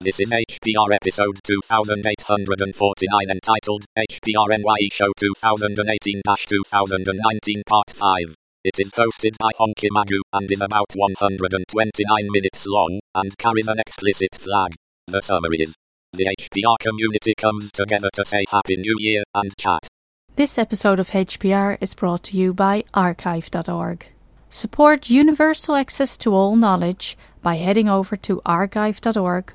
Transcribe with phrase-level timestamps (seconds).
[0.00, 8.36] This is HPR episode 2849 entitled HPR NYE Show 2018-2019 Part 5.
[8.62, 9.88] It is hosted by Honky
[10.32, 14.76] and is about 129 minutes long and carries an explicit flag.
[15.08, 15.74] The summary is
[16.12, 19.88] The HPR community comes together to say Happy New Year and chat.
[20.36, 24.06] This episode of HPR is brought to you by archive.org.
[24.48, 29.54] Support universal access to all knowledge by heading over to archive.org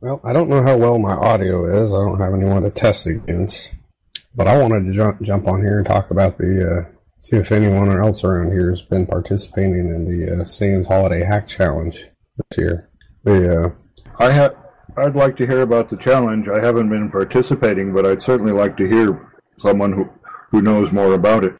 [0.00, 1.92] Well, I don't know how well my audio is.
[1.92, 3.74] I don't have anyone to test against.
[4.34, 7.52] But I wanted to jump, jump on here and talk about the, uh, see if
[7.52, 12.06] anyone else around here has been participating in the uh, Holiday Hack Challenge
[12.36, 12.88] this year.
[13.24, 13.70] The, uh,
[14.18, 14.54] I ha-
[14.96, 16.48] I'd like to hear about the challenge.
[16.48, 20.08] I haven't been participating, but I'd certainly like to hear someone who,
[20.50, 21.56] who knows more about it.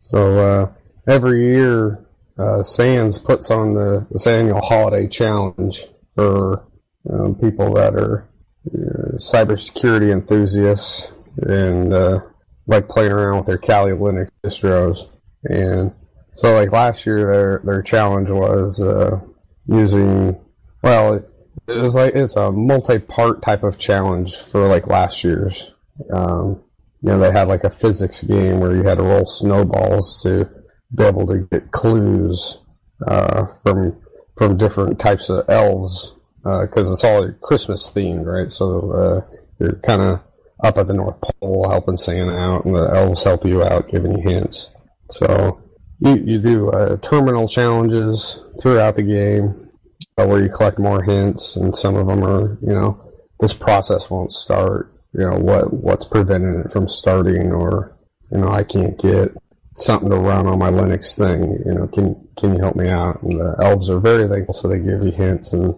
[0.00, 0.72] so uh,
[1.06, 2.06] every year,
[2.38, 6.66] uh, Sans puts on the this annual holiday challenge for
[7.10, 8.28] um, people that are
[8.66, 12.20] uh, cybersecurity enthusiasts and uh,
[12.66, 15.10] like playing around with their Kali Linux distros.
[15.44, 15.92] And
[16.34, 19.20] so, like last year, their their challenge was uh,
[19.66, 20.38] using
[20.82, 21.30] well, it,
[21.68, 25.74] it was like it's a multi-part type of challenge for like last year's.
[26.12, 26.62] Um,
[27.02, 30.48] you know, they had like a physics game where you had to roll snowballs to
[30.94, 32.62] be able to get clues
[33.06, 33.96] uh, from
[34.36, 36.15] from different types of elves
[36.62, 38.50] because it's all Christmas themed, right?
[38.50, 40.22] So uh, you're kind of
[40.62, 44.16] up at the North Pole helping Santa out, and the elves help you out, giving
[44.16, 44.72] you hints.
[45.10, 45.60] So
[46.00, 49.70] you, you do uh, terminal challenges throughout the game
[50.18, 53.02] uh, where you collect more hints, and some of them are, you know,
[53.40, 54.92] this process won't start.
[55.12, 57.96] You know what what's preventing it from starting, or
[58.30, 59.30] you know I can't get
[59.74, 61.62] something to run on my Linux thing.
[61.64, 63.22] You know, can can you help me out?
[63.22, 65.74] And the elves are very thankful, so they give you hints and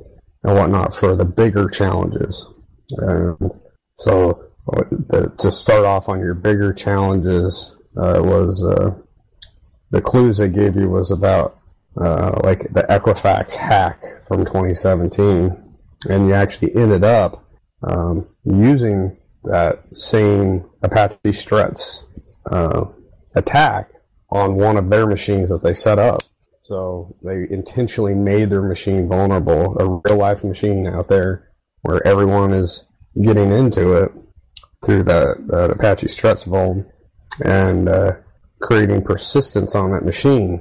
[0.49, 2.49] and whatnot for the bigger challenges.
[2.97, 3.51] And
[3.97, 8.95] so uh, the, to start off on your bigger challenges uh, was uh,
[9.91, 11.59] the clues they gave you was about
[12.01, 15.57] uh, like the Equifax hack from 2017,
[16.09, 17.45] and you actually ended up
[17.83, 22.05] um, using that same Apache Struts
[22.51, 22.85] uh,
[23.35, 23.91] attack
[24.31, 26.21] on one of their machines that they set up.
[26.69, 32.53] So they intentionally made their machine vulnerable, a real life machine out there where everyone
[32.53, 32.87] is
[33.19, 34.13] getting into it
[34.85, 36.85] through that, that Apache Struts vuln
[37.43, 38.13] and uh,
[38.61, 40.59] creating persistence on that machine.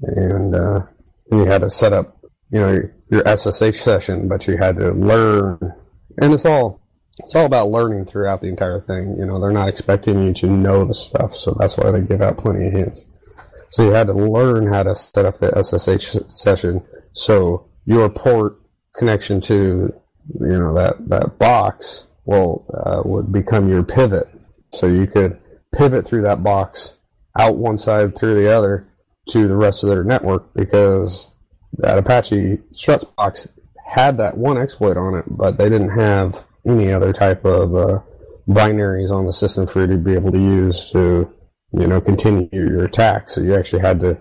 [0.00, 0.82] And uh,
[1.32, 2.20] you had to set up,
[2.52, 5.58] you know, your, your SSH session, but you had to learn,
[6.22, 6.80] and it's all
[7.18, 9.16] it's all about learning throughout the entire thing.
[9.18, 12.22] You know, they're not expecting you to know the stuff, so that's why they give
[12.22, 13.04] out plenty of hints.
[13.76, 16.82] So you had to learn how to set up the SSH session.
[17.12, 18.58] So your port
[18.96, 24.24] connection to, you know, that, that box will, uh, would become your pivot.
[24.72, 25.36] So you could
[25.74, 26.94] pivot through that box
[27.38, 28.82] out one side through the other
[29.32, 31.36] to the rest of their network because
[31.74, 33.46] that Apache struts box
[33.86, 37.98] had that one exploit on it, but they didn't have any other type of, uh,
[38.48, 41.30] binaries on the system for you to be able to use to
[41.72, 43.28] you know, continue your attack.
[43.28, 44.18] So you actually had to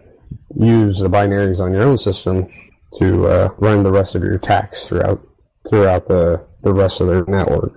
[0.55, 2.47] use the binaries on your own system
[2.97, 5.21] to uh, run the rest of your attacks throughout
[5.69, 7.73] throughout the the rest of their network.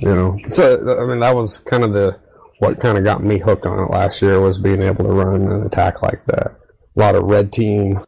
[0.00, 2.18] You know, so I mean that was kind of the
[2.58, 5.42] what kind of got me hooked on it last year was being able to run
[5.42, 6.56] an attack like that.
[6.96, 7.98] A lot of red team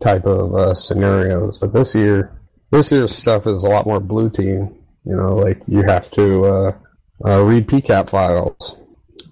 [0.00, 2.30] type of uh, scenarios, but this year
[2.70, 4.76] this year's stuff is a lot more blue team.
[5.04, 6.78] You know, like you have to uh,
[7.24, 8.76] uh, read PCAP files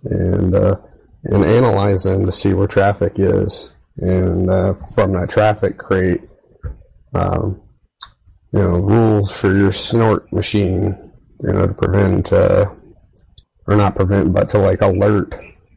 [0.05, 0.76] and uh,
[1.24, 6.20] and analyze them to see where traffic is, and uh, from that traffic create,
[7.14, 7.60] um,
[8.52, 12.66] you know, rules for your snort machine, you know, to prevent, uh,
[13.66, 15.34] or not prevent, but to like alert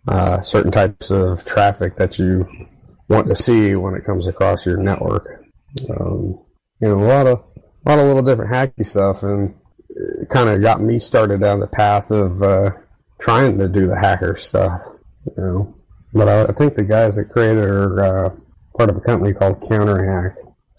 [0.08, 2.48] uh, certain types of traffic that you
[3.10, 5.44] want to see when it comes across your network.
[6.00, 6.40] Um,
[6.80, 7.44] you know, a lot of
[7.86, 9.54] a lot of little different hacky stuff, and
[9.90, 12.72] it kind of got me started down the path of uh,
[13.20, 14.82] trying to do the hacker stuff,
[15.26, 15.76] you know.
[16.14, 18.30] But I, I think the guys that created are uh,
[18.78, 20.36] part of a company called CounterHack.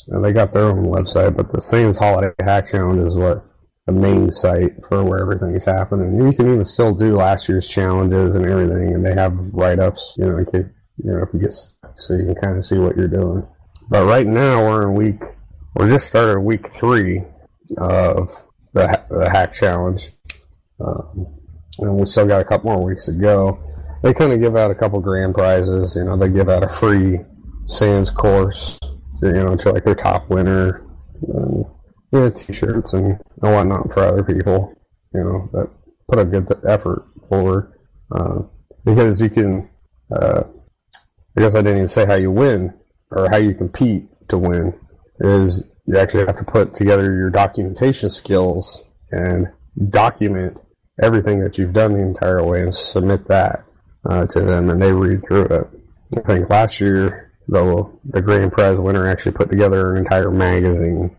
[0.08, 3.44] They got their own website, but the Sans Holiday Hack Challenge is what
[3.86, 6.16] the main site for where everything's happening.
[6.16, 10.26] You can even still do last year's challenges and everything, and they have write-ups, you
[10.26, 10.70] know, in case
[11.02, 13.46] you know if you get so you can kind of see what you're doing.
[13.88, 15.20] But right now we're in week,
[15.74, 17.22] we're just started week three
[17.78, 18.32] of
[18.72, 20.10] the, the hack challenge,
[20.80, 21.26] um,
[21.78, 23.62] and we still got a couple more weeks to go.
[24.02, 25.96] They kind of give out a couple grand prizes.
[25.96, 27.20] You know, they give out a free
[27.66, 28.78] Sans course,
[29.22, 30.86] you know, to like their top winner.
[31.22, 31.64] And,
[32.12, 34.72] you know, t-shirts and, and whatnot for other people,
[35.12, 35.70] you know, that
[36.08, 37.72] put a good effort forward.
[38.14, 38.42] Uh,
[38.84, 39.68] because you can,
[40.14, 40.44] uh,
[41.36, 42.72] I guess I didn't even say how you win
[43.10, 44.78] or how you compete to win
[45.20, 49.48] is you actually have to put together your documentation skills and
[49.90, 50.58] document
[51.02, 53.65] everything that you've done the entire way and submit that
[54.08, 55.68] uh, to them and they read through it.
[56.16, 61.16] I think last year, though, the grand prize winner actually put together an entire magazine,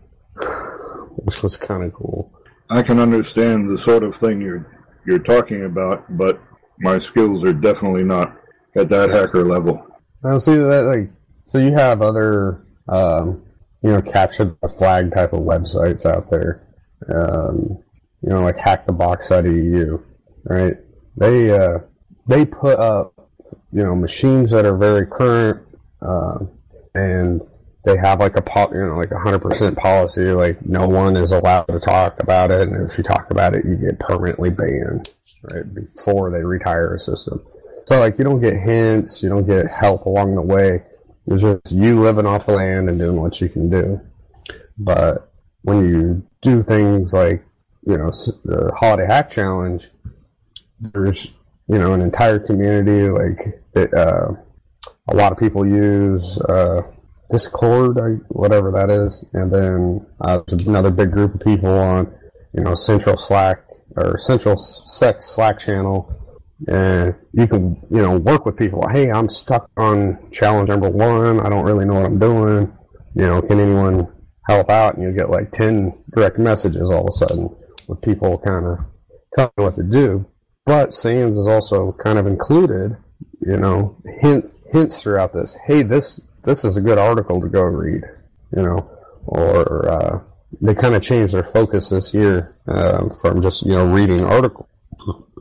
[1.16, 2.32] which was kind of cool.
[2.70, 4.66] I can understand the sort of thing you're
[5.06, 6.40] you're talking about, but
[6.78, 8.36] my skills are definitely not
[8.76, 9.86] at that hacker level.
[10.24, 11.10] I see that like
[11.44, 13.42] so you have other um,
[13.82, 16.66] you know capture the flag type of websites out there,
[17.08, 17.78] um,
[18.22, 20.02] you know like hackthebox.eu,
[20.44, 20.76] right?
[21.16, 21.78] They uh,
[22.28, 23.14] they put up
[23.72, 25.60] you know machines that are very current
[26.00, 26.38] uh,
[26.94, 27.40] and
[27.84, 31.16] they have like a po- you know like a hundred percent policy like no one
[31.16, 34.50] is allowed to talk about it and if you talk about it you get permanently
[34.50, 35.08] banned
[35.52, 37.44] right before they retire a system.
[37.86, 40.84] So like you don't get hints you don't get help along the way.
[41.26, 43.98] It's just you living off the land and doing what you can do.
[44.78, 45.30] But
[45.62, 47.44] when you do things like
[47.86, 48.10] you know
[48.44, 49.88] the holiday hack challenge
[50.80, 51.32] there's
[51.68, 54.32] you know an entire community like that uh,
[55.08, 56.82] a lot of people use uh,
[57.30, 62.12] Discord, whatever that is, and then uh, another big group of people on,
[62.54, 63.58] you know, Central Slack
[63.96, 66.10] or Central Sec Slack channel,
[66.66, 68.86] and you can, you know, work with people.
[68.88, 71.40] Hey, I'm stuck on challenge number one.
[71.40, 72.76] I don't really know what I'm doing.
[73.14, 74.06] You know, can anyone
[74.46, 74.94] help out?
[74.94, 77.54] And you get like ten direct messages all of a sudden
[77.88, 78.78] with people kind of
[79.34, 80.26] telling you what to do.
[80.68, 82.94] But Sans is also kind of included,
[83.40, 85.56] you know, hint, hints throughout this.
[85.66, 88.02] Hey, this this is a good article to go read,
[88.54, 88.90] you know,
[89.24, 90.20] or uh,
[90.60, 94.68] they kind of changed their focus this year uh, from just you know reading article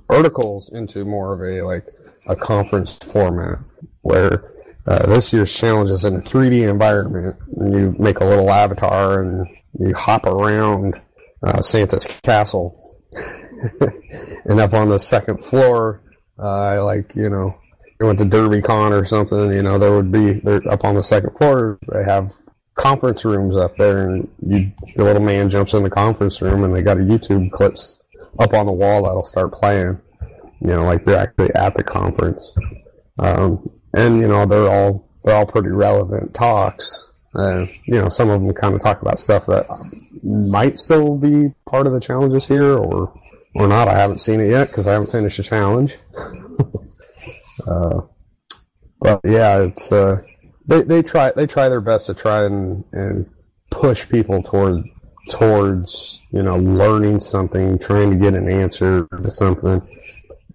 [0.09, 1.85] articles into more of a like
[2.29, 3.59] a conference format
[4.03, 4.45] where
[4.87, 9.21] uh, this year's challenge is in a 3D environment and you make a little avatar
[9.21, 9.45] and
[9.77, 11.01] you hop around
[11.43, 12.87] uh, Santa's castle
[14.45, 16.01] and up on the second floor
[16.39, 17.51] uh, like you know
[17.99, 21.03] you went to DerbyCon or something, you know, there would be there up on the
[21.03, 21.79] second floor.
[21.91, 22.31] They have
[22.75, 26.73] conference rooms up there, and you, the little man jumps in the conference room, and
[26.73, 27.99] they got a YouTube clips
[28.39, 29.99] up on the wall that'll start playing.
[30.61, 32.55] You know, like you're actually at the conference,
[33.19, 37.09] um, and you know they're all they're all pretty relevant talks.
[37.35, 39.65] Uh, you know, some of them kind of talk about stuff that
[40.23, 43.13] might still be part of the challenges here, or
[43.57, 43.87] or not.
[43.87, 45.97] I haven't seen it yet because I haven't finished the challenge.
[47.65, 48.01] Uh,
[49.01, 50.21] but yeah, it's uh,
[50.67, 53.29] they they try they try their best to try and and
[53.69, 54.85] push people toward
[55.29, 59.81] towards you know learning something, trying to get an answer to something,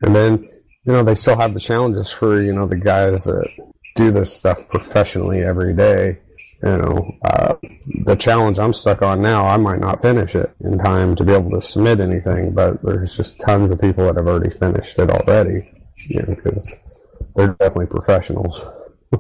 [0.03, 0.49] and then
[0.85, 3.49] you know they still have the challenges for you know the guys that
[3.95, 6.19] do this stuff professionally every day.
[6.63, 7.57] You know, uh,
[8.05, 11.33] the challenge I'm stuck on now, I might not finish it in time to be
[11.33, 15.11] able to submit anything, but there's just tons of people that have already finished it
[15.11, 15.69] already.
[16.09, 17.03] You know, because
[17.35, 18.65] they're definitely professionals.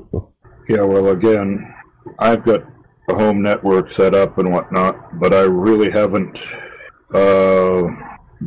[0.68, 1.74] yeah, well, again,
[2.18, 2.62] I've got
[3.08, 6.38] a home network set up and whatnot, but I really haven't
[7.12, 7.88] uh,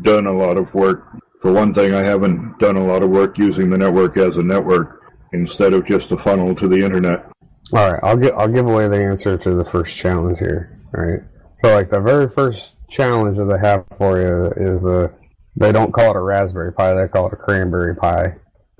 [0.02, 1.06] done a lot of work.
[1.42, 4.44] For one thing, I haven't done a lot of work using the network as a
[4.44, 5.02] network
[5.34, 7.30] instead of just a funnel to the internet.
[7.74, 10.80] All right, I'll get I'll give away the answer to the first challenge here.
[10.96, 11.22] All right,
[11.56, 15.12] so like the very first challenge that they have for you is a
[15.56, 18.36] they don't call it a Raspberry Pi, they call it a Cranberry Pi.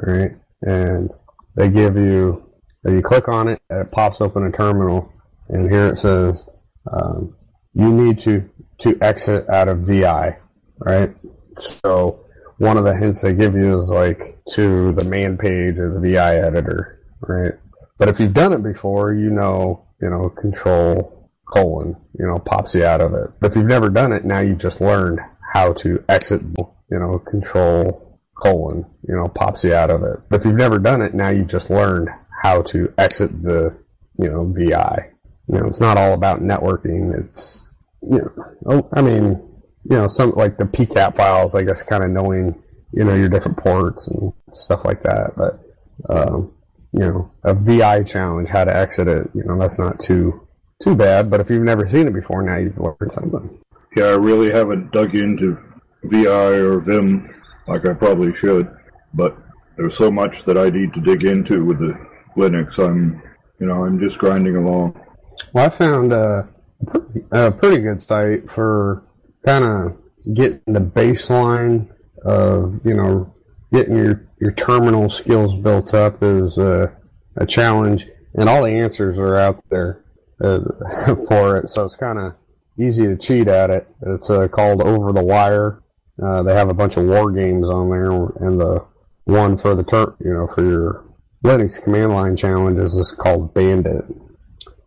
[0.06, 1.10] All right, and
[1.56, 2.44] they give you,
[2.86, 5.12] you click on it, and it pops open a terminal,
[5.48, 6.50] and here it says,
[6.92, 7.36] um,
[7.74, 8.50] you need to,
[8.80, 10.38] to exit out of VI,
[10.80, 11.16] right?
[11.56, 12.26] So
[12.58, 16.02] one of the hints they give you is like to the main page of the
[16.02, 17.54] VI editor, right?
[17.98, 22.76] But if you've done it before, you know, you know, control colon, you know, pops
[22.76, 23.32] you out of it.
[23.40, 25.20] But if you've never done it, now you've just learned
[25.54, 30.20] how to exit, you know, control colon, you know, pops you out of it.
[30.30, 32.10] But if you've never done it, now you've just learned
[32.42, 33.78] how to exit the,
[34.18, 35.12] you know, VI.
[35.48, 37.18] You know, it's not all about networking.
[37.18, 37.66] It's,
[38.02, 38.32] you know,
[38.66, 39.42] oh, I mean,
[39.90, 42.62] you know, some like the PCAP files, I guess, kind of knowing,
[42.92, 45.34] you know, your different ports and stuff like that.
[45.38, 45.60] But,
[46.10, 46.52] um,
[46.98, 50.48] you know, a VI challenge, how to exit it, you know, that's not too,
[50.82, 51.30] too bad.
[51.30, 53.60] But if you've never seen it before, now you've learned something.
[53.98, 55.58] Yeah, I really haven't dug into
[56.04, 57.34] VI or Vim
[57.68, 58.70] like I probably should,
[59.14, 59.38] but
[59.76, 62.00] there's so much that I need to dig into with the
[62.38, 62.80] Linux.
[62.80, 63.22] I'm,
[63.60, 64.98] you know, I'm just grinding along.
[65.52, 66.48] Well, I found a
[66.88, 69.04] pretty, a pretty good site for
[69.46, 71.90] kind of getting the baseline
[72.24, 73.35] of, you know,
[73.76, 76.96] getting your, your terminal skills built up is a,
[77.36, 80.04] a challenge, and all the answers are out there
[80.42, 80.62] uh,
[81.28, 81.70] for it.
[81.70, 82.36] So it's kind of
[82.80, 83.88] easy to cheat at it.
[84.02, 85.82] It's uh, called Over the Wire.
[86.22, 88.86] Uh, they have a bunch of war games on there, and the
[89.26, 91.04] one for the ter- you know for your
[91.44, 94.06] Linux command line challenges is called Bandit.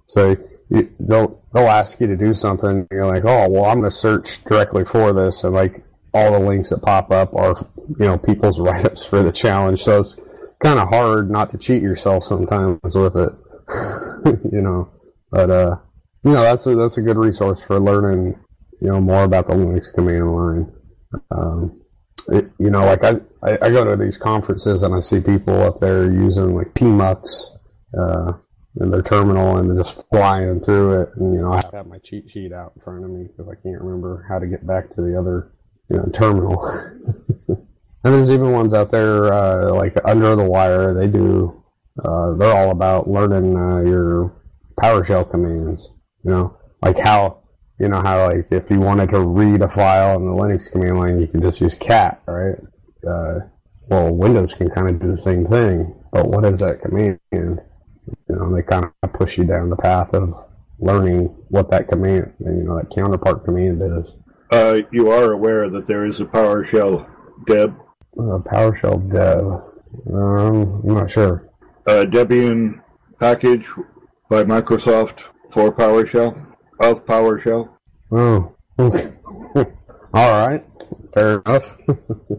[0.06, 0.36] So
[0.70, 2.86] you, they'll they'll ask you to do something.
[2.90, 6.40] You're like, oh well, I'm going to search directly for this, and like all the
[6.40, 9.82] links that pop up are you know people's write ups for the challenge.
[9.82, 10.18] So it's
[10.60, 13.32] kind of hard not to cheat yourself sometimes with it,
[14.52, 14.90] you know.
[15.30, 15.76] But uh,
[16.24, 18.38] you know that's a that's a good resource for learning
[18.80, 20.72] you know more about the Linux command line.
[21.30, 21.80] Um,
[22.28, 25.62] it, you know, like I, I, I, go to these conferences and I see people
[25.62, 27.56] up there using like Tmux
[27.98, 28.34] uh,
[28.80, 31.10] in their terminal and they're just flying through it.
[31.16, 33.54] And you know, I have my cheat sheet out in front of me because I
[33.54, 35.52] can't remember how to get back to the other
[35.88, 36.60] you know terminal.
[38.04, 40.94] and there's even ones out there uh, like under the wire.
[40.94, 41.62] They do.
[42.02, 44.32] Uh, they're all about learning uh, your
[44.78, 45.90] PowerShell commands.
[46.24, 47.42] You know, like how
[47.78, 50.98] you know how like if you wanted to read a file in the Linux command
[50.98, 52.56] line, you can just use cat, right?
[53.06, 53.40] Uh,
[53.88, 57.18] well, Windows can kind of do the same thing, but what is that command?
[57.32, 57.58] You
[58.28, 60.34] know, they kind of push you down the path of
[60.78, 64.14] learning what that command, you know, that counterpart command is.
[64.50, 67.08] Uh, you are aware that there is a PowerShell
[67.46, 67.76] deb.
[68.16, 69.62] Uh, PowerShell dev.
[70.12, 71.48] Um, I'm not sure.
[71.86, 72.80] A Debian
[73.18, 73.66] package
[74.28, 76.46] by Microsoft for PowerShell
[76.80, 77.70] of PowerShell.
[78.10, 79.12] Oh, okay.
[80.14, 80.64] all right,
[81.14, 81.78] fair enough.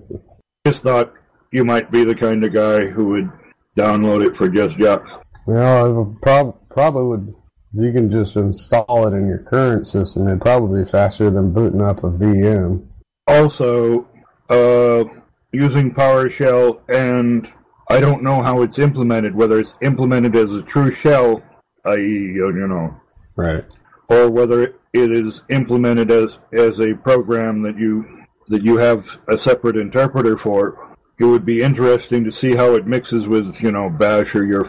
[0.65, 1.13] Just thought
[1.51, 3.31] you might be the kind of guy who would
[3.77, 5.23] download it for just yucks.
[5.45, 7.35] Well, I prob- probably would.
[7.73, 10.27] You can just install it in your current system.
[10.27, 12.85] It'd probably be faster than booting up a VM.
[13.27, 14.07] Also,
[14.49, 15.05] uh,
[15.51, 17.51] using PowerShell, and
[17.89, 19.35] I don't know how it's implemented.
[19.35, 21.41] Whether it's implemented as a true shell,
[21.85, 22.99] i.e., you know,
[23.35, 23.65] right,
[24.09, 24.63] or whether
[24.93, 30.37] it is implemented as as a program that you that you have a separate interpreter
[30.37, 30.95] for.
[31.19, 34.65] It would be interesting to see how it mixes with you know Bash or your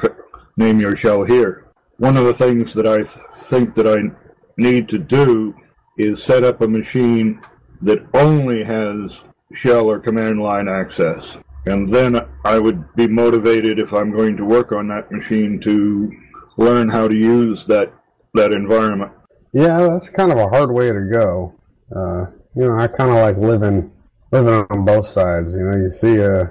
[0.57, 1.67] name your shell here.
[1.99, 4.11] One of the things that I th- think that I
[4.57, 5.55] need to do
[5.97, 7.41] is set up a machine
[7.83, 9.23] that only has
[9.55, 11.37] shell or command line access.
[11.67, 16.11] And then I would be motivated if I'm going to work on that machine to
[16.57, 17.93] learn how to use that
[18.35, 19.13] that environment.
[19.53, 21.55] Yeah, that's kind of a hard way to go.
[21.95, 23.91] Uh, you know, I kind of like living
[24.33, 25.55] living on both sides.
[25.55, 26.45] You know, you see a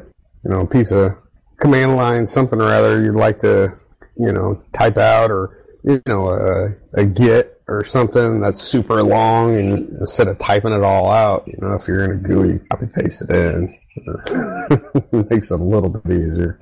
[0.44, 1.18] you know piece of
[1.60, 3.78] command line, something or other you'd like to
[4.18, 9.56] you know type out, or you know a, a git or something that's super long,
[9.56, 12.88] and instead of typing it all out, you know, if you're in a GUI, copy
[12.88, 13.70] paste it in.
[15.12, 16.58] it makes it a little bit easier.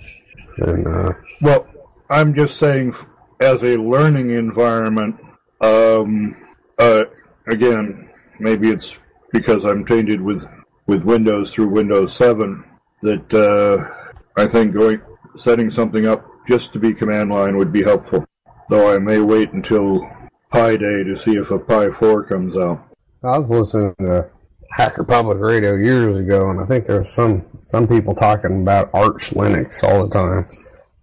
[0.57, 1.65] And uh, well,
[2.09, 2.93] I'm just saying,
[3.39, 5.19] as a learning environment
[5.61, 6.35] um,
[6.77, 7.05] uh,
[7.47, 8.09] again,
[8.39, 8.97] maybe it's
[9.31, 10.45] because I'm tainted with,
[10.85, 12.63] with Windows through Windows 7
[13.01, 15.01] that uh, I think going
[15.35, 18.25] setting something up just to be command line would be helpful.
[18.69, 20.09] Though I may wait until
[20.51, 22.83] Pi Day to see if a Pi 4 comes out.
[23.23, 24.29] I was listening to
[24.71, 28.89] Hacker Public Radio years ago, and I think there was some some people talking about
[28.93, 30.47] Arch Linux all the time,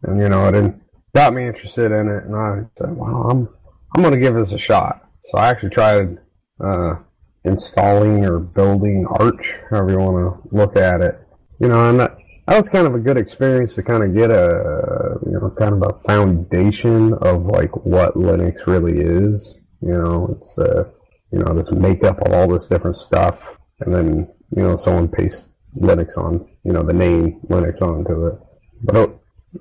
[0.02, 0.74] and you know, it
[1.14, 3.48] got me interested in it, and I said, "Well, I'm
[3.94, 4.96] I'm going to give this a shot.
[5.22, 6.18] So I actually tried
[6.60, 6.96] uh,
[7.44, 11.20] installing or building Arch, however you want to look at it.
[11.60, 14.30] You know, and that, that was kind of a good experience to kind of get
[14.30, 19.60] a, you know, kind of a foundation of like what Linux really is.
[19.80, 20.84] You know, it's, uh,
[21.32, 23.58] you know, this makeup of all this different stuff.
[23.80, 28.38] And then, you know, someone pastes Linux on, you know, the name Linux onto it.
[28.82, 29.18] But,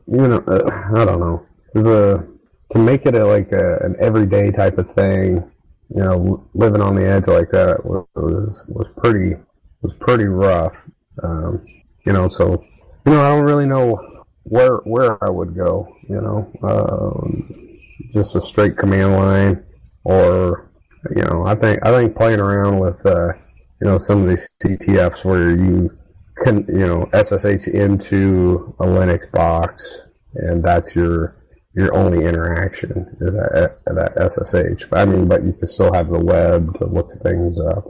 [0.07, 1.45] you know, uh, I don't know.
[1.73, 2.27] There's a,
[2.71, 5.49] to make it a, like a, an everyday type of thing,
[5.89, 9.35] you know, living on the edge like that was was pretty
[9.81, 10.83] was pretty rough.
[11.21, 11.63] Um,
[12.05, 12.63] you know, so
[13.05, 13.99] you know, I don't really know
[14.43, 15.87] where where I would go.
[16.09, 17.77] You know, um,
[18.13, 19.63] just a straight command line,
[20.03, 20.69] or
[21.15, 23.33] you know, I think I think playing around with uh,
[23.81, 25.97] you know some of these CTFs where you
[26.43, 31.37] can you know SSH into a Linux box, and that's your
[31.73, 34.85] your only interaction is that that SSH.
[34.91, 37.83] I mean, but you can still have the web to look things up,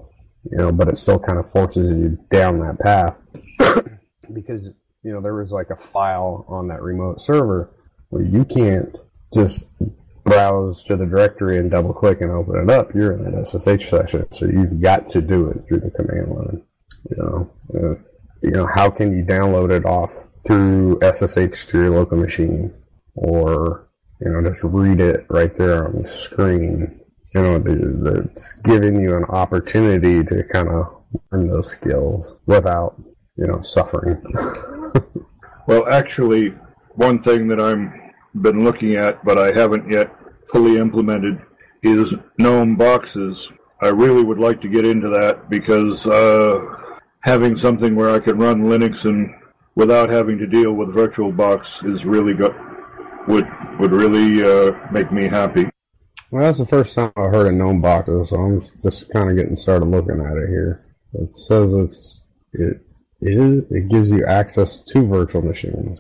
[0.43, 0.71] you know.
[0.71, 3.15] But it still kind of forces you down that path
[4.31, 7.69] because you know there was like a file on that remote server
[8.09, 8.95] where you can't
[9.33, 9.67] just
[10.23, 12.93] browse to the directory and double click and open it up.
[12.93, 16.63] You're in that SSH session, so you've got to do it through the command line.
[17.09, 17.95] You know, uh,
[18.41, 20.13] you know how can you download it off
[20.45, 22.73] through SSH to your local machine?
[23.15, 23.87] or
[24.21, 26.99] you know just read it right there on the screen.
[27.33, 33.01] You know, the, it's giving you an opportunity to kind of learn those skills without
[33.37, 34.21] you know suffering.
[35.67, 36.49] well, actually,
[36.95, 38.11] one thing that I'm
[38.41, 40.11] been looking at, but I haven't yet
[40.51, 41.41] fully implemented,
[41.83, 43.51] is GNOME boxes.
[43.81, 48.37] I really would like to get into that because uh, having something where I can
[48.37, 49.33] run Linux and
[49.75, 52.55] without having to deal with VirtualBox is really good
[53.27, 53.47] would
[53.79, 55.69] would really uh, make me happy.
[56.31, 59.35] Well, that's the first time I've heard of GNOME boxes, so I'm just kind of
[59.35, 60.85] getting started looking at it here.
[61.13, 62.81] It says it's it
[63.25, 65.99] it gives you access to virtual machines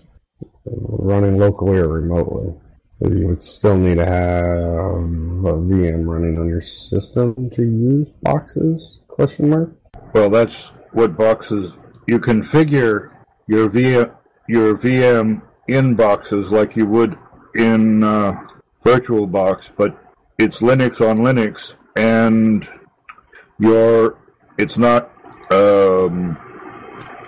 [0.65, 2.53] running locally or remotely.
[3.01, 8.99] You would still need to have a VM running on your system to use boxes?
[9.09, 9.71] Question mark.
[10.13, 11.73] Well, that's what boxes
[12.07, 13.11] you configure
[13.47, 14.15] your VM
[14.47, 17.17] your VM in boxes like you would
[17.55, 18.33] in uh,
[18.83, 19.97] VirtualBox, but
[20.37, 22.67] it's Linux on Linux, and
[23.59, 24.17] your
[24.57, 25.11] it's not
[25.51, 26.37] um,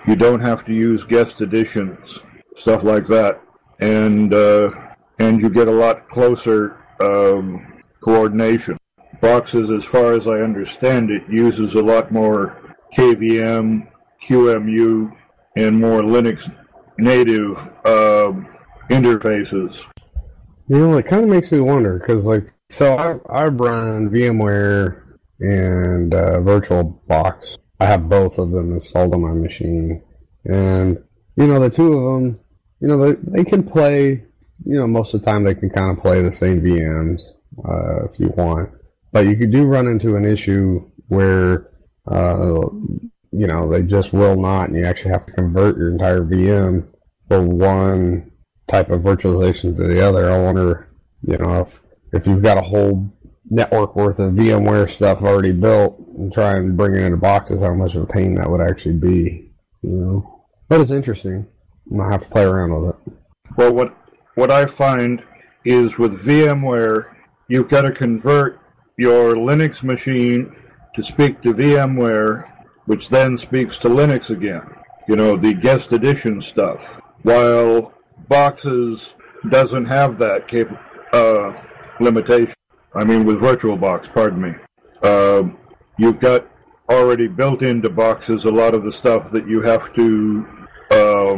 [0.06, 2.20] you don't have to use guest additions,
[2.56, 3.40] stuff like that,
[3.80, 4.70] and uh,
[5.18, 8.78] and you get a lot closer um, coordination.
[9.20, 13.88] Boxes, as far as I understand it, uses a lot more KVM,
[14.22, 15.16] QEMU,
[15.56, 16.52] and more Linux
[16.98, 18.46] native um,
[18.90, 19.80] interfaces.
[20.68, 25.02] You know, it kind of makes me wonder because, like, so I I run VMware
[25.40, 27.58] and uh, VirtualBox.
[27.80, 30.02] I have both of them installed on my machine,
[30.44, 31.02] and
[31.36, 32.40] you know, the two of them,
[32.80, 34.24] you know, they they can play.
[34.64, 37.22] You know, most of the time they can kind of play the same VMs
[37.62, 38.70] uh, if you want,
[39.12, 41.70] but you do run into an issue where
[42.10, 42.62] uh,
[43.32, 46.86] you know, they just will not, and you actually have to convert your entire VM
[47.28, 48.30] from one
[48.66, 50.30] type of virtualization to the other.
[50.30, 50.88] I wonder,
[51.22, 53.10] you know, if if you've got a whole
[53.50, 57.74] network worth of VMware stuff already built and try and bring it into boxes, how
[57.74, 59.50] much of a pain that would actually be,
[59.82, 60.44] you know.
[60.68, 61.46] But it's interesting.
[61.90, 63.12] I'm gonna have to play around with it.
[63.56, 63.96] Well, what
[64.34, 65.22] what I find
[65.64, 67.14] is with VMware,
[67.48, 68.60] you've got to convert
[68.98, 70.54] your Linux machine
[70.94, 72.50] to speak to VMware
[72.86, 74.62] which then speaks to Linux again.
[75.08, 77.00] You know, the guest addition stuff.
[77.22, 77.92] While
[78.28, 79.14] Boxes
[79.50, 81.52] doesn't have that cap- uh,
[82.00, 82.54] limitation.
[82.94, 84.54] I mean, with VirtualBox, pardon me.
[85.02, 85.44] Uh,
[85.98, 86.46] you've got
[86.88, 90.46] already built into Boxes a lot of the stuff that you have to
[90.90, 91.36] uh,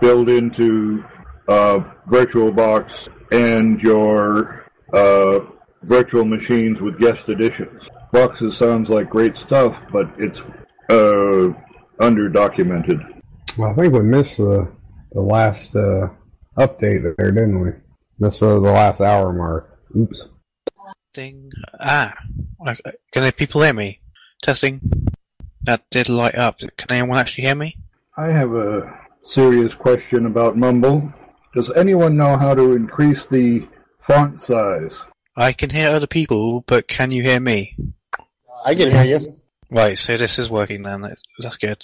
[0.00, 1.04] build into
[1.48, 5.40] uh, VirtualBox and your uh,
[5.82, 7.88] virtual machines with guest additions.
[8.12, 10.40] Boxes sounds like great stuff, but it's
[10.88, 11.52] uh,
[11.98, 13.22] underdocumented.
[13.58, 14.70] Well, I think we missed the
[15.12, 16.08] the last uh,
[16.58, 17.70] update there, didn't we?
[18.18, 19.78] Missed the last hour mark.
[19.96, 20.28] Oops.
[21.16, 21.50] Testing.
[21.80, 22.14] Ah,
[23.10, 24.00] can people hear me?
[24.42, 24.82] Testing.
[25.62, 26.58] That did light up.
[26.58, 27.78] Can anyone actually hear me?
[28.18, 31.10] I have a serious question about Mumble.
[31.54, 33.66] Does anyone know how to increase the
[33.98, 34.92] font size?
[35.34, 37.74] I can hear other people, but can you hear me?
[38.66, 39.40] I can hear you.
[39.70, 41.16] Right, so this is working then.
[41.38, 41.82] That's good.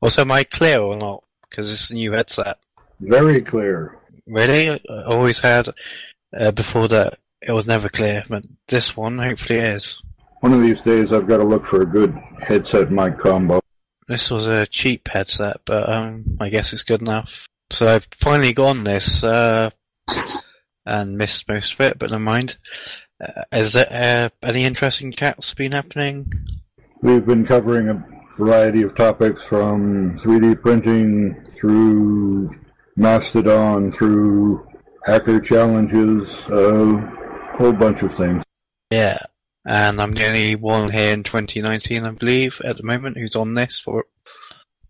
[0.00, 1.22] Also, am I clear or not?
[1.48, 2.58] Because it's a new headset.
[2.98, 3.96] Very clear.
[4.26, 4.70] Really?
[4.70, 5.68] I always had,
[6.36, 10.02] uh, before that, it was never clear, but this one hopefully is.
[10.40, 13.60] One of these days I've got to look for a good headset mic combo.
[14.06, 17.46] This was a cheap headset, but um, I guess it's good enough.
[17.70, 19.70] So I've finally gone this, uh,
[20.86, 22.56] and missed most of it, but never mind.
[23.20, 23.86] Uh, is there
[24.42, 26.32] uh, any interesting chats been happening?
[27.02, 28.04] We've been covering a
[28.36, 32.50] variety of topics from 3D printing through
[32.96, 34.66] Mastodon through
[35.04, 37.19] hacker challenges, a
[37.60, 38.42] whole bunch of things.
[38.90, 39.18] Yeah,
[39.66, 43.54] and I'm the only one here in 2019, I believe, at the moment, who's on
[43.54, 44.06] this for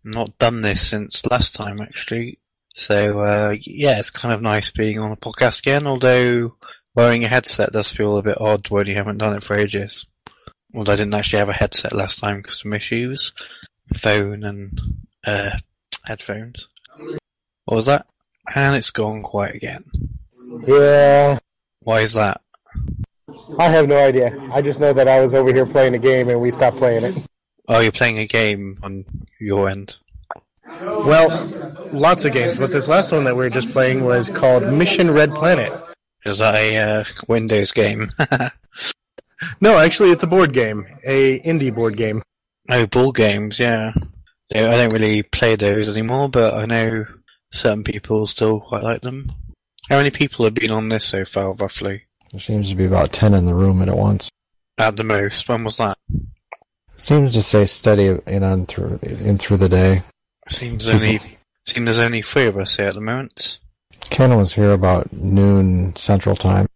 [0.05, 2.39] not done this since last time actually.
[2.75, 5.87] So uh, yeah, it's kind of nice being on a podcast again.
[5.87, 6.55] Although
[6.95, 10.07] wearing a headset does feel a bit odd when you haven't done it for ages.
[10.75, 13.33] Although I didn't actually have a headset last time because of some issues,
[13.97, 14.81] phone and
[15.27, 15.51] uh,
[16.05, 16.69] headphones.
[17.65, 18.07] What was that?
[18.55, 19.85] And it's gone quiet again.
[20.67, 21.39] Yeah,
[21.83, 22.41] Why is that?
[23.59, 24.37] I have no idea.
[24.53, 27.05] I just know that I was over here playing a game and we stopped playing
[27.05, 27.27] it.
[27.69, 29.05] Oh, you're playing a game on
[29.39, 29.97] your end.
[30.81, 31.47] Well,
[31.93, 35.11] lots of games, but this last one that we were just playing was called Mission
[35.11, 35.73] Red Planet.
[36.25, 38.11] Is that a uh, Windows game?
[39.61, 42.23] No, actually, it's a board game, a indie board game.
[42.71, 43.93] oh, board games, yeah.
[44.51, 47.07] Yeah, I don't really play those anymore, but I know
[47.53, 49.33] certain people still quite like them.
[49.89, 52.05] How many people have been on this so far, roughly?
[52.33, 54.31] There seems to be about 10 in the room at once.
[54.79, 55.49] At the most.
[55.49, 55.99] When was that?
[56.97, 60.03] Seems to say steady in on through in through the day.
[60.51, 61.19] Seems only
[61.67, 63.59] seems there's only three of us here at the moment.
[64.11, 66.67] Ken was here about noon Central Time.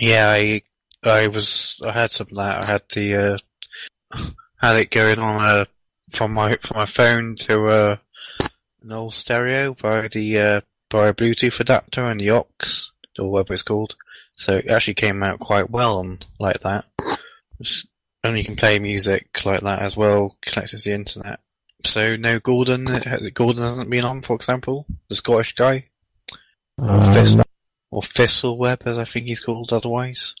[0.00, 0.62] Yeah, I
[1.02, 2.64] I was I had some of that.
[2.64, 4.18] I had the uh
[4.56, 5.64] had it going on uh
[6.10, 7.96] from my from my phone to uh
[8.82, 12.46] an old stereo by the uh by a Bluetooth adapter and the aux
[13.18, 13.94] or whatever it's called.
[14.36, 16.84] So it actually came out quite well on like that.
[18.22, 21.40] And you can play music like that as well, connected to the internet.
[21.84, 22.84] So no Gordon
[23.34, 25.86] Gordon hasn't been on, for example, the Scottish guy.
[26.80, 27.42] Uh, Thistle,
[27.90, 30.34] or Thistleweb, as I think he's called otherwise.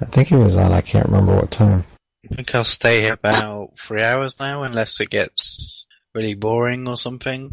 [0.00, 0.72] I think he was on.
[0.72, 1.84] I can't remember what time.
[2.30, 6.96] I think I'll stay here about three hours now, unless it gets really boring or
[6.96, 7.50] something,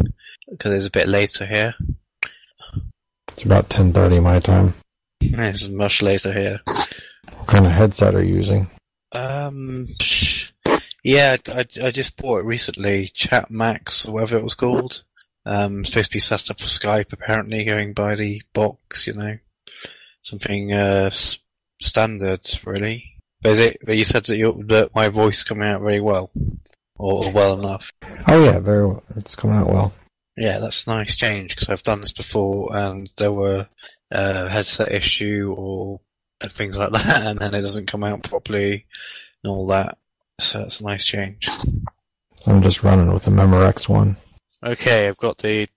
[0.49, 1.73] because it's a bit later here.
[3.29, 4.73] It's about 10:30 my time.
[5.21, 6.61] It's much later here.
[6.65, 8.69] What kind of headset are you using?
[9.11, 9.87] Um,
[11.03, 15.03] yeah, I, I just bought it recently, Chat Max, or whatever it was called.
[15.45, 19.37] Um, supposed to be set up for Skype, apparently, going by the box, you know.
[20.21, 21.39] Something, uh, s-
[21.81, 23.13] standard, really.
[23.41, 26.31] But is it, but you said that, your that my voice coming out very well.
[26.97, 27.91] Or, or well enough.
[28.27, 28.87] Oh yeah, very.
[28.87, 29.03] Well.
[29.15, 29.93] It's coming out well.
[30.35, 33.67] Yeah, that's a nice change because I've done this before and there were
[34.11, 35.99] uh, headset issue or
[36.49, 38.85] things like that, and then it doesn't come out properly
[39.43, 39.97] and all that.
[40.39, 41.49] So that's a nice change.
[42.45, 44.17] I'm just running with the Memorex one.
[44.63, 45.67] Okay, I've got the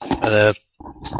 [0.00, 0.52] uh,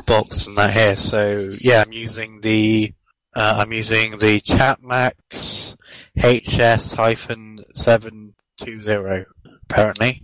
[0.07, 0.97] box and that here.
[0.97, 2.93] So yeah, I'm using the
[3.35, 5.77] uh, I'm using the Chatmax
[6.17, 9.25] HS hyphen seven two zero.
[9.69, 10.23] Apparently,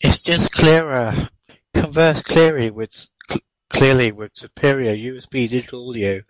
[0.00, 1.28] it's just clearer.
[1.74, 3.08] Converse clearly with
[3.72, 6.20] clearly with superior USB digital audio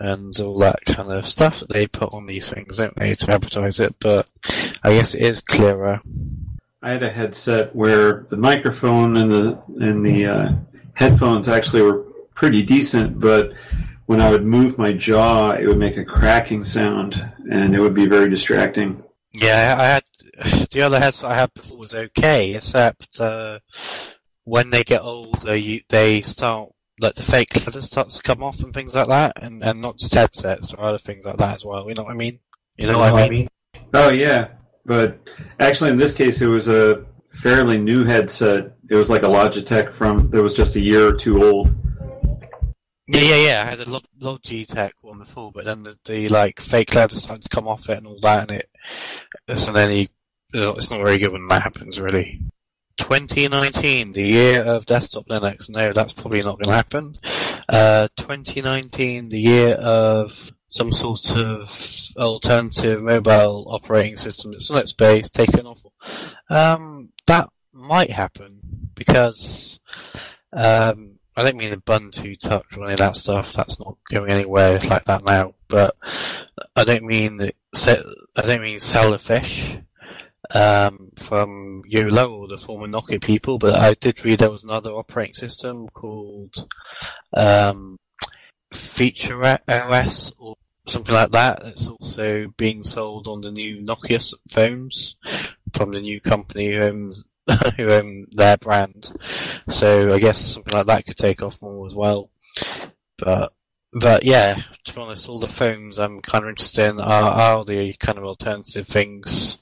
[0.00, 3.32] and all that kind of stuff that they put on these things, don't they, to
[3.32, 3.94] advertise it?
[4.00, 4.30] But
[4.82, 6.00] I guess it is clearer.
[6.82, 10.52] I had a headset where the microphone and the and the uh,
[10.94, 12.04] headphones actually were
[12.34, 13.52] pretty decent, but
[14.06, 17.94] when I would move my jaw, it would make a cracking sound, and it would
[17.94, 19.04] be very distracting.
[19.32, 23.60] Yeah, I had the other headset I had before was okay, except uh,
[24.44, 28.60] when they get older, you they start like the fake leather starts to come off
[28.60, 31.64] and things like that, and and not just headsets or other things like that as
[31.64, 31.88] well.
[31.88, 32.38] You know what I mean?
[32.76, 33.48] You know what I mean?
[33.94, 34.48] Oh yeah,
[34.84, 35.18] but
[35.60, 38.72] actually in this case, it was a fairly new headset.
[38.88, 41.74] It was like a Logitech from that was just a year or two old.
[43.08, 43.62] Yeah, yeah, yeah.
[43.66, 47.42] I had a Log- Logitech one before, but then the, the like fake leather started
[47.42, 50.08] to come off it and all that, and it so then he
[50.54, 52.40] it's not very good when that happens, really.
[53.02, 55.68] 2019, the year of desktop Linux.
[55.68, 57.18] No, that's probably not going to happen.
[57.68, 65.34] Uh, 2019, the year of some sort of alternative mobile operating system that's Linux based
[65.34, 65.82] taken off.
[66.48, 68.60] Um, that might happen
[68.94, 69.80] because
[70.52, 73.52] um, I don't mean Ubuntu Touch or any of that stuff.
[73.52, 75.54] That's not going anywhere like that now.
[75.68, 75.96] But
[76.76, 79.78] I don't mean I don't mean Sailfish
[80.54, 83.58] um, from Jolla or the former Nokia people.
[83.58, 86.68] But I did read there was another operating system called
[87.34, 87.98] um,
[88.72, 91.62] Feature OS or something like that.
[91.62, 95.16] That's also being sold on the new Nokia phones
[95.72, 97.24] from the new company who owns
[97.76, 99.12] who own their brand.
[99.68, 102.30] So I guess something like that could take off more as well.
[103.18, 103.52] But
[103.92, 107.64] but yeah, to be honest, all the phones I'm kind of interested in are, are
[107.64, 109.58] the kind of alternative things.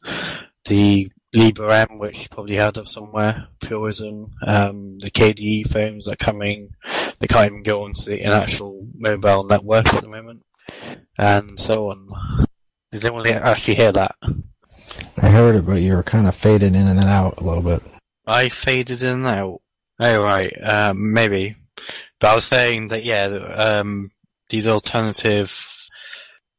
[0.67, 6.71] The Librem, which you probably heard of somewhere, Purism, um, the KDE phones are coming.
[7.19, 10.45] They can't even go onto the actual mobile network at the moment,
[11.19, 12.09] and so on.
[12.93, 14.17] Did anyone actually hear that?
[15.23, 17.83] I heard it, but you were kind of fading in and out a little bit.
[18.27, 19.61] I faded in and out.
[19.99, 21.57] Oh right, um, maybe.
[22.19, 24.11] But I was saying that yeah, um,
[24.49, 25.53] these alternative,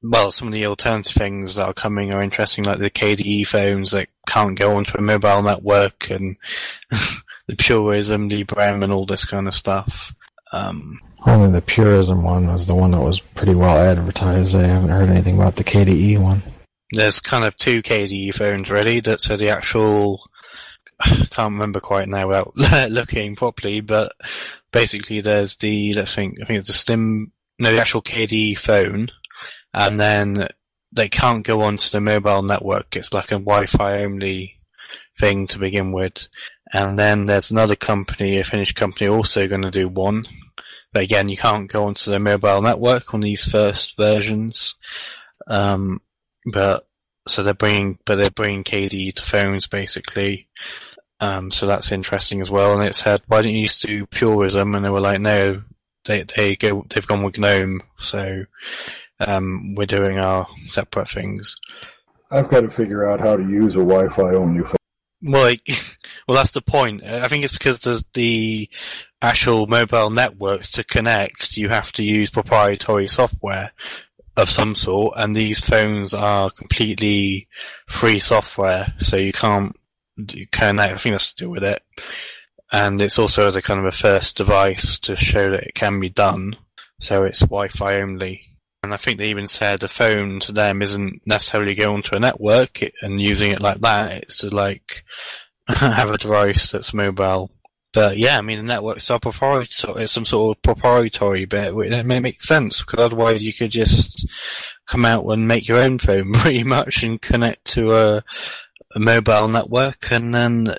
[0.03, 3.91] well, some of the alternative things that are coming are interesting, like the KDE phones
[3.91, 6.37] that can't go onto a mobile network, and
[7.47, 10.13] the Purism, Librem, and all this kind of stuff.
[10.51, 14.55] Um, Only the Purism one was the one that was pretty well advertised.
[14.55, 16.41] I haven't heard anything about the KDE one.
[16.91, 19.01] there's kind of two KDE phones ready.
[19.01, 20.23] That's so the actual.
[20.99, 22.55] I can't remember quite now without
[22.91, 24.13] looking properly, but
[24.71, 29.07] basically there's the let's think I think it's the Slim no the actual KDE phone,
[29.73, 30.47] and then
[30.91, 32.95] they can't go onto the mobile network.
[32.95, 34.59] It's like a Wi-Fi only
[35.19, 36.27] thing to begin with,
[36.73, 40.25] and then there's another company, a Finnish company, also going to do one.
[40.93, 44.75] But again, you can't go onto the mobile network on these first versions.
[45.47, 46.01] Um,
[46.51, 46.87] but
[47.27, 50.49] so they're bringing, but they're bringing KDE to phones basically.
[51.19, 52.73] Um, so that's interesting as well.
[52.73, 54.75] And it said, why don't you just do Purism?
[54.75, 55.61] And they were like, no,
[56.05, 57.83] they they go, they've gone with GNOME.
[57.99, 58.45] So
[59.27, 61.55] um, we're doing our separate things.
[62.31, 64.75] I've got to figure out how to use a Wi-Fi only phone.
[65.21, 65.61] Well, like,
[66.27, 67.03] well, that's the point.
[67.03, 68.69] I think it's because the the
[69.21, 73.71] actual mobile networks to connect, you have to use proprietary software
[74.37, 77.47] of some sort, and these phones are completely
[77.87, 79.75] free software, so you can't
[80.51, 80.93] connect.
[80.93, 81.83] I think that's to do with it,
[82.71, 85.99] and it's also as a kind of a first device to show that it can
[85.99, 86.55] be done.
[86.99, 88.50] So it's Wi-Fi only.
[88.83, 92.19] And I think they even said a phone to them isn't necessarily going to a
[92.19, 94.23] network and using it like that.
[94.23, 95.03] It's to like
[95.67, 97.51] have a device that's mobile.
[97.93, 100.03] But yeah, I mean the networks are proprietary.
[100.03, 101.73] It's some sort of proprietary bit.
[101.75, 104.25] It may make sense because otherwise you could just
[104.87, 108.23] come out and make your own phone pretty much and connect to a,
[108.95, 110.73] a mobile network and then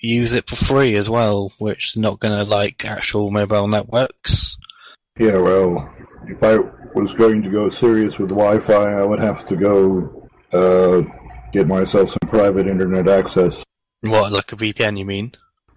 [0.00, 4.56] use it for free as well, which is not going to like actual mobile networks.
[5.18, 5.92] Yeah, well,
[6.28, 6.58] if I
[6.94, 11.02] was going to go serious with Wi-Fi, I would have to go uh,
[11.52, 13.62] get myself some private internet access.
[14.00, 15.32] What, like a VPN, you mean?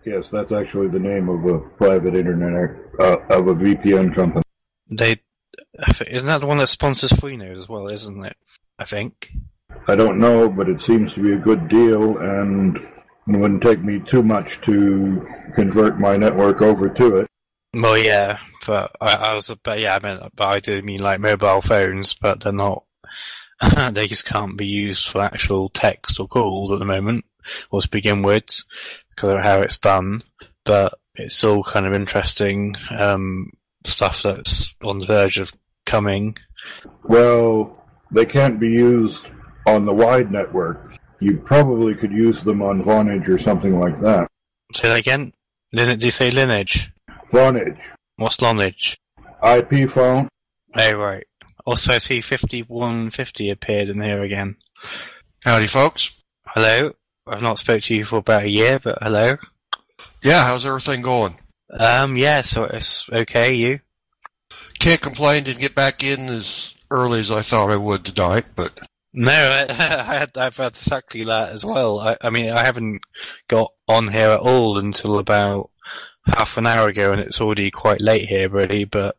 [0.06, 4.44] Yes, that's actually the name of a private internet uh, of a VPN company.
[4.90, 5.18] They
[6.08, 8.36] isn't that the one that sponsors Freenode as well, isn't it?
[8.80, 9.32] I think.
[9.88, 13.82] I don't know, but it seems to be a good deal, and it wouldn't take
[13.84, 15.22] me too much to
[15.54, 17.28] convert my network over to it.
[17.74, 21.22] Well, yeah, but I, I was, but yeah, I meant, but I did mean like
[21.22, 22.84] mobile phones, but they're not.
[23.92, 27.26] they just can't be used for actual text or calls at the moment,
[27.70, 28.64] or to begin with,
[29.10, 30.22] because of how it's done.
[30.66, 33.52] But it's all kind of interesting um,
[33.86, 35.54] stuff that's on the verge of
[35.86, 36.38] coming.
[37.04, 39.28] Well, they can't be used
[39.66, 40.94] on the wide network.
[41.20, 44.28] You probably could use them on Vonage or something like that.
[44.74, 45.34] Say that again.
[45.72, 46.92] Did you say lineage?
[47.32, 47.80] Vonage,
[48.18, 49.00] What's lineage?
[49.44, 50.28] IP phone.
[50.78, 51.26] Oh right.
[51.66, 54.56] Also, I see fifty one fifty appeared in here again.
[55.44, 56.12] Howdy, folks.
[56.46, 56.92] Hello.
[57.28, 59.38] I've not spoke to you for about a year, but hello.
[60.24, 61.38] Yeah, how's everything going?
[61.72, 63.54] Um, yeah, so it's okay.
[63.54, 63.80] You?
[64.80, 65.44] Can't complain.
[65.44, 68.80] Didn't get back in as early as I thought I would tonight, but
[69.14, 72.00] No, I, I had, I've had exactly that as well.
[72.00, 73.02] I, I mean, I haven't
[73.48, 75.70] got on here at all until about
[76.38, 78.86] half an hour ago, and it's already quite late here, really.
[78.86, 79.16] But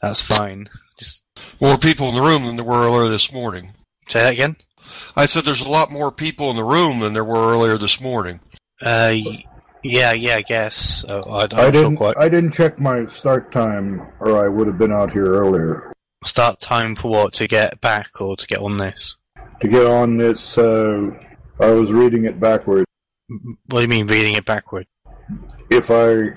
[0.00, 0.68] that's fine.
[0.98, 1.22] Just
[1.60, 3.70] more people in the room than there were earlier this morning.
[4.08, 4.56] say that again.
[5.16, 8.00] I said there's a lot more people in the room than there were earlier this
[8.00, 8.40] morning.
[8.80, 9.14] Uh,
[9.82, 11.04] yeah, yeah, I guess.
[11.08, 11.96] Oh, I, I'm I didn't.
[11.96, 12.16] quite.
[12.18, 15.92] I didn't check my start time, or I would have been out here earlier.
[16.24, 17.32] Start time for what?
[17.34, 19.16] To get back or to get on this?
[19.60, 21.10] To get on this, uh,
[21.58, 22.86] I was reading it backwards.
[23.66, 24.86] What do you mean reading it backward?
[25.70, 26.28] If I,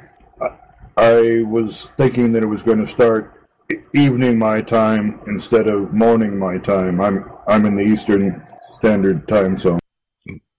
[0.97, 3.47] I- was thinking that it was going to start
[3.93, 7.01] evening my time instead of morning my time.
[7.01, 9.79] I'm I'm in the Eastern Standard Time Zone.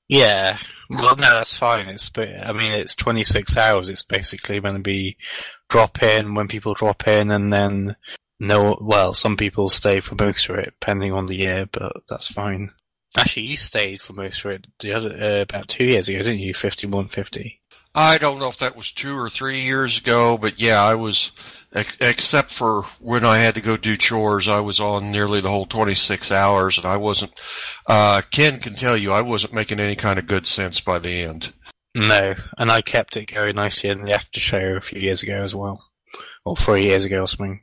[0.09, 0.59] Yeah.
[0.88, 1.88] Well, no, that's fine.
[1.88, 3.88] It's, but I mean, it's 26 hours.
[3.88, 5.16] It's basically going to be
[5.68, 7.96] drop in when people drop in and then
[8.38, 12.29] no, well, some people stay for most of it, depending on the year, but that's
[12.29, 12.70] fine.
[13.16, 16.40] Actually, you stayed for most of it the other, uh, about two years ago, didn't
[16.40, 16.53] you?
[16.53, 17.61] 5150.
[17.98, 21.32] I don't know if that was two or three years ago, but yeah, I was,
[21.74, 25.48] ex- except for when I had to go do chores, I was on nearly the
[25.48, 27.32] whole 26 hours and I wasn't,
[27.87, 31.22] uh, Ken can tell you I wasn't making any kind of good sense by the
[31.22, 31.54] end.
[31.94, 35.42] No, and I kept it going nicely in the after show a few years ago
[35.42, 35.82] as well.
[36.44, 37.62] Or three years ago or something.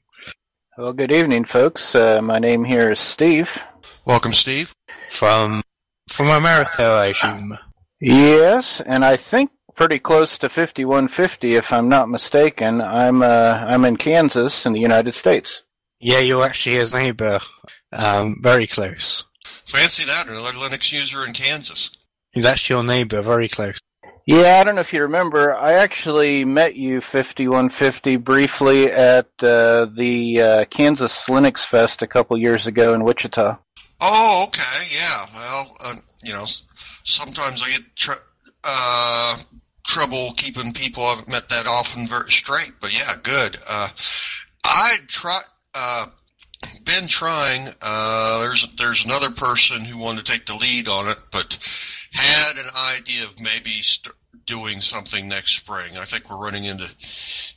[0.75, 1.93] Well, good evening, folks.
[1.93, 3.55] Uh, my name here is Steve.
[4.05, 4.73] Welcome, Steve.
[5.11, 5.61] From,
[6.09, 7.59] from America, I assume.
[8.01, 12.81] Yes, and I think pretty close to 5150, if I'm not mistaken.
[12.81, 15.61] I'm uh, I'm in Kansas in the United States.
[15.99, 17.39] Yeah, you're actually his neighbor.
[17.91, 19.23] Um, very close.
[19.65, 21.91] Fancy that, another Linux user in Kansas.
[22.31, 23.79] He's actually your neighbor, very close.
[24.25, 25.53] Yeah, I don't know if you remember.
[25.53, 32.37] I actually met you 5150 briefly at uh, the uh, Kansas Linux Fest a couple
[32.37, 33.57] years ago in Wichita.
[33.99, 34.61] Oh, okay,
[34.95, 35.25] yeah.
[35.33, 36.45] Well, um, you know,
[37.03, 38.11] sometimes I get tr-
[38.63, 39.37] uh,
[39.85, 43.57] trouble keeping people I haven't met that often very straight, but yeah, good.
[43.67, 43.89] Uh,
[44.63, 45.41] I try.
[45.73, 46.05] Uh,
[46.83, 47.73] been trying.
[47.81, 51.57] Uh, there's there's another person who wanted to take the lead on it, but
[52.11, 54.15] had an idea of maybe st-
[54.45, 55.97] doing something next spring.
[55.97, 56.87] I think we're running into,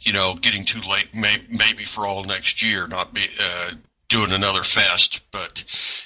[0.00, 1.14] you know, getting too late.
[1.14, 3.72] May- maybe for all next year, not be uh,
[4.08, 5.20] doing another fest.
[5.30, 5.64] But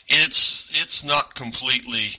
[0.09, 2.11] it's it's not completely,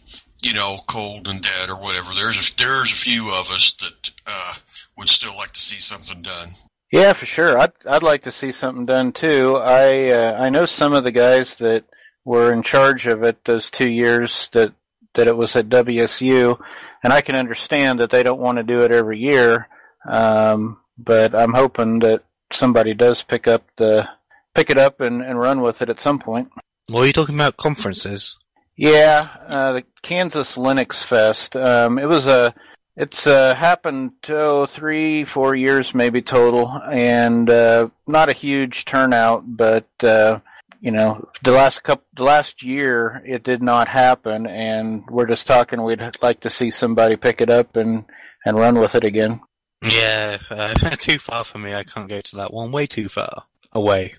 [0.44, 2.14] you know, cold and dead or whatever.
[2.14, 4.54] There's a, there's a few of us that uh,
[4.98, 6.50] would still like to see something done.
[6.92, 7.58] Yeah, for sure.
[7.58, 9.56] I'd I'd like to see something done too.
[9.58, 11.86] I uh, I know some of the guys that
[12.26, 14.74] were in charge of it those two years that
[15.16, 16.60] that it was at WSU,
[17.04, 19.68] and I can understand that they don't want to do it every year.
[20.10, 24.08] Um, but I'm hoping that somebody does pick up the
[24.54, 26.50] pick it up and, and run with it at some point.
[26.88, 27.58] What are you talking about?
[27.58, 28.38] Conferences?
[28.82, 31.56] Yeah, uh, the Kansas Linux Fest.
[31.56, 32.52] Um, it was a
[32.98, 39.44] it's uh, happened oh, three, four years maybe total, and uh, not a huge turnout.
[39.46, 40.40] But uh,
[40.80, 45.46] you know, the last couple, the last year, it did not happen, and we're just
[45.46, 45.84] talking.
[45.84, 48.06] We'd like to see somebody pick it up and
[48.48, 49.42] and run with it again.
[49.84, 51.76] Yeah, uh, too far for me.
[51.76, 52.72] I can't go to that one.
[52.72, 54.14] Way too far away.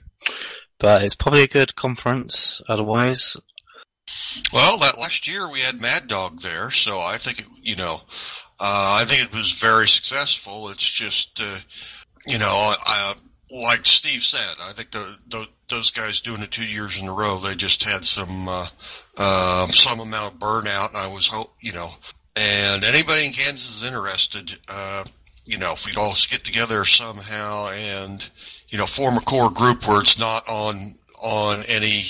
[0.78, 2.62] But it's probably a good conference.
[2.68, 3.36] Otherwise,
[4.52, 8.00] Well, that last year we had Mad Dog there, so I think it, you know,
[8.60, 10.68] uh, I think it was very successful.
[10.70, 11.58] It's just, uh,
[12.26, 13.14] you know, I,
[13.50, 17.12] like Steve said, I think the, the those guys doing it two years in a
[17.12, 18.66] row, they just had some uh,
[19.16, 21.90] uh, some amount of burnout, and I was hope, you know,
[22.36, 25.04] and anybody in Kansas is interested, uh,
[25.44, 28.30] you know, if we'd all get together somehow and
[28.68, 32.04] you know form a core group where it's not on on any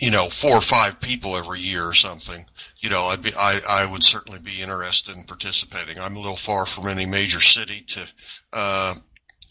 [0.00, 2.44] you know four or five people every year or something
[2.78, 6.36] you know i'd be i i would certainly be interested in participating i'm a little
[6.36, 8.06] far from any major city to
[8.52, 8.94] uh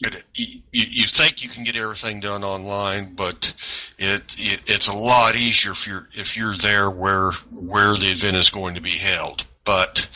[0.01, 3.53] it, you, you think you can get everything done online, but
[3.97, 8.37] it, it it's a lot easier if you're if you're there where where the event
[8.37, 9.45] is going to be held.
[9.65, 10.07] But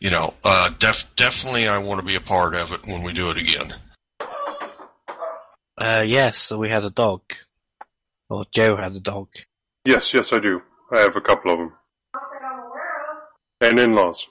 [0.00, 3.12] you know, uh, def, definitely I want to be a part of it when we
[3.12, 3.72] do it again.
[5.78, 7.22] uh, yes, so we had a dog.
[8.28, 9.28] Or Joe had a dog.
[9.90, 10.62] Yes, yes, I do.
[10.92, 11.72] I have a couple of them.
[13.60, 14.24] And in-laws.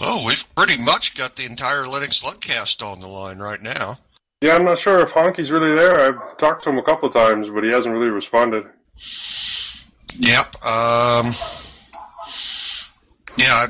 [0.00, 3.98] Oh, we've pretty much got the entire Linux Lugcast on the line right now.
[4.40, 6.00] Yeah, I'm not sure if Honky's really there.
[6.00, 8.64] I've talked to him a couple of times, but he hasn't really responded.
[10.18, 10.64] Yep.
[10.64, 11.32] Um,
[13.38, 13.68] yeah.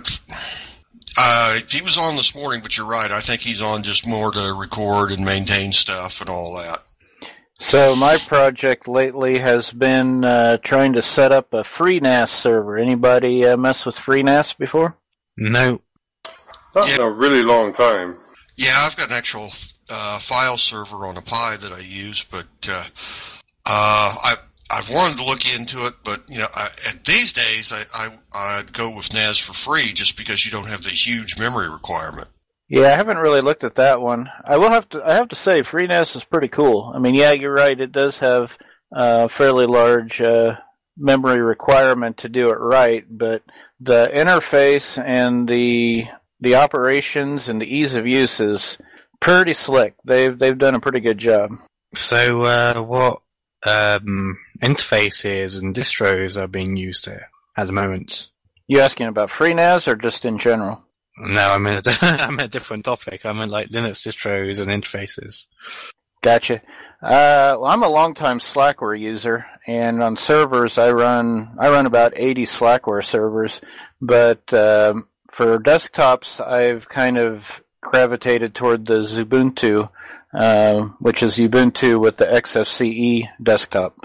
[1.19, 3.11] Uh, he was on this morning, but you're right.
[3.11, 6.81] I think he's on just more to record and maintain stuff and all that.
[7.59, 12.77] So my project lately has been uh, trying to set up a FreeNAS server.
[12.77, 14.97] Anybody uh, mess with FreeNAS before?
[15.39, 15.81] No.
[16.75, 18.17] Not in a really long time.
[18.57, 19.51] Yeah, I've got an actual
[19.89, 22.85] uh, file server on a Pi that I use, but uh,
[23.67, 24.37] uh, I
[24.69, 28.59] I've wanted to look into it, but you know, I, at these days I, I
[28.59, 32.29] I'd go with NAS4Free just because you don't have the huge memory requirement.
[32.69, 34.29] Yeah, I haven't really looked at that one.
[34.45, 35.03] I will have to.
[35.05, 36.93] I have to say, FreeNAS is pretty cool.
[36.95, 37.79] I mean, yeah, you're right.
[37.79, 38.57] It does have
[38.93, 40.57] a fairly large uh,
[40.97, 43.43] memory requirement to do it right, but
[43.81, 46.05] the interface and the
[46.41, 48.79] the operations and the ease of use is
[49.21, 49.95] pretty slick.
[50.05, 51.53] They've they've done a pretty good job.
[51.95, 53.23] So, uh, what
[53.65, 58.29] um, interfaces and distros are being used here at the moment?
[58.67, 60.83] You asking about FreeNAS or just in general?
[61.19, 63.25] No, I mean I'm a different topic.
[63.25, 65.47] I mean like Linux distros and interfaces.
[66.23, 66.63] Gotcha.
[67.03, 72.13] Uh, well, I'm a longtime Slackware user, and on servers I run I run about
[72.17, 73.61] 80 Slackware servers.
[74.01, 79.89] But um, for desktops, I've kind of gravitated toward Xubuntu,
[80.35, 83.97] uh, which is Ubuntu with the XFCE desktop.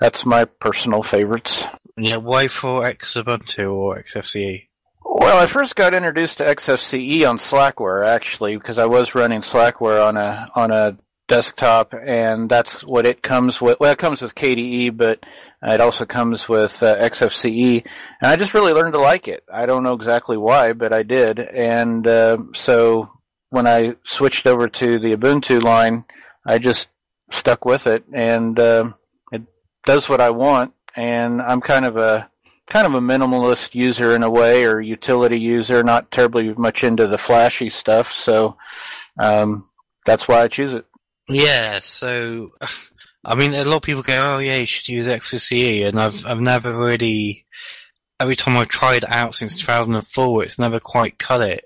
[0.00, 1.64] That's my personal favorites.
[1.96, 4.66] Yeah, why for Xubuntu or XFCE?
[5.12, 10.06] Well, I first got introduced to XFCE on Slackware actually because I was running Slackware
[10.06, 13.80] on a on a desktop, and that's what it comes with.
[13.80, 15.18] Well, it comes with KDE, but
[15.64, 17.84] it also comes with uh, XFCE,
[18.22, 19.42] and I just really learned to like it.
[19.52, 23.10] I don't know exactly why, but I did, and uh, so
[23.48, 26.04] when I switched over to the Ubuntu line,
[26.46, 26.86] I just
[27.32, 28.94] stuck with it, and um
[29.32, 29.42] it
[29.86, 30.72] does what I want.
[30.94, 32.29] And I'm kind of a
[32.70, 37.06] kind of a minimalist user in a way, or utility user, not terribly much into
[37.06, 38.12] the flashy stuff.
[38.12, 38.56] So
[39.18, 39.68] um,
[40.06, 40.86] that's why I choose it.
[41.28, 42.52] Yeah, so
[43.24, 46.24] I mean, a lot of people go, "Oh yeah, you should use XFCE," and I've
[46.26, 47.46] I've never really.
[48.18, 51.64] Every time I've tried it out since 2004, it's never quite cut it.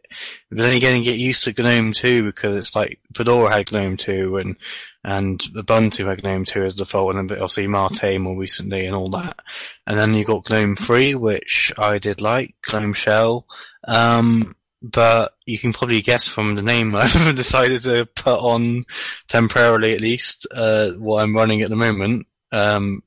[0.51, 3.97] But then again, you get used to GNOME 2 because it's like Fedora had GNOME
[3.97, 4.57] 2 and
[5.05, 9.11] and Ubuntu had GNOME 2 as default, and then obviously Mate more recently and all
[9.11, 9.39] that.
[9.87, 13.47] And then you got GNOME 3, which I did like, GNOME Shell.
[13.87, 18.85] Um, but you can probably guess from the name I've decided to put on
[19.29, 22.27] temporarily at least, uh, what I'm running at the moment.
[22.51, 23.03] Um,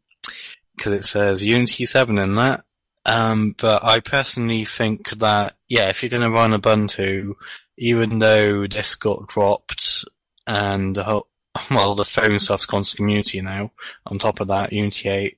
[0.79, 2.63] cause it says Unity 7 in that.
[3.05, 7.33] Um, but I personally think that, yeah, if you're gonna run Ubuntu,
[7.77, 10.05] even though this got dropped
[10.45, 11.27] and the whole,
[11.71, 13.71] well, the phone stuff's gone to community now,
[14.05, 15.37] on top of that, Unity 8.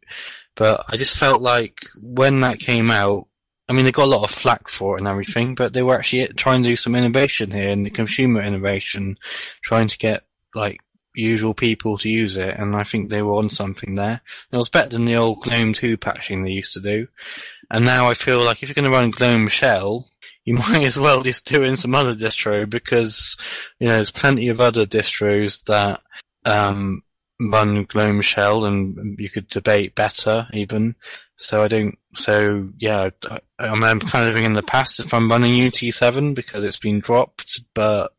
[0.56, 3.28] But I just felt like when that came out,
[3.68, 5.96] I mean, they got a lot of flack for it and everything, but they were
[5.96, 9.18] actually trying to do some innovation here and the consumer innovation,
[9.62, 10.24] trying to get,
[10.56, 10.80] like,
[11.14, 14.22] usual people to use it, and I think they were on something there.
[14.52, 17.08] It was better than the old GNOME 2 patching they used to do.
[17.70, 20.10] And now I feel like if you're going to run GNOME Shell,
[20.46, 23.38] you might as well just do in some other distro because,
[23.80, 26.02] you know, there's plenty of other distros that,
[26.46, 27.04] um,
[27.40, 30.96] run GNOME Shell and you could debate better even.
[31.38, 35.32] So I don't, so yeah, I, I'm kind of living in the past if I'm
[35.32, 38.12] running UT7 because it's been dropped, but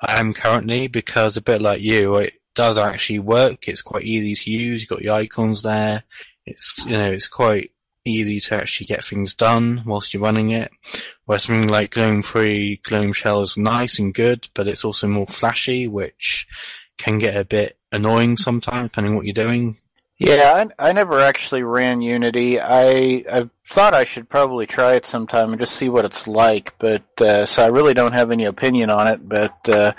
[0.00, 3.68] I am currently because a bit like you, it does actually work.
[3.68, 4.82] It's quite easy to use.
[4.82, 6.04] You've got your icons there.
[6.44, 7.72] It's, you know, it's quite
[8.06, 10.70] easy to actually get things done whilst you're running it.
[11.24, 15.26] Whereas something like GNOME 3, GNOME Shell is nice and good, but it's also more
[15.26, 16.46] flashy, which
[16.98, 19.76] can get a bit annoying sometimes, depending on what you're doing.
[20.18, 22.58] Yeah, I, I never actually ran Unity.
[22.58, 26.72] I I thought I should probably try it sometime and just see what it's like,
[26.78, 29.28] but uh, so I really don't have any opinion on it.
[29.28, 29.92] But uh,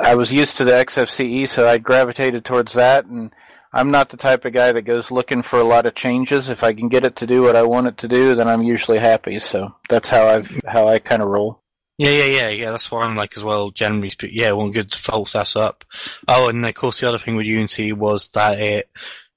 [0.00, 3.32] I was used to the XFCE, so I gravitated towards that, and
[3.76, 6.48] I'm not the type of guy that goes looking for a lot of changes.
[6.48, 8.62] If I can get it to do what I want it to do, then I'm
[8.62, 9.38] usually happy.
[9.38, 11.60] So that's how I how I kind of roll.
[11.98, 12.70] Yeah, yeah, yeah, yeah.
[12.70, 13.70] That's what I'm like as well.
[13.70, 15.84] Generally speaking, yeah, one good default up.
[16.26, 18.88] Oh, and of course the other thing with Unity was that it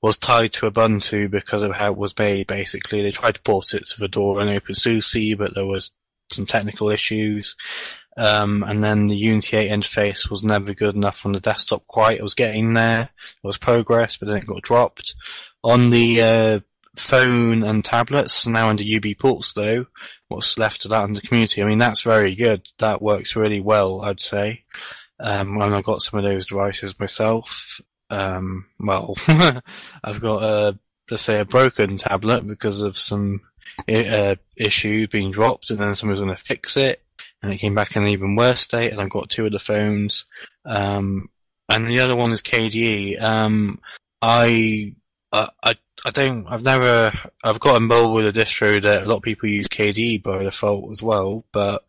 [0.02, 2.48] was tied to Ubuntu because of how it was made.
[2.48, 5.92] Basically, they tried to port it to Fedora and OpenSUSE, but there was
[6.32, 7.58] some technical issues.
[8.20, 12.18] Um, and then the Unity 8 interface was never good enough on the desktop quite.
[12.20, 13.04] It was getting there.
[13.04, 15.16] It was progress, but then it got dropped.
[15.64, 16.60] On the, uh,
[16.98, 19.86] phone and tablets, now under UBports though,
[20.28, 22.68] what's left of that in the community, I mean, that's very good.
[22.80, 24.66] That works really well, I'd say.
[25.18, 27.80] Um, and I've got some of those devices myself.
[28.10, 29.16] Um, well,
[30.04, 33.44] I've got a, let's say a broken tablet because of some,
[33.88, 37.02] uh, issue being dropped and then someone's going to fix it
[37.42, 39.60] and it came back in an even worse state, and I've got two of the
[39.60, 40.26] phones.
[40.66, 41.30] Um,
[41.70, 43.22] and the other one is KDE.
[43.22, 43.80] Um,
[44.22, 44.94] I,
[45.32, 47.12] I, I, don't, I've never,
[47.44, 50.92] I've got involved with a distro that a lot of people use KDE by default
[50.92, 51.86] as well, but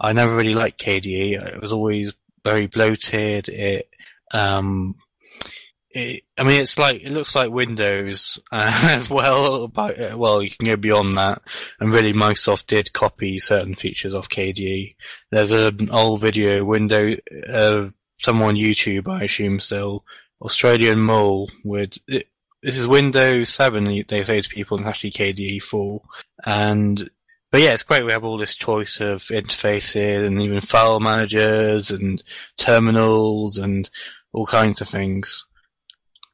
[0.00, 1.54] I never really liked KDE.
[1.54, 3.48] It was always very bloated.
[3.48, 3.88] It,
[4.32, 4.96] um,
[5.94, 9.68] it, I mean, it's like it looks like Windows uh, as well.
[9.68, 11.42] But well, you can go beyond that.
[11.80, 14.96] And really, Microsoft did copy certain features off KDE.
[15.30, 17.16] There's an old video, window,
[17.48, 17.88] uh,
[18.18, 20.04] someone on YouTube, I assume still,
[20.40, 21.98] Australian mole with.
[22.08, 22.28] It,
[22.62, 26.00] this is Windows 7, they say to people, it's actually KDE 4.
[26.44, 27.10] And
[27.52, 28.04] but yeah, it's great.
[28.04, 32.22] We have all this choice of interfaces and even file managers and
[32.56, 33.90] terminals and
[34.32, 35.44] all kinds of things.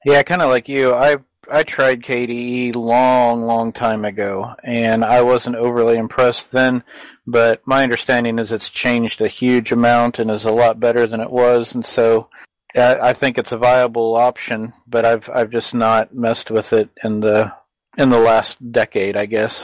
[0.05, 0.95] Yeah, kind of like you.
[0.95, 1.19] I
[1.51, 6.83] I tried KDE long, long time ago, and I wasn't overly impressed then.
[7.27, 11.21] But my understanding is it's changed a huge amount and is a lot better than
[11.21, 12.29] it was, and so
[12.75, 14.73] I, I think it's a viable option.
[14.87, 17.53] But I've I've just not messed with it in the
[17.97, 19.63] in the last decade, I guess.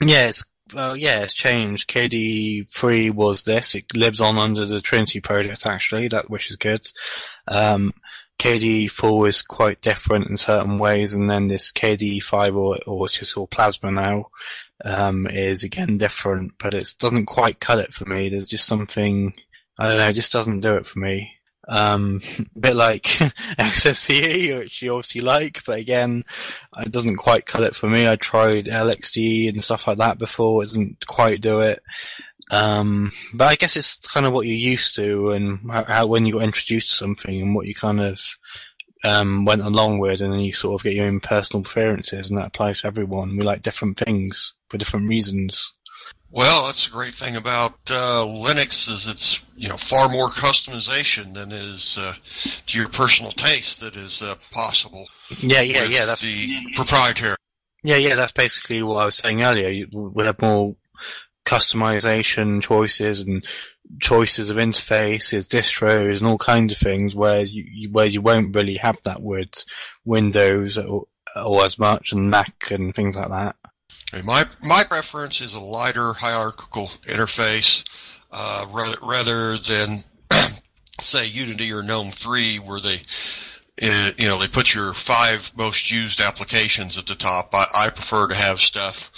[0.00, 1.88] Yeah, it's well, yeah, it's changed.
[1.90, 3.74] KDE three was this.
[3.74, 6.86] It lives on under the Trinity project actually, that which is good.
[7.46, 7.92] Um,
[8.38, 13.06] KDE 4 is quite different in certain ways, and then this KDE 5 or, or
[13.06, 14.30] it's just all Plasma now,
[14.84, 18.28] um, is again different, but it doesn't quite cut it for me.
[18.28, 19.32] There's just something,
[19.78, 21.36] I don't know, it just doesn't do it for me.
[21.68, 22.20] Um,
[22.56, 26.22] a bit like XFCE, which you obviously like, but again,
[26.78, 28.08] it doesn't quite cut it for me.
[28.08, 31.82] I tried LXDE and stuff like that before, it doesn't quite do it.
[32.50, 36.26] Um, but I guess it's kind of what you're used to and how, how when
[36.26, 38.20] you got introduced to something and what you kind of
[39.04, 42.38] um, went along with, and then you sort of get your own personal preferences, and
[42.38, 43.36] that applies to everyone.
[43.36, 45.72] We like different things for different reasons.
[46.30, 51.34] Well, that's the great thing about uh, Linux is it's you know far more customization
[51.34, 52.14] than is uh,
[52.66, 55.08] to your personal taste that is uh, possible.
[55.40, 56.06] Yeah, yeah, yeah.
[56.06, 57.36] That's the proprietary.
[57.82, 59.86] Yeah, yeah, that's basically what I was saying earlier.
[59.92, 60.76] We have more
[61.44, 63.44] customization choices and
[64.00, 68.76] choices of interfaces, distros, and all kinds of things, whereas you, whereas you won't really
[68.76, 69.64] have that with
[70.04, 73.56] Windows or, or as much, and Mac and things like that.
[74.24, 77.82] My my preference is a lighter hierarchical interface
[78.30, 79.98] uh, rather rather than
[81.00, 83.00] say Unity or GNOME 3 where they
[83.80, 87.54] uh, you know they put your five most used applications at the top.
[87.54, 89.10] I, I prefer to have stuff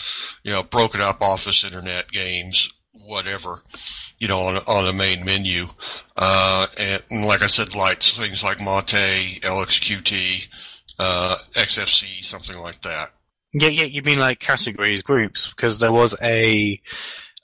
[0.43, 3.59] you know broken up office, internet, games, whatever
[4.19, 5.67] you know on on a main menu.
[6.17, 10.49] Uh, and, and like I said, lights things like Monte, LXQT,
[10.99, 13.11] uh, XFC, something like that.
[13.53, 16.81] Yeah, yeah, you mean like categories, groups, because there was a,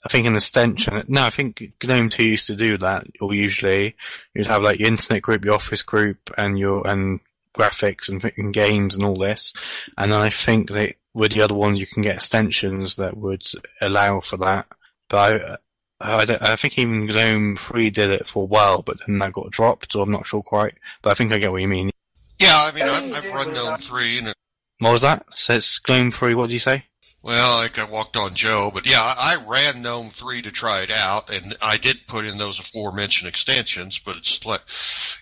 [0.03, 3.95] I think an extension, no, I think GNOME 2 used to do that, or usually,
[4.33, 7.19] you'd have like your internet group, your office group, and your, and
[7.53, 9.53] graphics and, and games and all this,
[9.97, 13.45] and I think that with the other ones you can get extensions that would
[13.79, 14.65] allow for that,
[15.07, 15.59] but
[15.99, 19.33] I, I, I think even GNOME 3 did it for a while, but then that
[19.33, 21.91] got dropped, or I'm not sure quite, but I think I get what you mean.
[22.39, 24.35] Yeah, I mean, I've, I've run GNOME 3 and it,
[24.79, 25.31] What was that?
[25.31, 26.85] Says GNOME 3, what did you say?
[27.23, 30.81] Well, like I walked on Joe, but yeah, I, I ran GNOME 3 to try
[30.81, 34.61] it out and I did put in those aforementioned extensions, but it's like,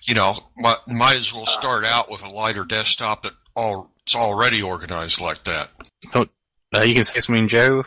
[0.03, 4.15] you know, might, might as well start out with a lighter desktop that all, it's
[4.15, 5.69] already organized like that.
[6.13, 6.27] Oh,
[6.73, 7.83] uh, you can say something, Joe.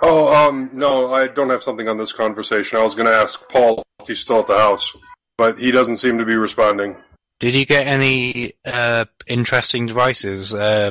[0.00, 2.78] Oh, um, no, I don't have something on this conversation.
[2.78, 4.96] I was going to ask Paul if he's still at the house,
[5.36, 6.96] but he doesn't seem to be responding.
[7.40, 10.52] Did you get any uh, interesting devices?
[10.52, 10.90] Uh,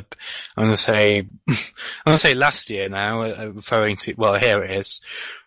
[0.56, 1.18] I'm gonna say,
[1.48, 1.56] I'm
[2.06, 5.02] gonna say last year now, uh, referring to well, here it is,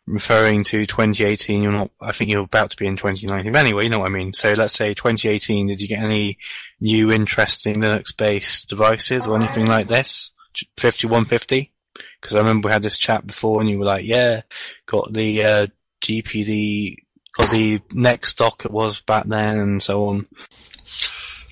[0.06, 1.64] referring to 2018.
[1.64, 1.91] You're not.
[1.99, 3.52] I think you're about to be in 2019.
[3.52, 4.34] But anyway, you know what I mean.
[4.34, 5.68] So let's say 2018.
[5.68, 6.38] Did you get any
[6.80, 10.32] new interesting Linux-based devices or anything like this?
[10.78, 11.72] 5150.
[12.22, 14.41] Because I remember we had this chat before, and you were like, "Yeah,
[14.86, 15.68] got the uh,
[16.04, 16.95] GPD."
[17.34, 20.24] Got the next stock it was back then, and so on.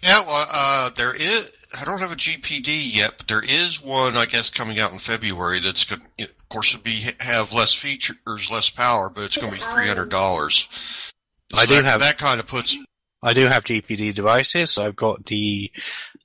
[0.01, 4.15] Yeah, well, uh, there is, I don't have a GPD yet, but there is one,
[4.15, 7.73] I guess, coming out in February that's going to, of course, it'll be, have less
[7.73, 8.17] features,
[8.51, 10.67] less power, but it's going to be $300.
[11.53, 12.77] I do that, have- that kind of puts,
[13.21, 14.77] I do have GPD devices.
[14.77, 15.71] I've got the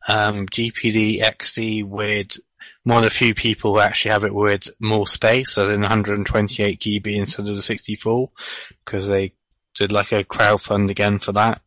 [0.08, 2.38] um, GPD XD with
[2.84, 6.78] one of the few people who actually have it with more space, so then 128
[6.78, 8.30] GB instead of the 64,
[8.84, 9.32] because they
[9.74, 11.60] did like a crowdfund again for that.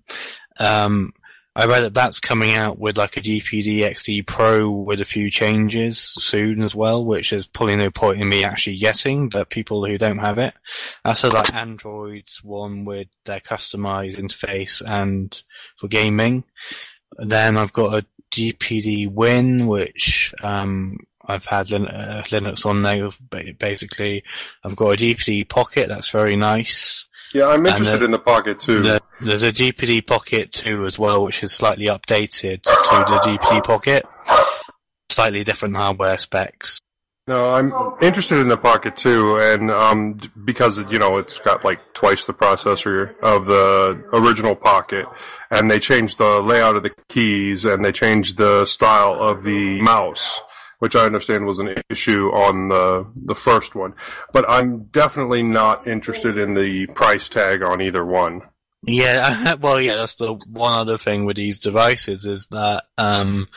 [0.59, 1.11] Um,
[1.57, 5.31] I read that that's coming out with like a GPD XD Pro with a few
[5.31, 9.83] changes soon as well, which is probably no point in me actually getting, but people
[9.83, 10.53] who don't have it.
[11.03, 15.43] That's a like Android's one with their customized interface and
[15.77, 16.43] for gaming.
[17.17, 23.09] Then I've got a GPD Win, which, um, I've had uh, Linux on there
[23.57, 24.23] basically.
[24.63, 27.06] I've got a GPD Pocket, that's very nice.
[27.33, 28.81] Yeah, I'm interested uh, in the Pocket too.
[28.81, 32.69] The- there's a GPD Pocket 2 as well, which is slightly updated to
[33.07, 34.05] the GPD Pocket.
[35.09, 36.79] Slightly different hardware specs.
[37.27, 41.79] No, I'm interested in the Pocket too, and um, because you know it's got like
[41.93, 45.05] twice the processor of the original Pocket,
[45.51, 49.81] and they changed the layout of the keys and they changed the style of the
[49.81, 50.39] mouse,
[50.79, 53.93] which I understand was an issue on the the first one.
[54.33, 58.41] But I'm definitely not interested in the price tag on either one.
[58.83, 63.47] Yeah, well, yeah, that's the one other thing with these devices is that, um,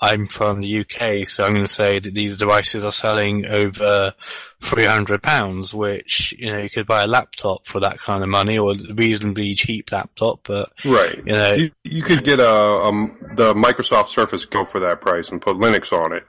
[0.00, 4.14] I'm from the UK, so I'm going to say that these devices are selling over
[4.62, 8.72] £300, which, you know, you could buy a laptop for that kind of money or
[8.72, 11.16] a reasonably cheap laptop, but, Right.
[11.18, 15.28] you know, You, you could get a um, the Microsoft Surface Go for that price
[15.30, 16.24] and put Linux on it.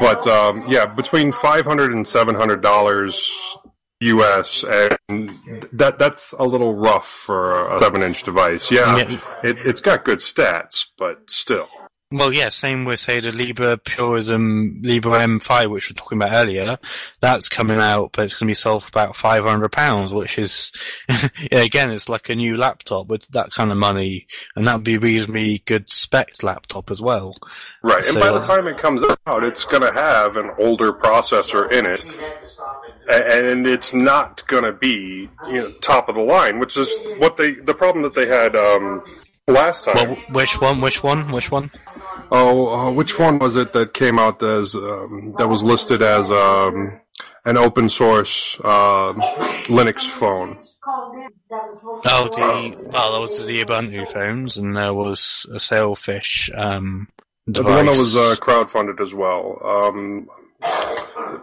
[0.00, 3.56] But um, yeah, between five hundred and seven hundred dollars
[4.00, 5.30] US, and
[5.72, 8.70] that that's a little rough for a seven inch device.
[8.70, 9.20] Yeah, Yeah.
[9.44, 11.68] it, it's got good stats, but still.
[12.14, 16.32] Well, yeah, same with say the Libre Purism Librem 5, which we were talking about
[16.32, 16.78] earlier.
[17.18, 20.38] That's coming out, but it's going to be sold for about five hundred pounds, which
[20.38, 20.70] is
[21.08, 24.84] yeah, again, it's like a new laptop with that kind of money, and that would
[24.84, 27.34] be a reasonably good spec laptop as well.
[27.82, 31.68] Right, and by the time it comes out, it's going to have an older processor
[31.72, 32.04] in it,
[33.10, 37.36] and it's not going to be you know top of the line, which is what
[37.36, 39.02] they the problem that they had um,
[39.46, 39.94] last time.
[39.94, 40.80] Well, which one?
[40.80, 41.30] Which one?
[41.32, 41.70] Which one?
[42.30, 46.30] Oh, uh, which one was it that came out as um, that was listed as
[46.30, 47.00] um,
[47.44, 49.12] an open source uh,
[49.66, 50.58] Linux phone?
[52.06, 57.08] Oh, the well, there was the Ubuntu phones, and there was a Sailfish um,
[57.46, 59.60] The one that was uh, crowdfunded as well.
[59.64, 60.28] Um,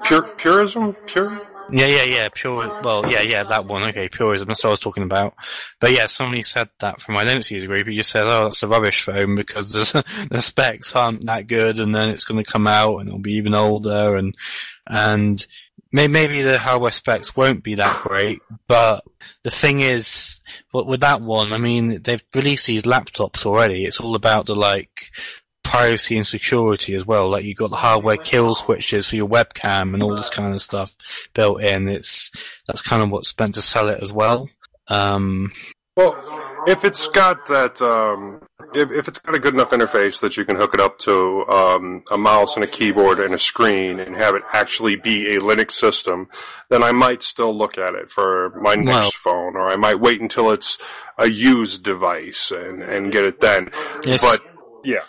[0.04, 1.42] Pure Purism, Pure.
[1.72, 2.30] Yeah, yeah, yeah.
[2.34, 2.64] Pure.
[2.64, 3.44] Oh, well, yeah, yeah.
[3.44, 3.84] That one.
[3.86, 4.48] Okay, purism.
[4.48, 5.36] That's what I was talking about.
[5.80, 7.88] But yeah, somebody said that from my user group.
[7.88, 11.80] He just said, "Oh, that's a rubbish phone because the the specs aren't that good,
[11.80, 14.36] and then it's going to come out and it'll be even older, and
[14.88, 15.46] and
[15.92, 18.42] may, maybe the hardware specs won't be that great.
[18.68, 19.04] But
[19.44, 20.40] the thing is,
[20.74, 23.86] with that one, I mean, they've released these laptops already.
[23.86, 25.12] It's all about the like
[25.72, 27.30] privacy and security as well.
[27.30, 30.62] Like you've got the hardware kill switches for your webcam and all this kind of
[30.62, 30.96] stuff
[31.34, 31.88] built in.
[31.88, 32.30] It's
[32.68, 34.50] that's kind of what's meant to sell it as well.
[34.90, 35.52] Um,
[35.96, 36.16] Well,
[36.68, 38.42] if it's got that, um,
[38.74, 41.46] if, if it's got a good enough interface that you can hook it up to
[41.48, 45.40] um, a mouse and a keyboard and a screen and have it actually be a
[45.40, 46.28] Linux system,
[46.70, 50.00] then I might still look at it for my next Well- phone, or I might
[50.00, 50.78] wait until it's
[51.18, 53.70] a used device and, and get it then.
[54.04, 54.22] Yes.
[54.22, 54.42] But
[54.84, 55.04] yeah,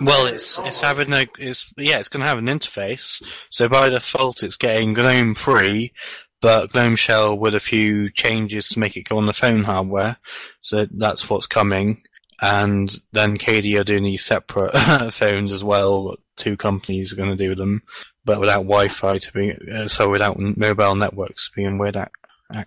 [0.00, 3.22] well, it's it's having a it's yeah, it's going to have an interface.
[3.50, 5.92] So by default, it's getting GNOME free,
[6.40, 10.16] but GNOME Shell with a few changes to make it go on the phone hardware.
[10.60, 12.02] So that's what's coming.
[12.40, 14.70] And then KDE are doing these separate
[15.12, 16.16] phones as well.
[16.36, 17.82] Two companies are going to do them,
[18.24, 21.96] but without Wi-Fi to be uh, so without mobile networks to begin with.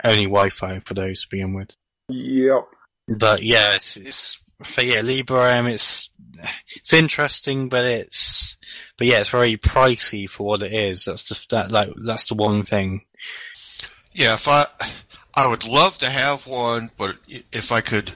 [0.03, 1.69] Only Wi-Fi for those to begin with.
[2.07, 2.67] yep.
[3.07, 5.71] But yeah, it's, it's but yeah, Librem.
[5.71, 6.09] It's
[6.75, 8.57] it's interesting, but it's
[8.97, 11.05] but yeah, it's very pricey for what it is.
[11.05, 13.01] That's just that like that's the one thing.
[14.13, 14.65] Yeah, if I,
[15.35, 17.15] I would love to have one, but
[17.51, 18.11] if I could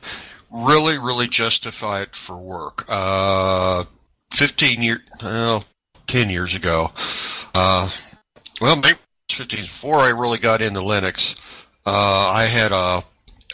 [0.52, 3.86] really, really justify it for work, uh,
[4.34, 5.64] 15 year, well,
[6.08, 6.92] 10 years ago,
[7.54, 7.90] uh,
[8.60, 8.98] well, maybe
[9.32, 11.40] 15 before I really got into Linux,
[11.86, 13.04] uh, I had a,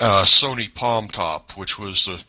[0.01, 2.23] a Sony Palm Top, which was the,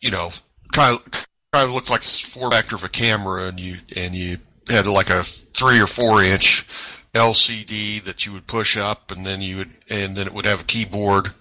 [0.00, 0.30] you know,
[0.72, 4.38] kind of, kind of looked like four factor of a camera and you, and you
[4.68, 6.64] had like a three or four inch
[7.12, 10.60] LCD that you would push up and then you would, and then it would have
[10.60, 11.32] a keyboard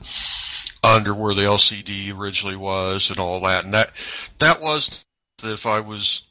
[0.83, 3.65] under where the LCD originally was and all that.
[3.65, 3.91] And that,
[4.39, 5.05] that was
[5.43, 6.23] that if I was,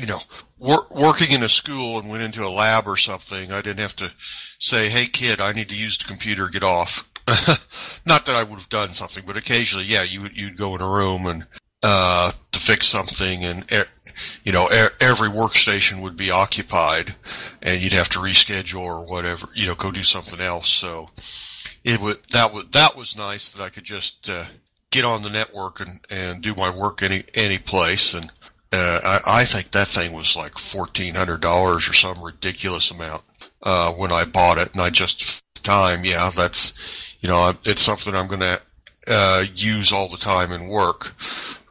[0.00, 0.20] you know,
[0.56, 3.96] wor- working in a school and went into a lab or something, I didn't have
[3.96, 4.12] to
[4.60, 7.04] say, hey kid, I need to use the computer, get off.
[8.06, 10.88] Not that I would have done something, but occasionally, yeah, you you'd go in a
[10.88, 11.46] room and,
[11.86, 13.86] uh, to fix something and,
[14.42, 14.66] you know,
[15.00, 17.14] every workstation would be occupied
[17.60, 20.70] and you'd have to reschedule or whatever, you know, go do something else.
[20.70, 21.10] So
[21.84, 24.46] it would, that was, that was nice that I could just, uh,
[24.90, 28.14] get on the network and, and do my work any, any place.
[28.14, 28.32] And,
[28.72, 33.22] uh, I, I think that thing was like $1,400 or some ridiculous amount,
[33.62, 36.72] uh, when I bought it and I just, time, yeah, that's,
[37.20, 38.62] you know, it's something I'm going to,
[39.06, 41.14] uh, use all the time in work.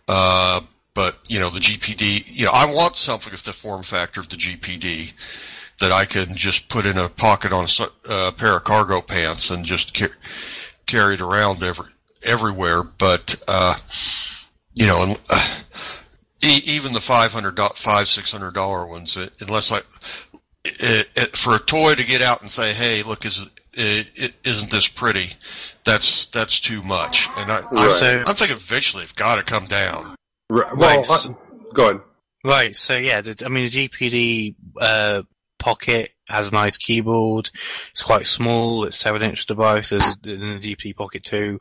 [0.08, 0.62] Uh,
[0.94, 2.24] but you know the GPD.
[2.28, 5.14] You know, I want something with the form factor of the GPD
[5.80, 9.50] that I can just put in a pocket on a uh, pair of cargo pants
[9.50, 10.14] and just ca-
[10.86, 11.88] carry it around every
[12.24, 12.84] everywhere.
[12.84, 13.78] But uh,
[14.74, 15.60] you know, and, uh,
[16.44, 19.80] e- even the five hundred, five six hundred dollar ones, uh, unless I
[20.66, 24.34] it, it, for a toy to get out and say, "Hey, look, is it, it,
[24.46, 25.32] isn't this pretty?"
[25.86, 28.24] That's that's too much, and I, I'm, Right.
[28.28, 30.16] I'm thinking eventually it's got to come down.
[30.50, 30.76] Right.
[30.78, 31.10] Well, Right.
[31.10, 31.34] uh,
[31.74, 32.02] go ahead.
[32.44, 32.76] Right.
[32.76, 35.24] So yeah, the, I mean the GPD uh,
[35.60, 37.50] Pocket has a nice keyboard.
[37.92, 38.84] It's quite small.
[38.84, 39.92] It's seven inch device.
[39.92, 41.60] There's in the GPD Pocket too.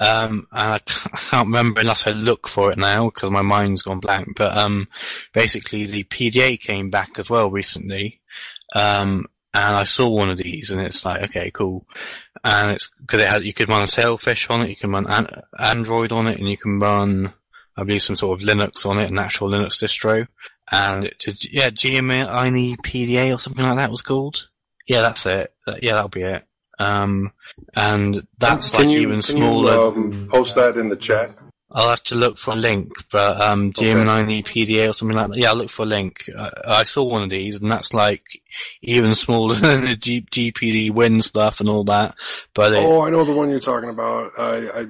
[0.00, 3.42] Um, and I ca- I can't remember unless I look for it now because my
[3.42, 4.28] mind's gone blank.
[4.36, 4.88] But um,
[5.34, 8.22] basically the PDA came back as well recently.
[8.74, 11.86] Um, and I saw one of these, and it's like, okay, cool.
[12.42, 15.06] And it's because it had you could run a Sailfish on it, you can run
[15.06, 17.32] an- Android on it, and you can run,
[17.76, 20.26] I believe, some sort of Linux on it, an actual Linux distro.
[20.70, 24.48] And it did, yeah, Gemini PDA or something like that was called.
[24.86, 25.54] Yeah, that's it.
[25.80, 26.42] Yeah, that'll be it.
[26.78, 27.32] Um,
[27.76, 29.86] and that's can like you, even can you, smaller.
[29.92, 31.36] um, post that in the chat.
[31.76, 35.38] I'll have to look for a link, but um, Gemini PDA or something like that.
[35.38, 36.30] Yeah, I'll look for a link.
[36.36, 38.24] Uh, I saw one of these, and that's like
[38.80, 42.14] even smaller than the G- GPD Win stuff and all that.
[42.54, 44.30] But it, Oh, I know the one you're talking about.
[44.38, 44.86] I, I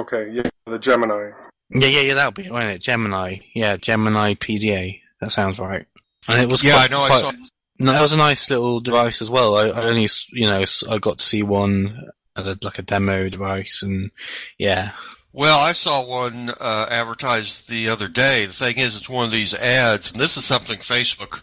[0.00, 1.30] okay, yeah, the Gemini.
[1.70, 2.82] yeah, yeah, yeah, that'll be it, won't it?
[2.82, 5.00] Gemini, yeah, Gemini PDA.
[5.22, 5.86] That sounds right.
[6.28, 7.32] And it was Yeah, quite, I know, I saw-
[7.78, 9.56] No, that was a nice little device as well.
[9.56, 13.30] I, I only, you know, I got to see one as a like a demo
[13.30, 14.10] device, and
[14.58, 14.92] yeah,
[15.36, 18.46] Well, I saw one uh, advertised the other day.
[18.46, 21.42] The thing is, it's one of these ads, and this is something Facebook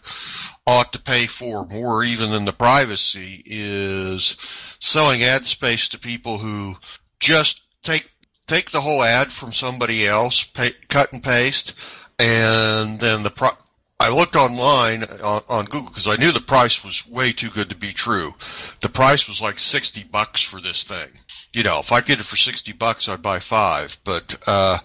[0.66, 4.36] ought to pay for more even than the privacy is
[4.80, 6.74] selling ad space to people who
[7.20, 8.10] just take
[8.48, 11.74] take the whole ad from somebody else, pay, cut and paste,
[12.18, 13.56] and then the pro-
[14.04, 17.70] I looked online on, on Google because I knew the price was way too good
[17.70, 18.34] to be true.
[18.82, 21.08] The price was like sixty bucks for this thing.
[21.54, 23.98] You know, if I get it for sixty bucks, I'd buy five.
[24.04, 24.78] But uh,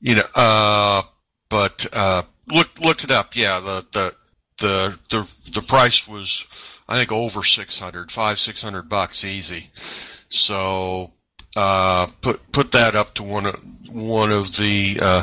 [0.00, 1.02] you know, uh,
[1.48, 3.36] but uh, look looked it up.
[3.36, 4.14] Yeah, the the
[4.58, 6.44] the the the price was
[6.88, 9.70] I think over six hundred, five six hundred bucks easy.
[10.30, 11.12] So
[11.54, 13.54] uh, put put that up to one of
[13.92, 15.22] one of the uh,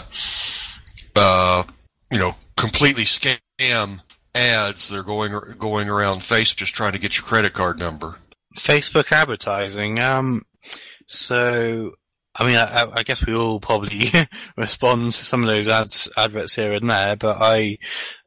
[1.18, 1.64] uh,
[2.16, 4.00] you know completely scam
[4.34, 8.16] ads that are going going around Facebook just trying to get your credit card number.
[8.58, 10.00] Facebook advertising.
[10.00, 10.44] Um,
[11.08, 11.92] so
[12.40, 14.12] I mean, I, I guess we all probably
[14.58, 17.18] respond to some of those ads, adverts here and there.
[17.18, 17.80] But I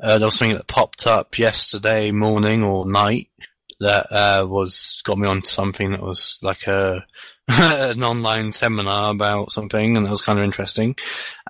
[0.03, 3.31] uh, there was something that popped up yesterday morning or night
[3.81, 7.07] that uh, was got me onto something that was like a
[7.51, 10.97] an online seminar about something, and that was kind of interesting.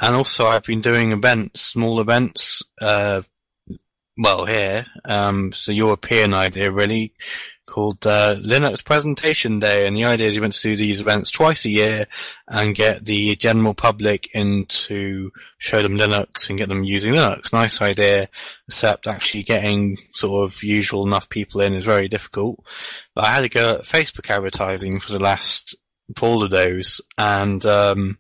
[0.01, 2.63] And also, I've been doing events, small events.
[2.81, 3.23] Uh,
[4.17, 7.13] well, here, um, it's European idea really,
[7.69, 11.31] called uh, Linux Presentation Day, and the idea is you want to do these events
[11.31, 12.07] twice a year
[12.49, 17.53] and get the general public in to show them Linux and get them using Linux.
[17.53, 18.29] Nice idea,
[18.67, 22.65] except actually getting sort of usual enough people in is very difficult.
[23.15, 25.77] But I had to go at Facebook advertising for the last
[26.21, 28.19] all of those, and um,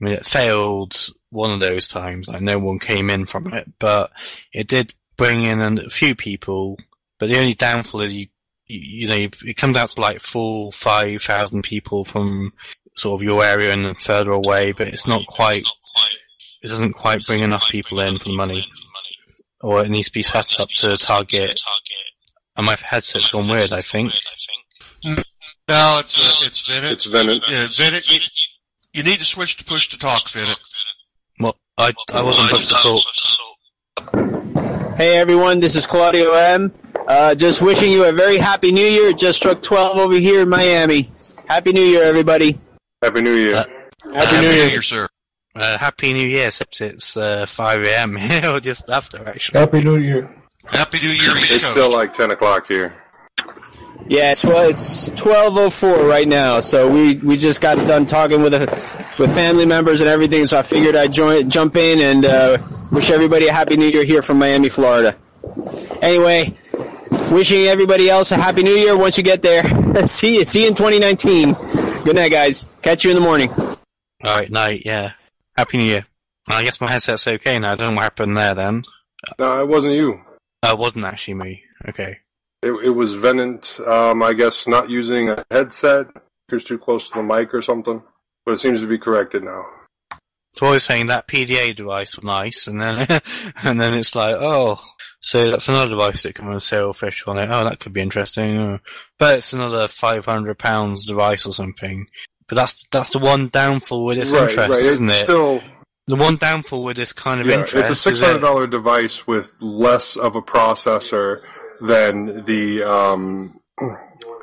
[0.00, 2.28] I mean it failed one of those times.
[2.28, 4.10] Like no one came in from it, but
[4.52, 6.78] it did bring in a few people.
[7.18, 8.28] But the only downfall is you
[8.66, 12.52] you, you know, it comes out to like four, five thousand people from
[12.96, 15.66] sort of your area and further away, but it's not quite,
[16.62, 18.66] it doesn't quite bring enough people in for the money.
[19.60, 21.60] Or it needs to be set up to target,
[22.56, 24.12] and my headset's gone weird, I think.
[25.68, 26.92] No, it's uh, it's Vennet.
[26.92, 27.50] It's Vennet.
[27.50, 28.08] Yeah, Vennet.
[28.12, 28.20] You,
[28.92, 30.58] you need to switch to push to talk, Vennet.
[31.40, 34.96] Well, I, I wasn't supposed to talk.
[34.96, 36.72] Hey everyone, this is Claudio M.
[37.08, 39.08] Uh, just wishing you a very happy new year.
[39.10, 41.10] It just struck 12 over here in Miami.
[41.46, 42.58] Happy New Year, everybody.
[43.02, 43.64] Happy New Year.
[44.14, 44.82] Happy New Year.
[44.82, 45.08] sir.
[45.54, 48.16] Uh, Happy New Year, except it's uh, 5 a.m.
[48.16, 49.60] here, or just after, actually.
[49.60, 50.34] Happy New Year.
[50.64, 51.72] Happy New Year, East It's Coast.
[51.76, 52.94] still like 10 o'clock here.
[54.08, 56.60] Yeah, it's well, it's 12:04 right now.
[56.60, 58.60] So we we just got done talking with a,
[59.18, 60.46] with family members and everything.
[60.46, 62.58] So I figured I'd join jump in and uh,
[62.92, 65.16] wish everybody a happy New Year here from Miami, Florida.
[66.02, 66.56] Anyway,
[67.30, 70.06] wishing everybody else a happy New Year once you get there.
[70.06, 71.54] see you see you in 2019.
[72.04, 72.66] Good night, guys.
[72.82, 73.50] Catch you in the morning.
[73.50, 75.12] Alright, night, yeah.
[75.56, 76.06] Happy New Year.
[76.48, 77.72] I guess my headset's okay now.
[77.72, 78.84] I don't know what happened there then.
[79.38, 80.20] No, it wasn't you.
[80.62, 81.62] Uh, it wasn't actually me.
[81.88, 82.18] Okay.
[82.66, 86.06] It, it was Venant, um, I guess, not using a headset.
[86.48, 88.02] It was too close to the mic or something.
[88.44, 89.64] But it seems to be corrected now.
[90.56, 93.06] So I was saying that PDA device was nice, and then
[93.62, 94.80] and then it's like, oh,
[95.20, 97.48] so that's another device that can run Sailfish on it.
[97.50, 98.56] Oh, that could be interesting.
[98.58, 98.78] Oh.
[99.18, 102.06] But it's another five hundred pounds device or something.
[102.48, 104.78] But that's that's the one downfall with this Right, interest, right.
[104.80, 105.24] isn't It's it?
[105.24, 105.62] still-
[106.08, 107.90] the one downfall with this kind of Yeah, interest.
[107.90, 111.42] it's a six hundred dollar device with less of a processor
[111.80, 113.60] than the um,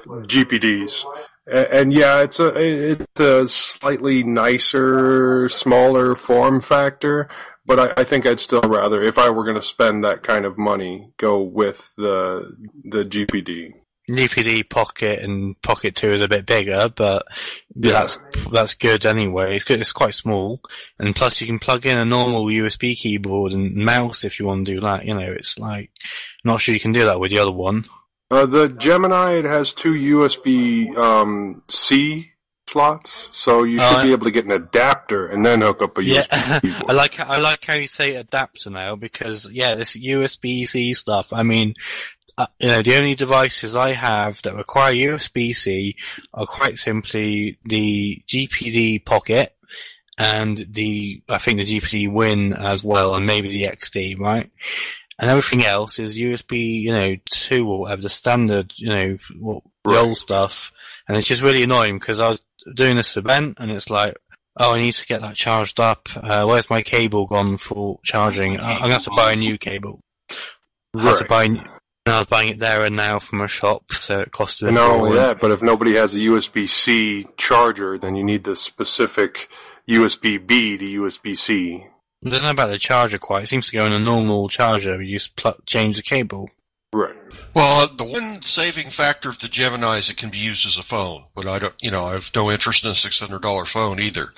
[0.07, 1.05] GPDs.
[1.47, 7.27] A- And yeah, it's a it's a slightly nicer, smaller form factor,
[7.65, 10.45] but I, I think I'd still rather, if I were going to spend that kind
[10.45, 13.73] of money, go with the the GPD.
[14.15, 17.25] GPD Pocket and Pocket Two is a bit bigger, but
[17.75, 18.17] that's
[18.51, 19.55] that's good anyway.
[19.55, 19.79] It's good.
[19.79, 20.61] It's quite small,
[20.99, 24.65] and plus you can plug in a normal USB keyboard and mouse if you want
[24.65, 25.05] to do that.
[25.05, 25.91] You know, it's like
[26.43, 27.85] not sure you can do that with the other one.
[28.31, 32.31] Uh, the Gemini it has two USB um, C
[32.67, 34.03] slots, so you should yeah.
[34.03, 36.85] be able to get an adapter and then hook up a Yeah, USB.
[36.89, 41.31] I like I like how you say adapter now because yeah, this USB C stuff.
[41.31, 41.75] I mean,
[42.37, 45.95] uh, you know, the only devices I have that require USB C
[46.33, 49.55] are quite simply the GPD Pocket
[50.17, 54.49] and the I think the GPD Win as well, and maybe the XD, right?
[55.19, 59.63] And everything else is USB, you know, two or whatever the standard, you know, what,
[59.83, 60.71] the old stuff.
[61.07, 62.41] And it's just really annoying because I was
[62.73, 64.15] doing this event, and it's like,
[64.57, 66.09] oh, I need to get that charged up.
[66.15, 68.59] Uh, where's my cable gone for charging?
[68.59, 69.99] I'm gonna have to buy a new cable.
[70.95, 71.47] I had to buy.
[72.05, 74.67] I was buying it there and now from a shop, so it costed.
[74.67, 75.05] And a not fortune.
[75.05, 79.47] only that, but if nobody has a USB-C charger, then you need the specific
[79.89, 81.85] USB-B to USB-C.
[82.25, 83.43] It doesn't know about the charger quite.
[83.43, 85.01] It seems to go in a normal charger.
[85.01, 86.49] You just pl- change the cable.
[86.93, 87.15] Right.
[87.53, 90.77] Well, uh, the one saving factor of the Gemini is it can be used as
[90.77, 93.41] a phone, but I don't, you know, I have no interest in a six hundred
[93.41, 94.33] dollar phone either.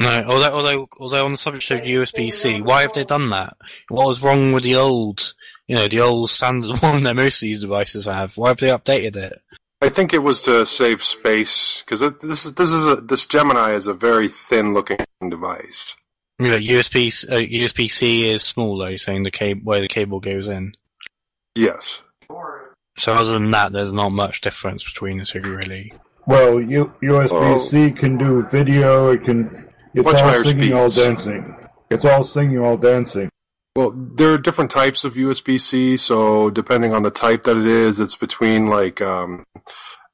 [0.00, 3.56] No, although although although on the subject of USB-C, why have they done that?
[3.88, 5.34] What was wrong with the old,
[5.70, 8.36] you know, the old standard one that most of these devices have?
[8.36, 9.40] Why have they updated it?
[9.80, 13.86] I think it was to save space because this this is a, this Gemini is
[13.86, 14.98] a very thin-looking
[15.30, 15.94] device.
[16.40, 20.48] You know, USB uh, USB-C is small though, saying the cable where the cable goes
[20.48, 20.74] in.
[21.54, 22.00] Yes.
[22.98, 25.92] So other than that, there's not much difference between the two really.
[26.26, 29.12] Well, U- USB-C can do video.
[29.12, 29.68] It can.
[29.94, 31.56] It's Much all higher singing, all dancing.
[31.90, 33.30] It's all singing, all dancing.
[33.76, 38.00] Well, there are different types of USB-C, so depending on the type that it is,
[38.00, 39.44] it's between like um,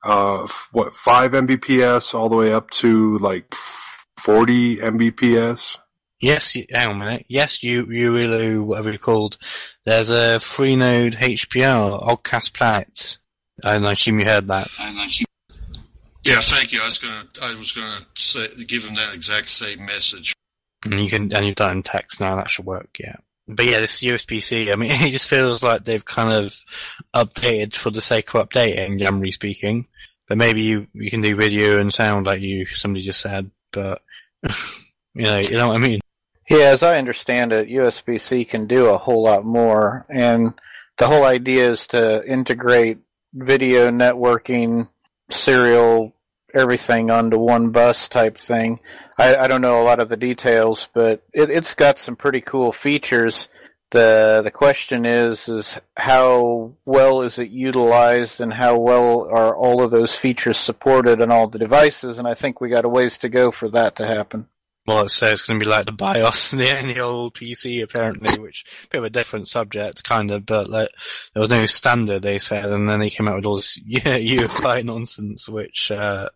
[0.05, 3.55] uh, f- what five Mbps all the way up to like
[4.19, 5.79] forty Mbps.
[6.21, 7.27] Yes, y- hang on a minute.
[7.29, 9.39] Yes, you, Urilu, whatever you're called.
[9.85, 13.19] There's a freenode HPR, Oggcast Planet.
[13.65, 14.69] And I assume you heard that.
[16.25, 16.81] Yeah, thank you.
[16.83, 20.35] I was gonna, I was gonna say, give him that exact same message.
[20.85, 23.17] And you can, and you've done text now, that should work, yeah.
[23.49, 26.65] But yeah, this USB-C, I mean, it just feels like they've kind of
[27.15, 29.87] updated for the sake of updating, generally speaking.
[30.29, 34.03] But maybe you, you can do video and sound like you, somebody just said, but,
[35.15, 36.01] you know, you know what I mean?
[36.49, 40.55] Yeah, as I understand it, USB-C can do a whole lot more, and
[40.99, 42.99] the whole idea is to integrate
[43.35, 44.89] video networking,
[45.31, 46.15] serial,
[46.57, 48.81] everything onto one bus type thing.
[49.19, 52.41] I, I don't know a lot of the details, but it, it's got some pretty
[52.41, 53.49] cool features.
[53.91, 59.83] the The question is, is how well is it utilized, and how well are all
[59.83, 62.19] of those features supported on all the devices?
[62.19, 64.49] And I think we got a ways to go for that to happen.
[64.87, 67.35] Well, it says it's going to be like the BIOS in the, in the old
[67.35, 70.89] PC, apparently, which a bit of a different subject, kind of, but like
[71.35, 74.19] there was no standard, they said, and then they came out with all this yeah,
[74.19, 76.29] UEFI nonsense, which, uh,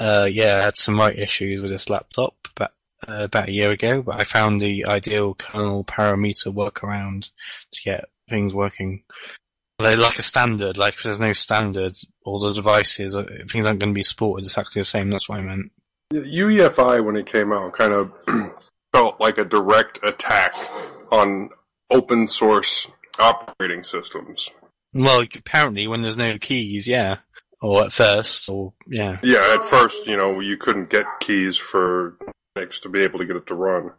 [0.00, 2.72] uh, yeah, I had some right issues with this laptop but,
[3.06, 7.30] uh, about a year ago, but I found the ideal kernel parameter workaround
[7.72, 9.02] to get things working.
[9.80, 13.78] Like, like a standard, like if there's no standard, all the devices, uh, things aren't
[13.78, 15.70] going to be supported exactly the same, that's what I meant.
[16.12, 18.12] UEFI, when it came out, kind of
[18.92, 20.54] felt like a direct attack
[21.10, 21.50] on
[21.90, 22.88] open source
[23.18, 24.48] operating systems.
[24.94, 27.18] Well, apparently when there's no keys, yeah.
[27.60, 29.18] Or at first, or, yeah.
[29.22, 32.16] Yeah, at first, you know, you couldn't get keys for
[32.56, 33.90] Linux to be able to get it to run.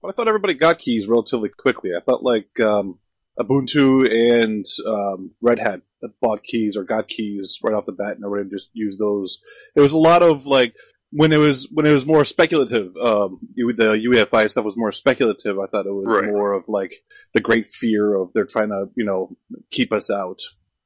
[0.00, 1.90] But I thought everybody got keys relatively quickly.
[1.96, 2.98] I thought like um,
[3.38, 5.80] Ubuntu and um, Red Hat
[6.20, 9.42] bought keys or got keys right off the bat, and everybody just used those.
[9.74, 10.76] There was a lot of like
[11.10, 12.96] when it was when it was more speculative.
[12.96, 15.58] Um, the UEFI stuff was more speculative.
[15.58, 16.24] I thought it was Right.
[16.24, 16.94] more of like
[17.34, 19.36] the great fear of they're trying to you know
[19.70, 20.40] keep us out.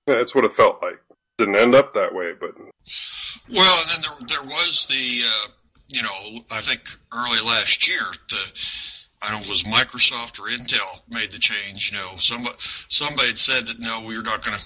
[0.06, 0.98] Yeah, That's what it felt like.
[1.38, 2.50] Didn't end up that way, but
[3.50, 5.48] Well, and then there, there was the, uh,
[5.88, 8.36] you know, I think early last year, the,
[9.22, 11.90] I don't know if it was Microsoft or Intel made the change.
[11.90, 12.56] You know, somebody,
[12.88, 14.64] somebody had said that no, we're not going to,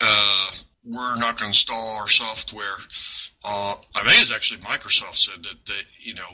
[0.00, 0.50] uh,
[0.84, 2.64] we're not going to install our software.
[3.44, 6.28] Uh, I think it's actually Microsoft said that, that you know,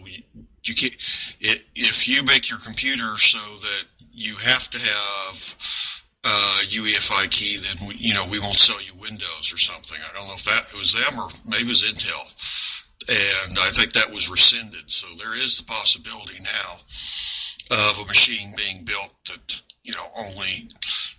[0.62, 0.96] you, can't,
[1.40, 3.82] if you make your computer so that
[4.12, 5.56] you have to have,
[6.22, 9.98] uh, UEFI key, then we, you know we won't sell you Windows or something.
[9.98, 13.70] I don't know if that it was them or maybe it was Intel, and I
[13.70, 14.90] think that was rescinded.
[14.90, 16.80] So there is the possibility now
[17.70, 20.68] of a machine being built that you know only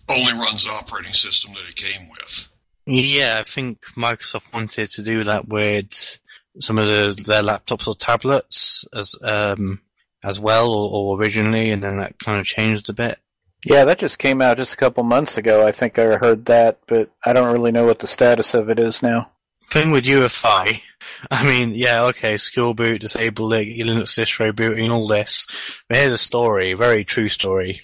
[0.09, 2.47] only runs the operating system that it came with.
[2.85, 6.19] Yeah, I think Microsoft wanted to do that with
[6.59, 9.81] some of the, their laptops or tablets as, um,
[10.23, 13.19] as well, or, or originally, and then that kind of changed a bit.
[13.63, 15.65] Yeah, that just came out just a couple months ago.
[15.65, 18.79] I think I heard that, but I don't really know what the status of it
[18.79, 19.31] is now.
[19.67, 20.81] Thing with UEFI,
[21.31, 25.45] I mean, yeah, okay, Secure Boot, disable Li- Linux distro booting, all this.
[25.87, 27.81] But here's a story, very true story,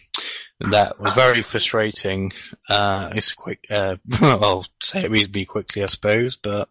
[0.60, 2.32] that was very frustrating.
[2.68, 6.70] Uh, it's quick, uh, I'll say it reasonably quickly, I suppose, but,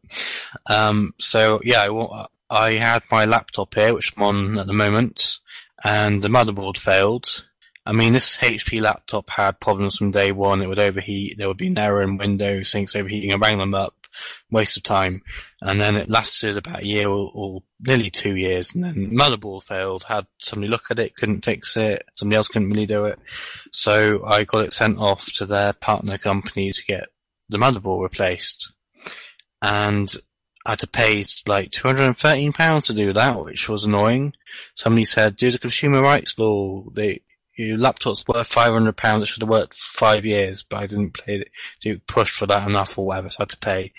[0.66, 5.40] um, so yeah, I, I had my laptop here, which I'm on at the moment,
[5.84, 7.46] and the motherboard failed.
[7.84, 10.60] I mean, this HP laptop had problems from day one.
[10.60, 11.38] It would overheat.
[11.38, 13.32] There would be an error in Windows, things overheating.
[13.32, 13.94] I rang them up.
[14.50, 15.22] Waste of time.
[15.60, 18.74] And then it lasted about a year or, or nearly two years.
[18.74, 20.04] And then motherboard failed.
[20.04, 22.04] Had somebody look at it, couldn't fix it.
[22.14, 23.18] Somebody else couldn't really do it.
[23.72, 27.08] So I got it sent off to their partner company to get
[27.48, 28.72] the motherboard replaced.
[29.62, 30.14] And
[30.64, 34.34] I had to pay like £213 to do that, which was annoying.
[34.74, 37.22] Somebody said, due to consumer rights law, they,
[37.56, 41.48] your laptop's worth £500, it should have worked five years, but I didn't play it,
[41.80, 43.92] do push for that enough or whatever, so I had to pay.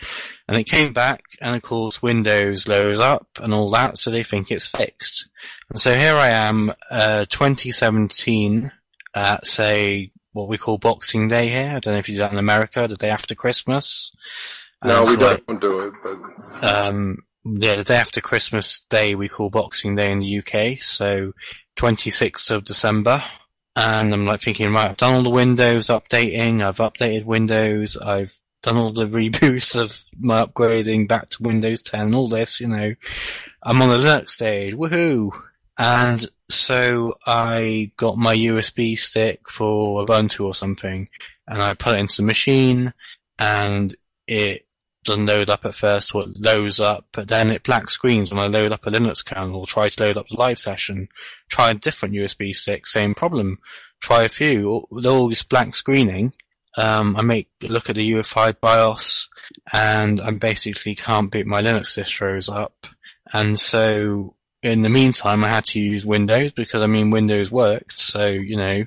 [0.47, 4.23] And it came back, and of course Windows loads up and all that, so they
[4.23, 5.29] think it's fixed.
[5.69, 8.71] And so here I am, uh, 2017,
[9.15, 11.73] at say, what we call Boxing Day here.
[11.75, 14.15] I don't know if you do that in America, the day after Christmas.
[14.83, 19.27] No, we like- don't do it, but um, yeah, the day after Christmas Day we
[19.27, 21.33] call Boxing Day in the UK, so
[21.77, 23.23] 26th of December.
[23.79, 28.35] And I'm like thinking, right, I've done all the Windows updating, I've updated Windows, I've
[28.63, 32.95] done all the reboots of my upgrading back to Windows 10, all this, you know.
[33.61, 35.29] I'm on the Linux stage, woohoo!
[35.77, 41.07] And so I got my USB stick for Ubuntu or something,
[41.47, 42.95] and I put it into the machine,
[43.37, 44.65] and it
[45.03, 48.41] doesn't load up at first, or it loads up, but then it black screens when
[48.41, 51.07] I load up a Linux kernel, try to load up the live session,
[51.49, 53.59] try a different USB stick, same problem,
[54.01, 56.33] try a few, all- this black screening,
[56.77, 59.29] um, I make look at the UEFI BIOS,
[59.73, 62.85] and I basically can't boot my Linux distros up,
[63.33, 67.97] and so in the meantime I had to use Windows because I mean Windows worked,
[67.97, 68.85] so you know,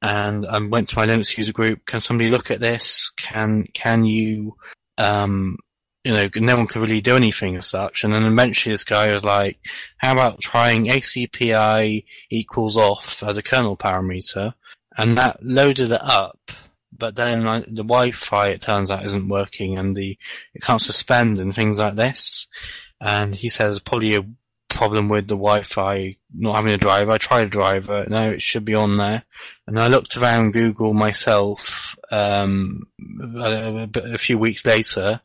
[0.00, 1.84] and I went to my Linux user group.
[1.84, 3.10] Can somebody look at this?
[3.16, 4.56] Can can you,
[4.98, 5.58] um,
[6.04, 8.02] you know, no one could really do anything as such.
[8.02, 9.58] And then eventually this guy was like,
[9.98, 14.54] "How about trying ACPI equals off as a kernel parameter?"
[14.96, 16.50] And that loaded it up.
[16.96, 20.18] But then like, the Wi-Fi, it turns out, isn't working, and the
[20.54, 22.46] it can't suspend and things like this.
[23.00, 24.26] And he says probably a
[24.68, 27.12] problem with the Wi-Fi not having a driver.
[27.12, 28.06] I tried a driver.
[28.08, 29.24] No, it should be on there.
[29.66, 32.82] And I looked around Google myself um,
[33.38, 35.20] a, a- few weeks later,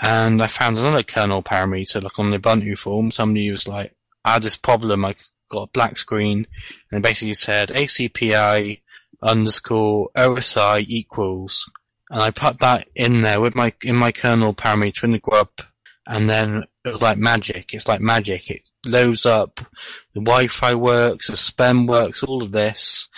[0.00, 3.10] and I found another kernel parameter, like on the Ubuntu form.
[3.10, 3.94] Somebody was like,
[4.24, 5.04] "I had this problem.
[5.04, 5.14] I
[5.50, 6.46] got a black screen,
[6.90, 8.80] and it basically said ACPI
[9.22, 11.70] underscore OSI equals."
[12.10, 15.50] And I put that in there with my in my kernel parameter in the grub,
[16.06, 17.74] and then it was like magic.
[17.74, 18.50] It's like magic.
[18.50, 19.56] It loads up,
[20.14, 23.08] the Wi-Fi works, the spam works, all of this.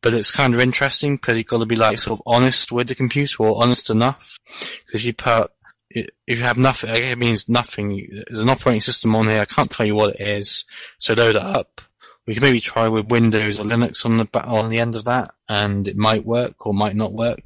[0.00, 2.88] But it's kind of interesting because you've got to be like sort of honest with
[2.88, 4.38] the computer or honest enough.
[4.46, 5.50] Because if you put,
[5.90, 8.08] if you have nothing, it means nothing.
[8.28, 9.40] There's an operating system on here.
[9.40, 10.64] I can't tell you what it is.
[10.98, 11.80] So load it up.
[12.26, 15.32] We can maybe try with Windows or Linux on the on the end of that,
[15.48, 17.40] and it might work or might not work.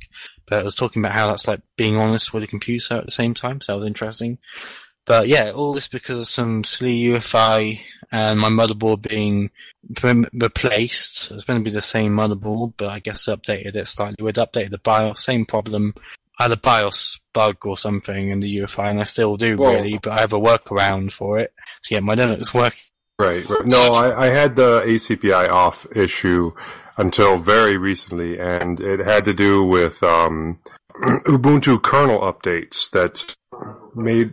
[0.45, 3.13] But I was talking about how that's like being honest with the computer at the
[3.13, 3.61] same time.
[3.61, 4.39] So that was interesting.
[5.05, 7.81] But yeah, all this because of some silly UEFI
[8.13, 9.51] and my motherboard being
[10.33, 11.33] replaced.
[11.33, 14.23] It's going to be the same motherboard, but I guess updated it slightly.
[14.23, 15.95] We'd updated the BIOS, same problem.
[16.39, 19.75] I had a BIOS bug or something in the UEFI, and I still do Whoa.
[19.75, 21.53] really, but I have a workaround for it
[21.85, 22.79] to get my Linux working.
[23.19, 23.67] Right, right.
[23.67, 26.53] No, I, I had the ACPI off issue
[26.97, 30.61] until very recently, and it had to do with um,
[31.27, 33.35] Ubuntu kernel updates that
[33.95, 34.33] made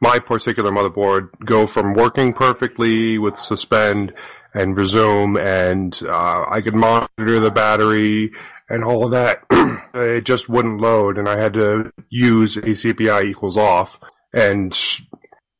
[0.00, 4.12] my particular motherboard go from working perfectly with suspend
[4.54, 8.32] and resume, and uh, I could monitor the battery
[8.68, 9.44] and all of that.
[9.94, 13.98] it just wouldn't load, and I had to use ACPI equals off,
[14.32, 14.76] and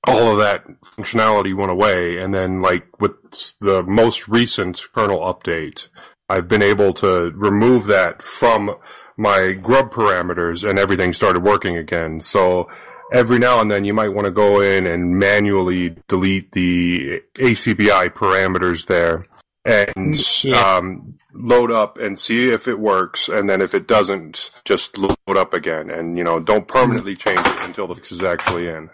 [0.07, 2.19] all of that functionality went away.
[2.19, 3.13] And then, like with
[3.61, 5.89] the most recent kernel update,
[6.29, 8.77] I've been able to remove that from
[9.17, 12.21] my grub parameters, and everything started working again.
[12.21, 12.69] So
[13.13, 18.11] every now and then, you might want to go in and manually delete the ACPI
[18.11, 19.27] parameters there.
[19.65, 20.17] And
[20.55, 25.17] um, load up and see if it works, and then if it doesn't, just load
[25.29, 28.89] up again, and you know, don't permanently change it until the fix is actually in.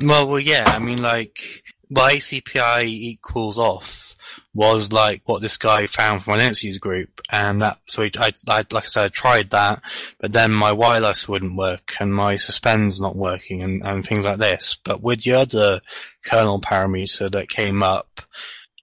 [0.00, 0.64] Well, well, yeah.
[0.66, 4.16] I mean, like, well, ACPI equals off
[4.54, 7.78] was like what this guy found from my Linux user group, and that.
[7.86, 9.82] So he, I, I, like I said, I tried that,
[10.18, 14.38] but then my wireless wouldn't work, and my suspend's not working, and, and things like
[14.38, 14.78] this.
[14.82, 15.80] But with the other
[16.24, 18.20] kernel parameter that came up,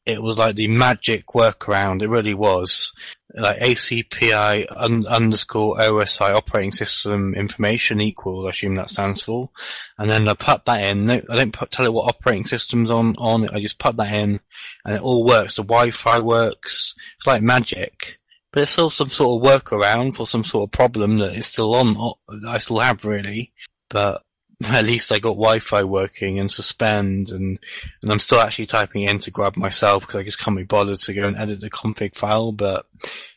[0.06, 2.02] it was like the magic workaround.
[2.02, 2.94] It really was.
[3.34, 9.50] Like ACPI un- underscore OSI operating system information equals, I assume that stands for.
[9.98, 11.06] And then I put that in.
[11.06, 13.52] No, I don't put, tell it what operating system's on, on it.
[13.52, 14.40] I just put that in
[14.86, 15.56] and it all works.
[15.56, 16.96] The Wi-Fi works.
[17.18, 18.20] It's like magic.
[18.52, 21.74] But it's still some sort of workaround for some sort of problem that is still
[21.74, 22.16] on,
[22.48, 23.52] I still have really.
[23.90, 24.22] But
[24.72, 27.60] at least I got Wi-Fi working and suspend and,
[28.02, 31.00] and I'm still actually typing in to grub myself because I just can't be bothered
[31.00, 32.86] to go and edit the config file, but,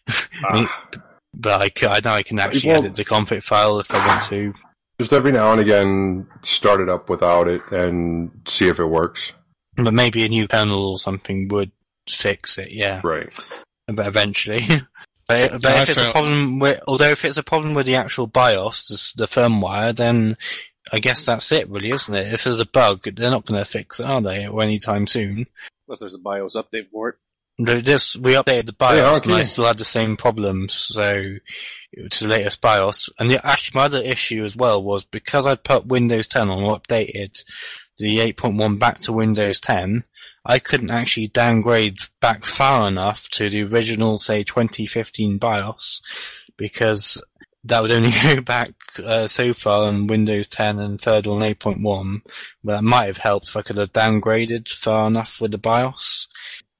[0.44, 0.90] ah.
[1.34, 4.06] but I, ca- I know I can actually Well- edit the config file if I
[4.06, 4.54] want to.
[4.98, 9.32] Just every now and again, start it up without it and see if it works.
[9.76, 11.70] But maybe a new kernel or something would
[12.08, 13.02] fix it, yeah.
[13.04, 13.28] Right.
[13.86, 14.64] But eventually.
[15.28, 18.26] but but if it's a problem with, although if it's a problem with the actual
[18.26, 20.38] BIOS, the, the firmware, then
[20.92, 22.32] I guess that's it really, isn't it?
[22.32, 25.46] If there's a bug, they're not going to fix it, are they, or anytime soon?
[25.88, 27.16] Unless there's a BIOS update for it.
[27.58, 30.74] This we updated the BIOS and I still had the same problems.
[30.74, 31.36] So
[32.10, 35.64] to the latest BIOS, and the, actually my other issue as well was because I'd
[35.64, 37.42] put Windows 10 on or updated
[37.96, 40.04] the 8.1 back to Windows 10,
[40.44, 46.02] I couldn't actually downgrade back far enough to the original, say 2015 BIOS,
[46.58, 47.22] because
[47.68, 48.72] that would only go back
[49.04, 52.22] uh, so far on Windows 10 and third one 8.1.
[52.64, 56.28] But that might have helped if I could have downgraded far enough with the BIOS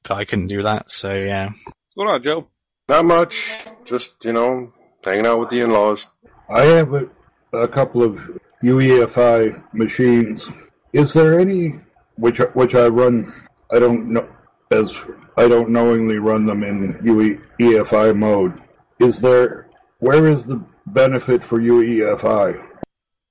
[0.07, 1.47] but I couldn't do that, so yeah.
[1.47, 2.49] What's going on, Joe?
[2.89, 3.51] Not much.
[3.84, 4.72] Just, you know,
[5.05, 6.07] hanging out with the in-laws.
[6.49, 7.09] I have a,
[7.53, 8.18] a couple of
[8.62, 10.49] UEFI machines.
[10.93, 11.80] Is there any
[12.16, 13.32] which which I run?
[13.70, 14.28] I don't know
[14.70, 15.01] as
[15.37, 18.61] I don't knowingly run them in UE, EFI mode.
[19.01, 19.68] Is there
[19.99, 22.62] where is the benefit for UEFI?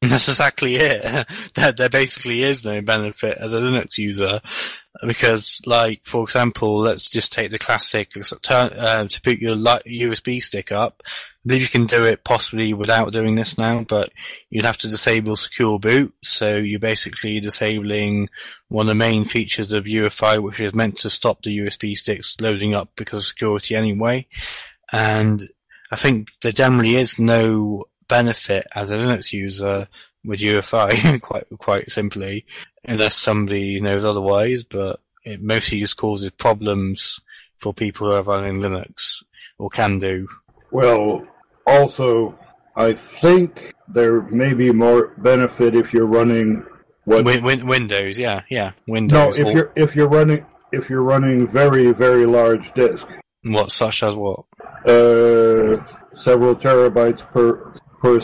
[0.02, 1.28] That's exactly it.
[1.56, 4.42] there, there basically is no benefit as a Linux user
[5.06, 10.42] because, like, for example, let's just take the classic turn uh, to put your USB
[10.42, 11.02] stick up.
[11.06, 14.12] I believe you can do it possibly without doing this now, but
[14.50, 16.14] you'd have to disable secure boot.
[16.24, 18.30] So you're basically disabling
[18.68, 22.36] one of the main features of UEFI, which is meant to stop the USB sticks
[22.40, 24.28] loading up because of security anyway.
[24.92, 25.42] And
[25.96, 29.88] I think there generally is no benefit as a Linux user
[30.26, 32.46] with UEFI, quite quite simply,
[32.84, 34.66] unless somebody knows otherwise.
[34.66, 37.22] But it mostly just causes problems
[37.60, 39.24] for people who are running Linux
[39.58, 40.28] or can do.
[40.70, 41.26] Well,
[41.66, 42.38] also,
[42.76, 46.66] I think there may be more benefit if you're running
[47.06, 49.38] what Win- Win- Windows, yeah, yeah, Windows.
[49.38, 53.08] No, if or- you're if you're running if you're running very very large disk,
[53.46, 54.46] what such as what?
[54.86, 55.84] uh,
[56.18, 58.20] several terabytes per per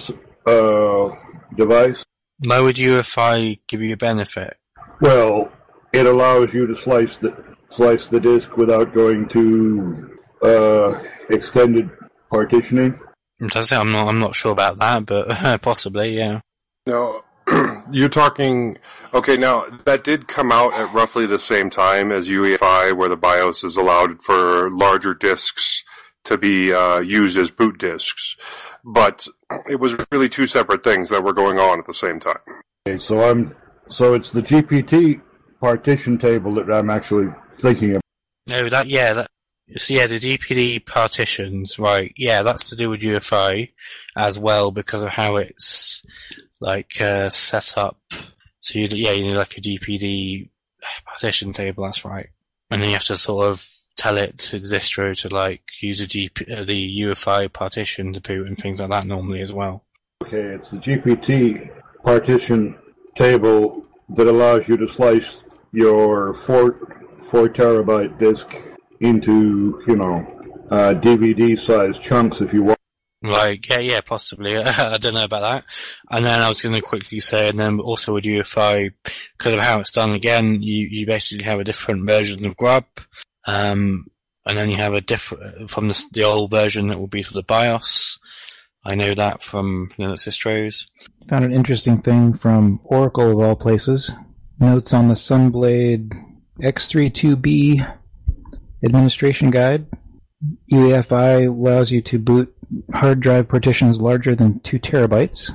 [0.46, 1.16] uh,
[1.56, 2.04] device.
[2.44, 4.58] Why would UEFI give you a benefit?
[5.00, 5.52] Well,
[5.94, 7.36] it allows you to slice the
[7.70, 11.90] slice the disk without going to uh, extended
[12.30, 13.00] partitioning.
[13.40, 14.08] I'm not.
[14.08, 16.42] I'm not sure about that, but possibly, yeah.
[16.86, 17.24] No,
[17.92, 18.78] you're talking.
[19.14, 23.18] Okay, now that did come out at roughly the same time as UEFI, where the
[23.18, 25.84] BIOS is allowed for larger disks
[26.24, 28.36] to be uh, used as boot disks.
[28.84, 29.28] But
[29.70, 32.40] it was really two separate things that were going on at the same time.
[32.88, 33.56] Okay, so I'm
[33.90, 35.22] so it's the GPT
[35.60, 38.02] partition table that I'm actually thinking of.
[38.48, 39.28] No, that yeah, that
[39.78, 42.12] so yeah, the GPT partitions, right?
[42.18, 43.72] Yeah, that's to do with UEFI
[44.18, 46.04] as well because of how it's
[46.62, 47.98] like uh, set up.
[48.62, 50.50] So you, yeah, you need like a GPT
[51.06, 51.84] partition table.
[51.84, 52.30] That's right,
[52.70, 56.00] and then you have to sort of tell it to the distro to like use
[56.00, 59.84] a GP, uh, the UEFI partition to boot and things like that normally as well.
[60.24, 61.72] Okay, it's the GPT
[62.04, 62.78] partition
[63.16, 65.42] table that allows you to slice
[65.72, 68.48] your four four terabyte disk
[69.00, 70.16] into you know
[70.70, 72.81] uh, DVD sized chunks if you want.
[73.24, 74.58] Right, yeah, yeah, possibly.
[74.58, 75.66] I don't know about that.
[76.10, 78.92] And then I was going to quickly say, and then also with UEFI,
[79.38, 82.86] because of how it's done again, you, you basically have a different version of Grub,
[83.46, 84.08] um,
[84.46, 87.34] and then you have a different, from the, the old version that will be for
[87.34, 88.20] the BIOS.
[88.84, 90.88] I know that from Linux distros.
[91.30, 94.12] Found an interesting thing from Oracle of all places.
[94.60, 96.12] Notes on the Sunblade
[96.60, 97.98] X32B
[98.84, 99.86] administration guide.
[100.72, 102.56] UEFI allows you to boot
[102.94, 105.50] hard drive partitions larger than 2 terabytes.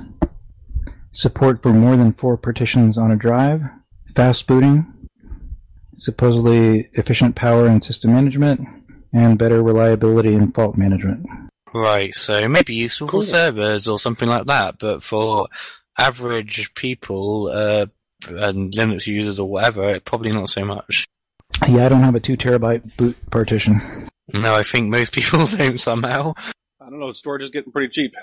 [1.11, 3.61] Support for more than 4 partitions on a drive.
[4.15, 4.85] Fast booting.
[5.95, 8.61] Supposedly efficient power and system management.
[9.13, 11.25] And better reliability and fault management.
[11.73, 15.47] Right, so it may be useful for servers or something like that, but for
[15.99, 17.87] average people, uh,
[18.27, 21.07] and Linux users or whatever, it probably not so much.
[21.67, 24.09] Yeah, I don't have a 2 terabyte boot partition.
[24.33, 26.33] No, I think most people don't somehow.
[26.87, 27.11] I don't know.
[27.11, 28.15] Storage is getting pretty cheap.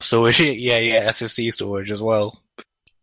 [0.00, 2.42] Storage, yeah, yeah, SSD storage as well.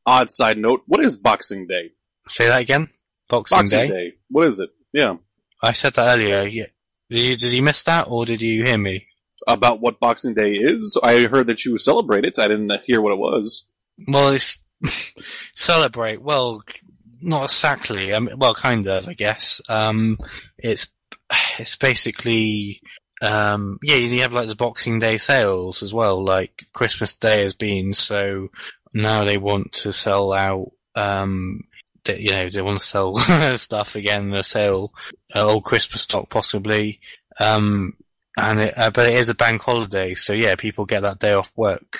[0.05, 1.91] Odd side note: What is Boxing Day?
[2.27, 2.89] Say that again.
[3.29, 4.13] Boxing, Boxing Day.
[4.29, 4.69] What is it?
[4.91, 5.15] Yeah.
[5.63, 6.43] I said that earlier.
[6.43, 6.65] Yeah.
[7.09, 9.07] Did you, did you miss that, or did you hear me?
[9.47, 10.99] About what Boxing Day is?
[11.01, 12.37] I heard that you celebrate it.
[12.37, 13.69] I didn't hear what it was.
[14.09, 14.59] Well, it's
[15.55, 16.21] celebrate.
[16.21, 16.63] Well,
[17.21, 18.13] not exactly.
[18.13, 19.61] I mean, well, kind of, I guess.
[19.69, 20.17] Um,
[20.57, 20.89] it's
[21.59, 22.81] it's basically
[23.21, 23.95] um, yeah.
[23.95, 26.23] You have like the Boxing Day sales as well.
[26.23, 28.49] Like Christmas Day has been, so
[28.93, 30.71] now they want to sell out.
[30.95, 31.63] Um,
[32.03, 33.15] they, you know, they want to sell
[33.55, 34.29] stuff again.
[34.29, 34.93] The sale,
[35.35, 36.99] uh, old Christmas stock possibly.
[37.39, 37.93] Um,
[38.37, 41.33] and it, uh, but it is a bank holiday, so yeah, people get that day
[41.33, 41.99] off work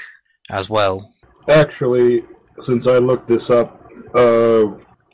[0.50, 1.12] as well.
[1.50, 2.24] Actually,
[2.62, 4.66] since I looked this up uh,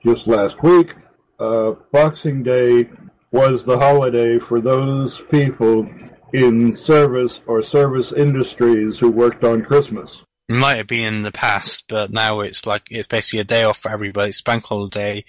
[0.03, 0.95] just last week,
[1.39, 2.89] uh, Boxing Day
[3.34, 5.89] was the holiday for those people
[6.34, 10.23] in service or service industries who worked on Christmas.
[10.47, 13.64] It might have been in the past, but now it's like it's basically a day
[13.64, 14.30] off for everybody.
[14.30, 15.26] It's bank holiday,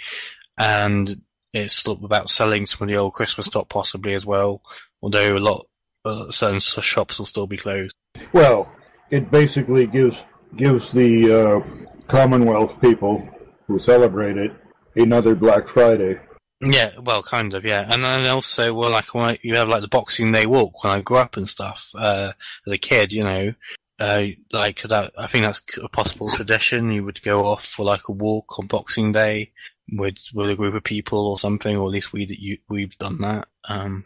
[0.59, 1.23] and
[1.55, 4.61] it's about selling some of the old Christmas stock possibly as well.
[5.01, 5.67] Although a lot,
[6.05, 7.97] uh, certain shops will still be closed.
[8.33, 8.75] Well,
[9.11, 10.23] it basically gives
[10.57, 13.27] gives the uh, Commonwealth people
[13.67, 14.53] who celebrate it
[14.95, 16.21] another Black Friday.
[16.65, 17.87] Yeah, well, kind of, yeah.
[17.89, 20.97] And then also, well, like when I, you have like the Boxing Day walk when
[20.97, 22.33] I grew up and stuff, uh,
[22.67, 23.53] as a kid, you know,
[24.01, 26.91] uh, like that, I think that's a possible tradition.
[26.91, 29.53] You would go off for like a walk on Boxing Day
[29.93, 33.19] with, with a group of people or something, or at least we, you, we've done
[33.21, 33.47] that.
[33.69, 34.05] Um,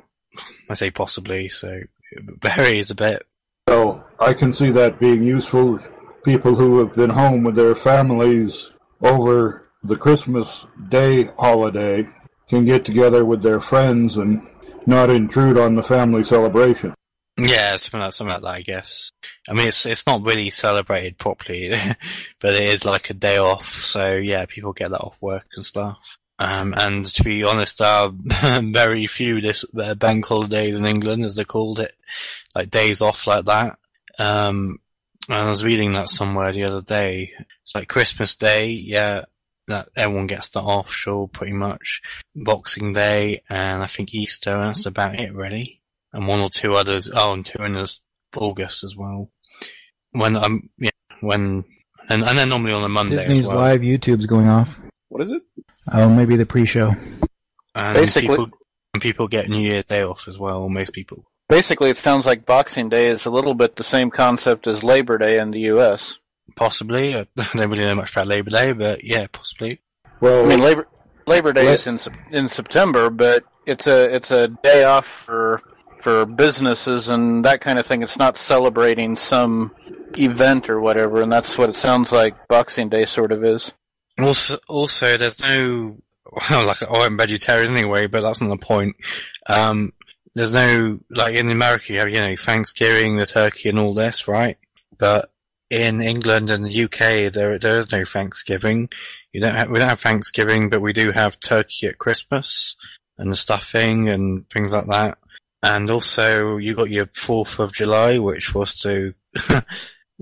[0.68, 1.68] I say possibly, so
[2.12, 3.24] it varies a bit.
[3.68, 5.78] So I can see that being useful.
[6.24, 8.70] People who have been home with their families
[9.00, 12.08] over the Christmas Day holiday
[12.48, 14.46] can get together with their friends and
[14.86, 16.94] not intrude on the family celebration.
[17.38, 19.12] Yeah, something like, something like that, I guess.
[19.48, 21.68] I mean, it's it's not really celebrated properly,
[22.40, 23.68] but it is like a day off.
[23.68, 26.18] So yeah, people get that off work and stuff.
[26.40, 28.10] Um, and to be honest, there are
[28.62, 31.92] very few this uh, bank holidays in England, as they called it,
[32.54, 33.78] like days off like that.
[34.18, 34.80] Um,
[35.28, 37.32] I was reading that somewhere the other day.
[37.62, 39.24] It's like Christmas Day, yeah,
[39.68, 42.02] that everyone gets that off, show pretty much.
[42.34, 45.80] Boxing Day, and I think Easter, and that's about it, really.
[46.12, 47.84] And one or two others, oh, and two in
[48.36, 49.30] August as well.
[50.12, 50.90] When I'm, yeah,
[51.20, 51.64] when,
[52.08, 53.56] and, and then normally on a Monday Disney's as well.
[53.56, 54.68] live YouTube's going off.
[55.08, 55.42] What is it?
[55.92, 56.94] Oh, maybe the pre-show.
[57.74, 58.48] And Basically- people,
[58.94, 61.24] and people get New Year's Day off as well, most people.
[61.48, 65.16] Basically, it sounds like Boxing Day is a little bit the same concept as Labor
[65.16, 66.18] Day in the U.S.
[66.56, 67.14] Possibly.
[67.14, 69.80] I don't really know much about Labor Day, but yeah, possibly.
[70.20, 70.88] Well, I mean, Labor
[71.26, 71.98] Labor Day is in
[72.30, 75.62] in September, but it's a it's a day off for
[76.02, 78.02] for businesses and that kind of thing.
[78.02, 79.72] It's not celebrating some
[80.16, 83.72] event or whatever, and that's what it sounds like Boxing Day sort of is.
[84.18, 85.98] Also, also, there's no,
[86.50, 88.96] well, like, oh, I'm vegetarian anyway, but that's not the point.
[89.46, 89.92] Um,
[90.34, 94.28] there's no, like, in America, you have, you know, Thanksgiving, the turkey and all this,
[94.28, 94.56] right?
[94.98, 95.30] But
[95.70, 98.88] in England and the UK, there, there is no Thanksgiving.
[99.32, 102.76] You don't have, we don't have Thanksgiving, but we do have turkey at Christmas
[103.18, 105.18] and stuffing and things like that.
[105.62, 109.14] And also, you got your 4th of July, which was to,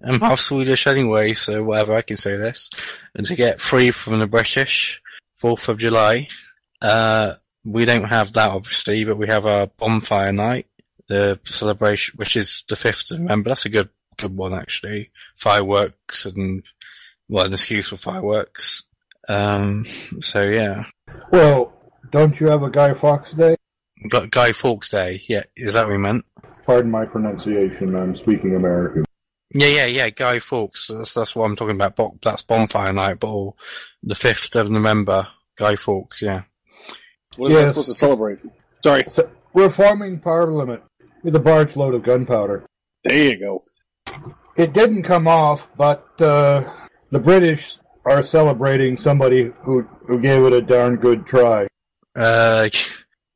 [0.02, 2.70] I'm half Swedish anyway, so whatever, I can say this.
[3.14, 5.02] And to get free from the British,
[5.42, 6.28] 4th of July.
[6.80, 10.66] Uh, we don't have that obviously, but we have our bonfire night,
[11.08, 13.50] the celebration, which is the 5th of November.
[13.50, 15.10] That's a good, good one actually.
[15.36, 16.64] Fireworks and,
[17.28, 18.84] well, an excuse for fireworks.
[19.28, 19.84] Um,
[20.20, 20.84] so yeah.
[21.32, 21.72] Well,
[22.10, 23.56] don't you have a Guy Fawkes Day?
[24.08, 26.24] Gu- Guy Fawkes Day, yeah, is that what we meant?
[26.64, 27.94] Pardon my pronunciation.
[27.94, 29.04] I'm speaking American.
[29.54, 30.88] Yeah, yeah, yeah, Guy Fawkes.
[30.88, 31.96] That's, that's what I'm talking about.
[31.96, 33.56] Bo- That's bonfire night, but all-
[34.02, 36.42] the 5th of November, Guy Fawkes, yeah.
[37.36, 37.68] What is that Yes.
[37.70, 38.38] supposed to celebrate?
[38.84, 39.04] Sorry.
[39.08, 40.82] So, we're forming Parliament
[41.22, 42.66] with a barge load of gunpowder.
[43.04, 43.64] There you go.
[44.56, 46.70] It didn't come off, but uh,
[47.10, 51.66] the British are celebrating somebody who who gave it a darn good try.
[52.14, 52.68] Uh,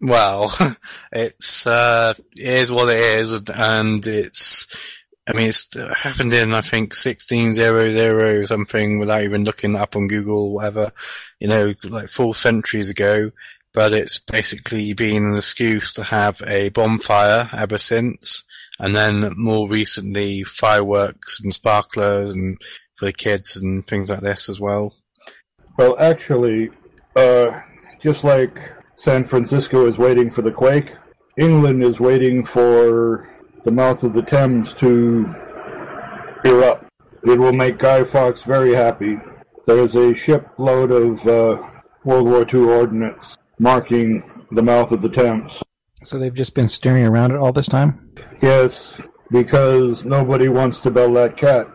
[0.01, 0.52] well,
[1.12, 4.97] it's, uh, it is what it is, and it's,
[5.28, 10.47] I mean, it's happened in, I think, 1600 something without even looking up on Google
[10.47, 10.93] or whatever,
[11.39, 13.31] you know, like four centuries ago,
[13.74, 18.44] but it's basically been an excuse to have a bonfire ever since,
[18.81, 22.59] and then more recently fireworks and sparklers and
[22.97, 24.94] for the kids and things like this as well.
[25.78, 26.70] Well, actually,
[27.16, 27.61] uh,
[28.02, 28.59] just like
[28.97, 30.94] San Francisco is waiting for the quake,
[31.36, 33.31] England is waiting for
[33.65, 35.35] the mouth of the Thames to
[36.44, 36.85] erupt.
[37.23, 39.19] It will make Guy Fawkes very happy.
[39.66, 41.62] There is a shipload of uh,
[42.05, 45.62] World War II ordnance marking the mouth of the Thames.
[46.02, 48.10] So they've just been staring around it all this time?
[48.40, 48.94] Yes,
[49.31, 51.68] because nobody wants to bell that cat.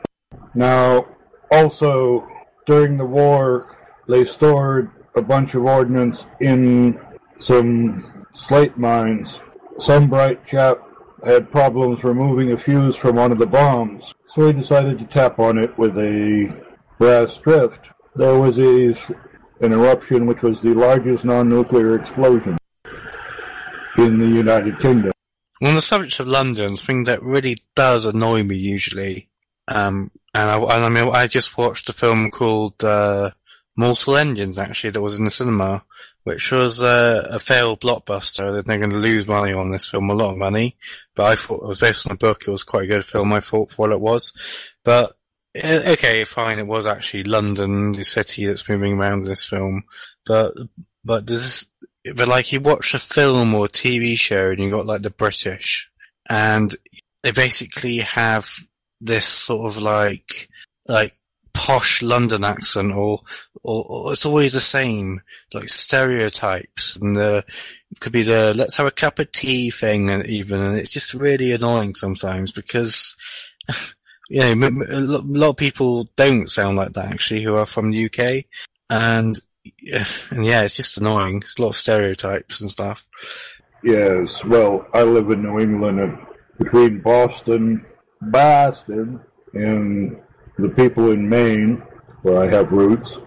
[0.55, 1.07] Now,
[1.51, 2.27] also,
[2.65, 3.75] during the war,
[4.07, 6.99] they stored a bunch of ordnance in
[7.39, 9.39] some slate mines.
[9.77, 10.79] Some bright chap
[11.23, 15.39] had problems removing a fuse from one of the bombs, so he decided to tap
[15.39, 16.63] on it with a
[16.97, 17.81] brass drift.
[18.15, 18.95] There was a,
[19.61, 22.57] an eruption which was the largest non-nuclear explosion
[23.97, 25.11] in the United Kingdom.
[25.61, 29.29] On the subject of London, something that really does annoy me usually,
[29.67, 33.31] um, and I, and I mean, I just watched a film called uh,
[33.75, 35.85] Mortal Engines actually that was in the cinema,
[36.23, 38.63] which was uh, a failed blockbuster.
[38.63, 40.75] They're going to lose money on this film, a lot of money,
[41.15, 42.43] but I thought it was based on a book.
[42.45, 43.31] It was quite a good film.
[43.31, 44.33] I thought for what it was,
[44.83, 45.15] but
[45.61, 46.59] uh, okay, fine.
[46.59, 49.83] It was actually London, the city that's moving around in this film,
[50.25, 50.53] but
[51.05, 51.67] but does this
[52.13, 55.89] but like you watch a film or TV show and you got like the British
[56.29, 56.75] and
[57.23, 58.49] they basically have
[59.01, 60.49] this sort of like,
[60.87, 61.15] like
[61.53, 63.21] posh London accent or,
[63.63, 65.21] or, or it's always the same,
[65.53, 67.43] like stereotypes and the,
[67.99, 71.13] could be the let's have a cup of tea thing and even, and it's just
[71.13, 73.17] really annoying sometimes because,
[74.29, 78.05] you know, a lot of people don't sound like that actually who are from the
[78.05, 78.45] UK
[78.89, 79.39] and
[80.31, 81.37] and yeah, it's just annoying.
[81.37, 83.07] It's a lot of stereotypes and stuff.
[83.83, 86.17] Yes, well, I live in New England, and
[86.57, 87.85] between Boston,
[88.21, 89.19] Boston,
[89.53, 90.17] and
[90.57, 91.83] the people in Maine,
[92.23, 93.17] where I have roots,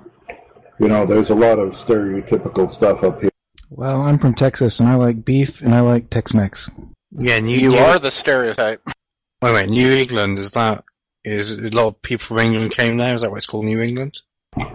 [0.81, 3.31] you know, there's a lot of stereotypical stuff up here.
[3.71, 6.71] Well, I'm from Texas and I like beef and I like Tex-Mex.
[7.11, 8.81] Yeah, New, You New- are the stereotype.
[9.43, 10.83] Wait, wait, New England is that?
[11.23, 13.15] Is a lot of people from England came there?
[13.15, 14.19] Is that why it's called New England?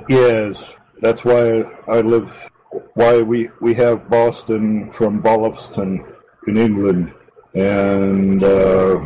[0.07, 0.64] Yes,
[1.03, 2.31] that's why I live,
[2.95, 6.03] why we, we have Boston from Bolliveston
[6.47, 7.13] in England,
[7.53, 8.99] and, uh,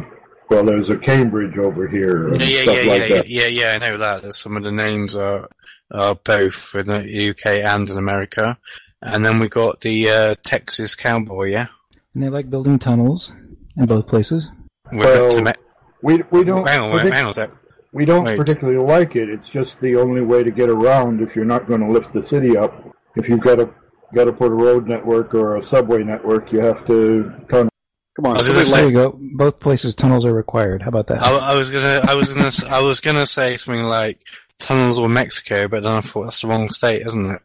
[0.50, 3.30] well, there's a Cambridge over here and Yeah, yeah, stuff yeah, like yeah, that.
[3.30, 4.22] yeah, yeah, I know that.
[4.22, 5.50] There's some of the names are
[5.92, 8.58] are both in the UK and in America,
[9.02, 11.68] and then we got the uh, Texas Cowboy, yeah.
[12.14, 13.32] And they like building tunnels
[13.76, 14.48] in both places.
[14.92, 15.54] Well, the Teme-
[16.02, 17.52] We, we don't, hang on, wait, partic- hang on a sec.
[17.94, 18.38] We don't Wait.
[18.38, 19.30] particularly like it.
[19.30, 22.24] It's just the only way to get around if you're not going to lift the
[22.24, 22.84] city up.
[23.16, 23.74] If you've got to,
[24.14, 27.70] got to put a road network or a subway network, you have to tunnel.
[28.16, 29.20] Come on, I was somebody gonna There like you go.
[29.38, 30.82] Both places tunnels are required.
[30.82, 31.24] How about that?
[31.24, 34.20] I, I was gonna, I was gonna, s- I was gonna say something like
[34.60, 37.42] tunnels or Mexico, but then I thought that's the wrong state, isn't it?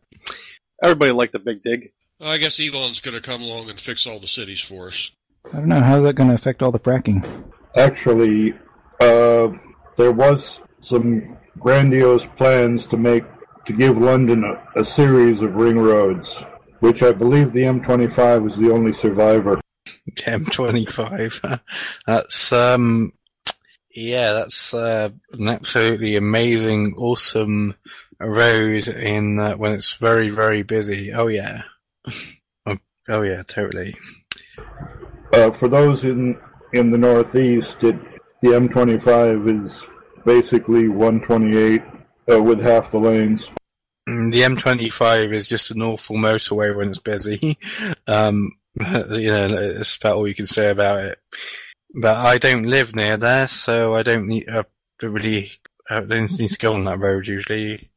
[0.83, 1.93] everybody liked the big dig.
[2.21, 5.11] I guess Elon's going to come along and fix all the cities for us.
[5.53, 5.81] I don't know.
[5.81, 7.45] How's that going to affect all the fracking?
[7.77, 8.55] Actually,
[9.01, 9.49] uh,
[9.97, 13.25] there was some grandiose plans to make
[13.67, 16.35] to give London a, a series of ring roads,
[16.81, 19.61] which I believe the M25 was the only survivor.
[20.17, 21.61] M25.
[22.07, 23.13] that's um,
[23.95, 27.75] yeah, that's uh, an absolutely amazing, awesome
[28.19, 31.13] road in uh, when it's very, very busy.
[31.13, 31.63] Oh yeah,
[32.67, 32.79] oh,
[33.09, 33.95] oh yeah, totally.
[35.33, 36.39] Uh, for those in
[36.73, 37.97] in the Northeast, it,
[38.43, 39.87] the M25 is
[40.25, 41.83] basically 128
[42.31, 43.49] uh, with half the lanes.
[44.09, 47.59] Mm, The M25 is just an awful motorway when it's busy.
[48.09, 48.51] Um,
[49.11, 51.19] you know, that's about all you can say about it.
[51.95, 54.65] But I don't live near there, so I don't need, uh,
[55.01, 55.51] really,
[55.89, 57.91] I don't need to go on that road usually.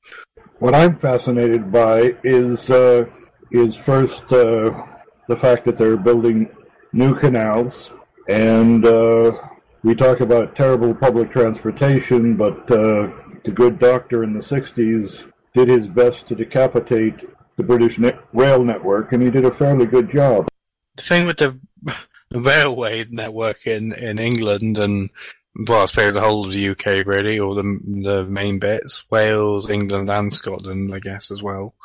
[0.60, 3.06] What I'm fascinated by is uh,
[3.52, 4.86] is first uh,
[5.28, 6.50] the fact that they're building
[6.94, 7.92] new canals,
[8.28, 9.32] and uh,
[9.86, 13.08] we talk about terrible public transportation, but uh,
[13.44, 17.24] the good doctor in the '60s did his best to decapitate
[17.56, 20.48] the British net- rail network, and he did a fairly good job.
[20.96, 21.60] The thing with the,
[22.32, 25.12] the railway network in, in England and,
[25.68, 29.70] well, I suppose the whole of the UK really, or the, the main bits, Wales,
[29.70, 31.76] England and Scotland, I guess, as well.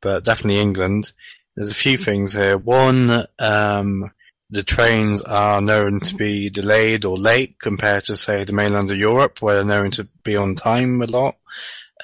[0.00, 1.12] But definitely England.
[1.54, 2.56] There's a few things here.
[2.56, 4.10] One, um,
[4.52, 8.98] the trains are known to be delayed or late compared to, say, the mainland of
[8.98, 11.36] Europe, where they're known to be on time a lot.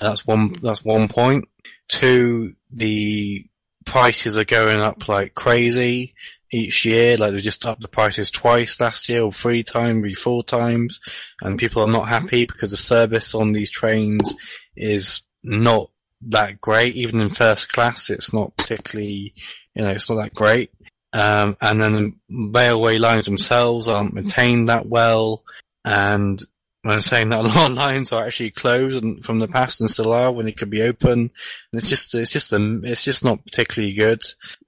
[0.01, 1.47] That's one, that's one point.
[1.89, 3.45] Two, the
[3.85, 6.15] prices are going up like crazy
[6.51, 7.19] each year.
[7.19, 11.01] Like they just upped the prices twice last year, or three times, maybe four times,
[11.43, 14.35] and people are not happy because the service on these trains
[14.75, 15.91] is not
[16.29, 16.97] that great.
[16.97, 19.35] Even in first class, it's not particularly,
[19.75, 20.70] you know, it's not that great.
[21.13, 21.95] Um, and then
[22.29, 25.45] the railway lines themselves aren't maintained that well,
[25.85, 26.43] and
[26.83, 29.81] when I'm saying that a lot of lines are actually closed and, from the past
[29.81, 31.31] and still are when it could be open, and
[31.73, 34.23] it's just it's just a, it's just not particularly good.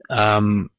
[0.09, 0.71] Um,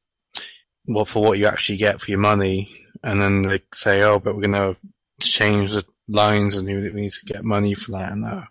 [0.86, 4.34] well, for what you actually get for your money, and then they say, oh, but
[4.34, 4.76] we're going to
[5.20, 8.48] change the lines and we need to get money for that and that.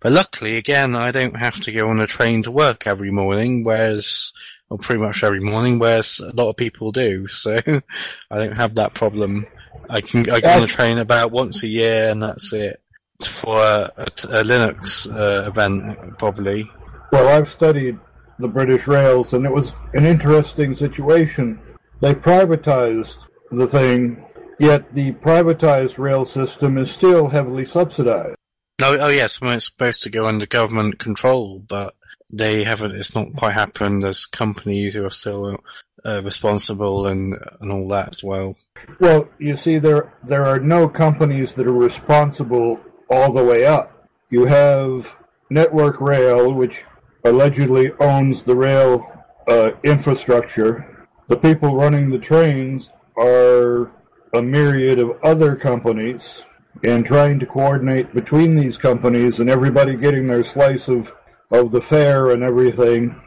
[0.00, 3.64] But luckily, again, I don't have to go on a train to work every morning,
[3.64, 4.32] whereas,
[4.70, 7.28] or pretty much every morning, whereas a lot of people do.
[7.28, 9.46] So I don't have that problem.
[9.88, 12.80] I can I get on the train about once a year and that's it
[13.22, 16.70] for a, a, a Linux uh, event, probably.
[17.12, 17.98] Well, I've studied
[18.38, 21.60] the British rails, and it was an interesting situation.
[22.00, 23.18] They privatized
[23.50, 24.24] the thing,
[24.58, 28.36] yet the privatized rail system is still heavily subsidized.
[28.82, 31.94] Oh, oh yes, well, it's supposed to go under government control, but
[32.36, 32.96] they haven't.
[32.96, 34.02] It's not quite happened.
[34.02, 35.56] There's companies who are still
[36.04, 38.56] uh, responsible and and all that as well.
[38.98, 44.08] Well, you see, there there are no companies that are responsible all the way up.
[44.30, 45.16] You have
[45.50, 46.84] Network Rail, which
[47.24, 49.10] allegedly owns the rail
[49.46, 51.06] uh, infrastructure.
[51.28, 53.90] The people running the trains are
[54.34, 56.42] a myriad of other companies,
[56.82, 61.14] and trying to coordinate between these companies and everybody getting their slice of
[61.50, 63.20] of the fare and everything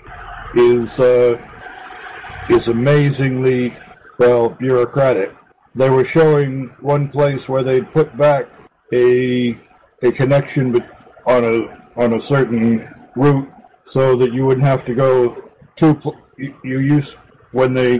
[0.53, 1.39] is uh,
[2.49, 3.75] is amazingly
[4.17, 5.33] well bureaucratic.
[5.75, 8.47] They were showing one place where they'd put back
[8.93, 9.57] a
[10.01, 10.83] a connection
[11.25, 13.49] on a on a certain route
[13.85, 17.15] so that you wouldn't have to go to you, you use
[17.51, 17.99] when they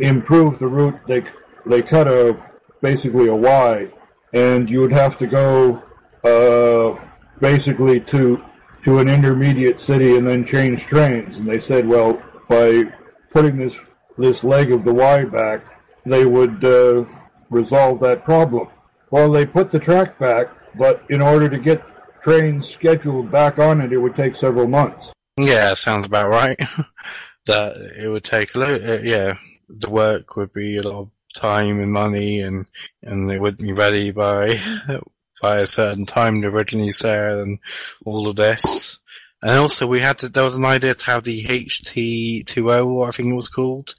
[0.00, 1.22] improved the route they
[1.66, 2.36] they cut a
[2.82, 3.90] basically a Y
[4.32, 5.82] and you would have to go
[6.24, 6.98] uh,
[7.40, 8.42] basically to
[8.84, 12.84] to an intermediate city and then change trains and they said well by
[13.30, 13.76] putting this
[14.16, 15.66] this leg of the Y back
[16.04, 17.04] they would uh,
[17.50, 18.68] resolve that problem
[19.10, 21.82] well they put the track back but in order to get
[22.22, 26.58] trains scheduled back on it it would take several months Yeah, sounds about right.
[27.46, 28.82] that it would take a lot.
[28.82, 29.34] Uh, yeah,
[29.68, 32.68] the work would be a lot of time and money, and
[33.02, 34.58] and it wouldn't be ready by
[35.40, 37.58] by a certain time originally said, and
[38.04, 38.98] all of this.
[39.40, 43.28] And also, we had to, there was an idea to have the HT20, I think
[43.28, 43.94] it was called,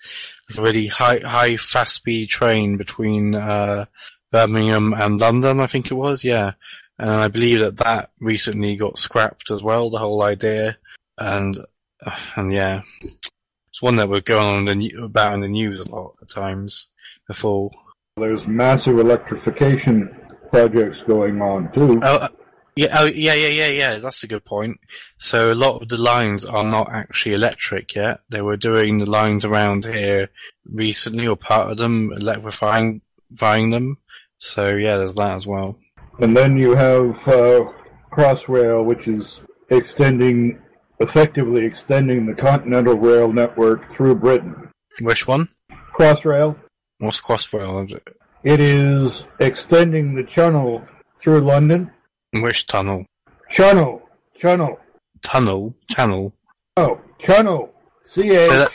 [0.50, 3.86] like a really high high fast speed train between uh,
[4.32, 6.26] Birmingham and London, I think it was.
[6.26, 6.54] Yeah.
[6.98, 10.78] And I believe that that recently got scrapped as well, the whole idea
[11.20, 11.58] and
[12.06, 15.90] uh, and yeah, it's one that we're going on the about in the news a
[15.90, 16.88] lot at times
[17.28, 17.70] before.
[18.18, 20.16] There's massive electrification
[20.52, 22.00] projects going on too.
[22.04, 22.28] Oh, uh,
[22.76, 23.98] yeah, oh, yeah, yeah, yeah, yeah.
[23.98, 24.80] That's a good point.
[25.18, 28.22] So a lot of the lines are not actually electric yet.
[28.30, 30.30] They were doing the lines around here
[30.66, 33.98] recently, or part of them electrifying, electrifying them.
[34.38, 35.78] So yeah, there's that as well.
[36.20, 37.72] And then you have uh,
[38.12, 40.62] Crossrail, which is extending,
[41.00, 44.70] effectively extending the Continental Rail network through Britain.
[45.02, 45.50] Which one?
[45.94, 46.58] Crossrail.
[47.00, 48.00] What's Crossrail?
[48.44, 50.82] It is extending the channel
[51.20, 51.92] through London.
[52.32, 53.06] Which tunnel?
[53.50, 54.02] Channel.
[54.38, 54.80] Channel.
[55.22, 55.76] Tunnel.
[55.90, 56.34] Channel.
[56.78, 57.74] Oh, channel.
[58.04, 58.70] C H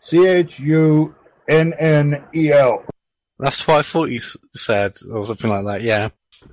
[0.00, 1.14] C H U
[1.48, 2.84] N N E L.
[3.38, 5.82] That's what I thought you said, or something like that.
[5.82, 6.10] Yeah.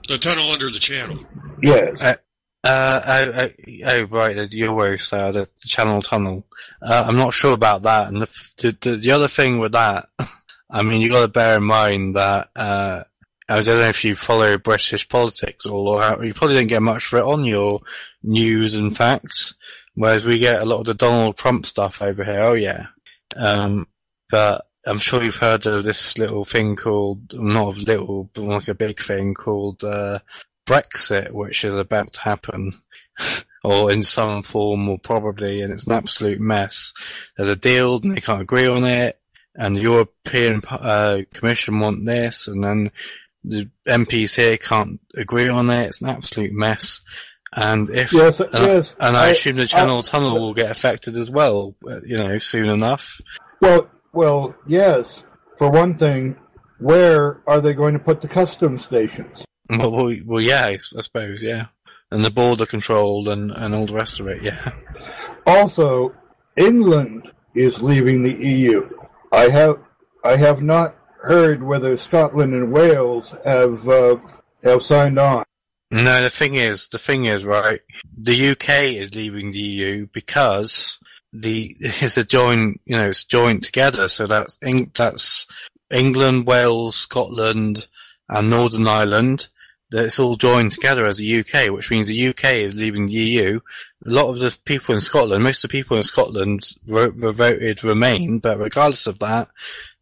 [0.08, 1.20] The tunnel under the channel.
[1.62, 2.02] Yes.
[2.02, 2.16] Uh,
[2.64, 3.50] uh, oh, oh,
[3.90, 6.46] oh, right, the Euros, uh, the, the Channel Tunnel.
[6.82, 8.08] Uh, I'm not sure about that.
[8.08, 10.08] And the, the, the, the other thing with that,
[10.70, 13.04] I mean, you gotta bear in mind that, uh,
[13.50, 17.20] I don't know if you follow British politics or you probably don't get much for
[17.20, 17.82] it on your
[18.24, 19.56] news and facts,
[19.96, 22.42] whereas we get a lot of the Donald Trump stuff over here.
[22.42, 22.88] Oh yeah.
[23.36, 23.88] Um,
[24.30, 28.74] but I'm sure you've heard of this little thing called, not little, but like a
[28.74, 30.20] big thing called, uh,
[30.66, 32.74] Brexit, which is about to happen.
[33.64, 36.94] or in some form, or probably, and it's an absolute mess.
[37.36, 39.20] There's a deal, and they can't agree on it,
[39.56, 42.92] and the European uh, Commission want this, and then
[43.44, 45.88] the MPs here can't agree on it.
[45.88, 47.02] It's an absolute mess.
[47.56, 50.72] And if Yes, and, yes, and I, I- assume the Channel I- Tunnel will get
[50.72, 51.76] affected as well,
[52.06, 53.22] you know, soon enough.
[53.62, 55.24] Well, well, yes.
[55.58, 56.36] For one thing,
[56.80, 59.46] where are they going to put the customs stations?
[59.70, 61.68] Well, well, well yeah, I I suppose, yeah.
[62.12, 64.72] And the border control and, and all the rest of it, yeah.
[65.46, 66.14] Also,
[66.56, 68.90] England is leaving the EU.
[69.34, 69.80] I have
[70.24, 74.18] I have not heard whether Scotland and Wales have uh,
[74.64, 75.44] have signed on.
[75.90, 77.82] No, the thing is, the thing is, right,
[78.16, 81.00] the UK is leaving the EU because
[81.34, 84.08] the it's a joint, you know, it's joint together.
[84.08, 84.58] So that's
[84.94, 85.48] that's
[85.92, 87.88] England, Wales, Scotland,
[88.30, 89.48] and Northern Ireland.
[89.94, 93.14] That it's all joined together as the UK, which means the UK is leaving the
[93.14, 93.60] EU.
[94.06, 97.84] A lot of the people in Scotland, most of the people in Scotland wrote, voted
[97.84, 99.50] Remain, but regardless of that,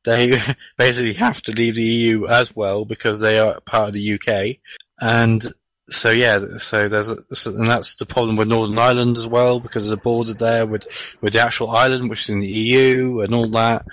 [0.03, 0.41] they
[0.77, 4.57] basically have to leave the EU as well because they are part of the UK.
[4.99, 5.45] And
[5.89, 9.59] so yeah, so there's a, so, and that's the problem with Northern Ireland as well
[9.59, 13.33] because a border there with with the actual island, which is in the EU and
[13.33, 13.85] all that.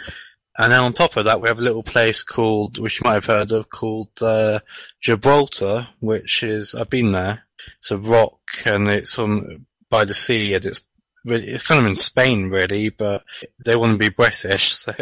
[0.58, 3.14] And then on top of that, we have a little place called, which you might
[3.14, 4.58] have heard of, called uh,
[5.00, 7.44] Gibraltar, which is I've been there.
[7.78, 10.82] It's a rock, and it's on by the sea, and it's
[11.24, 13.22] really, it's kind of in Spain, really, but
[13.64, 14.92] they want to be British, so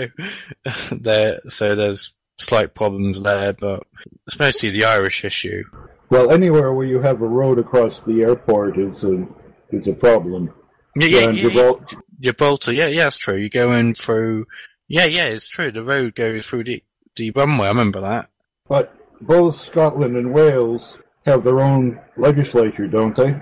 [0.91, 3.85] there, so there's slight problems there, but
[4.27, 5.65] it's mostly the Irish issue.
[6.11, 9.27] Well, anywhere where you have a road across the airport is a
[9.71, 10.53] is a problem.
[10.95, 11.73] Yeah, yeah, yeah.
[12.21, 13.37] Gibraltar, yeah, yeah, that's true.
[13.37, 14.47] You go in through,
[14.89, 15.71] yeah, yeah, it's true.
[15.71, 16.83] The road goes through the
[17.17, 17.67] the runway.
[17.67, 18.29] I remember that.
[18.69, 23.41] But both Scotland and Wales have their own legislature, don't they?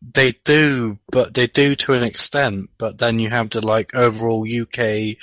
[0.00, 2.70] They do, but they do to an extent.
[2.78, 5.16] But then you have the like overall UK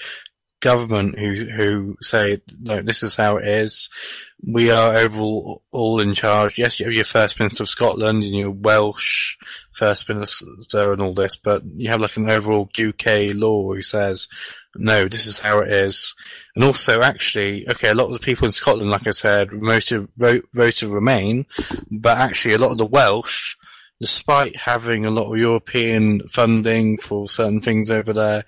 [0.62, 3.90] government who who say, "No, this is how it is.
[4.46, 8.36] We are overall all in charge." Yes, you have your First Minister of Scotland and
[8.36, 9.38] your Welsh
[9.72, 14.28] First Minister and all this, but you have like an overall UK law who says,
[14.80, 16.16] "No, this is how it is."
[16.56, 20.08] And also, actually, okay, a lot of the people in Scotland, like I said, voted
[20.18, 21.46] vote, voted Remain,
[21.92, 23.56] but actually, a lot of the Welsh
[24.02, 28.46] despite having a lot of European funding for certain things over there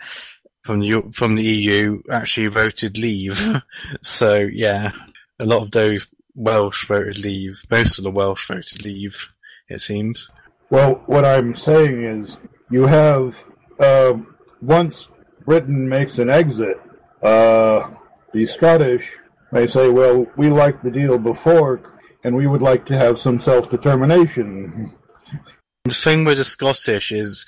[0.63, 3.39] from the from the EU, actually voted Leave.
[4.01, 4.91] so yeah,
[5.39, 7.61] a lot of those Welsh voted Leave.
[7.69, 9.29] Most of the Welsh voted Leave.
[9.69, 10.29] It seems.
[10.69, 12.37] Well, what I'm saying is,
[12.69, 13.43] you have
[13.79, 14.13] uh,
[14.61, 15.07] once
[15.45, 16.77] Britain makes an exit,
[17.21, 17.89] uh,
[18.31, 19.17] the Scottish
[19.51, 21.81] may say, "Well, we liked the deal before,
[22.23, 24.93] and we would like to have some self-determination."
[25.83, 27.45] The thing with the Scottish is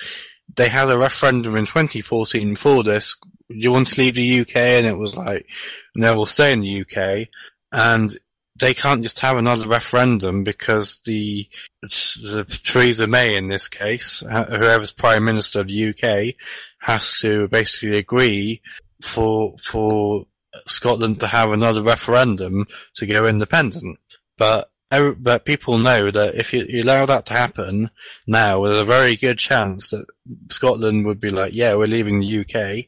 [0.55, 3.15] they had a referendum in 2014 for this.
[3.49, 4.55] You want to leave the UK?
[4.55, 5.49] And it was like,
[5.95, 7.27] no, we'll stay in the UK.
[7.71, 8.15] And
[8.59, 11.47] they can't just have another referendum because the,
[11.81, 16.35] the Theresa May in this case, uh, whoever's Prime Minister of the UK,
[16.79, 18.61] has to basically agree
[19.01, 20.25] for, for
[20.67, 23.99] Scotland to have another referendum to go independent.
[24.37, 24.69] But
[25.17, 27.89] but people know that if you, you allow that to happen
[28.27, 30.05] now, there's a very good chance that
[30.51, 32.85] Scotland would be like, yeah, we're leaving the UK.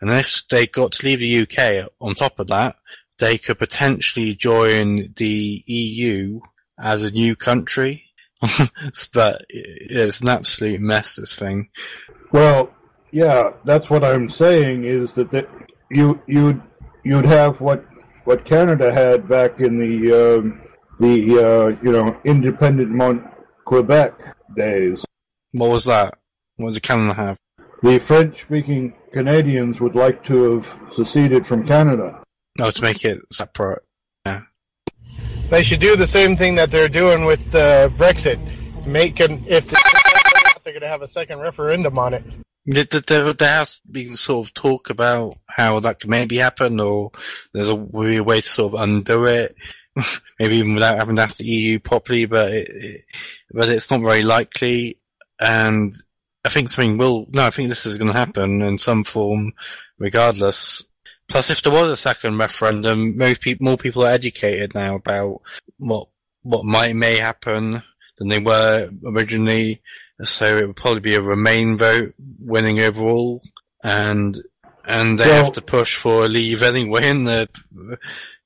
[0.00, 2.76] And if they got to leave the UK on top of that,
[3.18, 6.40] they could potentially join the EU
[6.78, 8.04] as a new country.
[9.12, 11.68] but it's an absolute mess, this thing.
[12.30, 12.72] Well,
[13.10, 15.48] yeah, that's what I'm saying is that the,
[15.90, 16.62] you you'd
[17.02, 17.84] you'd have what
[18.24, 20.60] what Canada had back in the um,
[21.00, 23.24] the uh, you know independent Mont
[23.64, 25.04] Quebec days.
[25.52, 26.18] What was that?
[26.56, 27.38] What did Canada have?
[27.82, 32.22] The French-speaking Canadians would like to have seceded from Canada.
[32.60, 33.82] Oh, to make it separate.
[34.26, 34.42] Yeah.
[35.50, 38.38] They should do the same thing that they're doing with uh, Brexit.
[38.86, 42.24] Make an if they're going to have a second referendum on it.
[42.66, 47.12] There, there, has been sort of talk about how that could maybe happen, or
[47.54, 49.56] there's a way way to sort of undo it,
[50.38, 52.26] maybe even without having to ask the EU properly.
[52.26, 53.04] But it, it,
[53.50, 54.98] but it's not very likely,
[55.40, 55.94] and
[56.44, 57.26] I think something will.
[57.32, 59.52] No, I think this is going to happen in some form,
[59.98, 60.84] regardless.
[61.28, 65.42] Plus, if there was a second referendum, most people, more people are educated now about
[65.78, 66.08] what
[66.42, 67.82] what might may happen
[68.16, 69.82] than they were originally.
[70.22, 73.42] So it would probably be a Remain vote winning overall,
[73.84, 74.36] and
[74.84, 77.48] and they Well- have to push for a leave anyway in the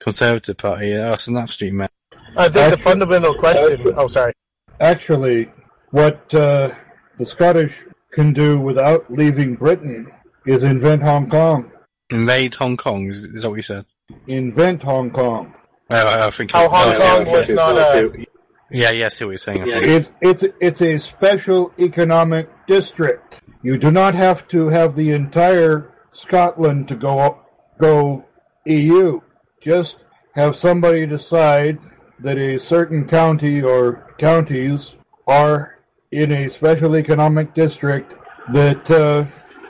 [0.01, 0.93] Conservative Party.
[0.93, 1.91] That's an absolute mess.
[2.37, 3.93] I think the fundamental question.
[3.97, 4.33] Oh, sorry.
[4.81, 5.51] Actually,
[5.91, 6.71] what uh,
[7.19, 7.79] the Scottish
[8.11, 10.11] can do without leaving Britain
[10.47, 11.71] is invent Hong Kong.
[12.13, 13.87] Invade Hong Kong is, is that what you said?
[14.27, 15.55] Invent Hong Kong.
[15.91, 18.27] Uh, I think How Hong I Kong was not a.
[18.71, 19.63] Yeah, yeah, I see what you're saying.
[19.63, 19.81] I.
[19.83, 23.41] It's it's it's a special economic district.
[23.63, 27.41] You do not have to have the entire Scotland to go
[27.79, 28.25] go
[28.67, 29.21] EU.
[29.61, 29.99] Just
[30.35, 31.79] have somebody decide
[32.21, 34.95] that a certain county or counties
[35.27, 35.79] are
[36.11, 38.15] in a special economic district
[38.53, 39.25] that uh,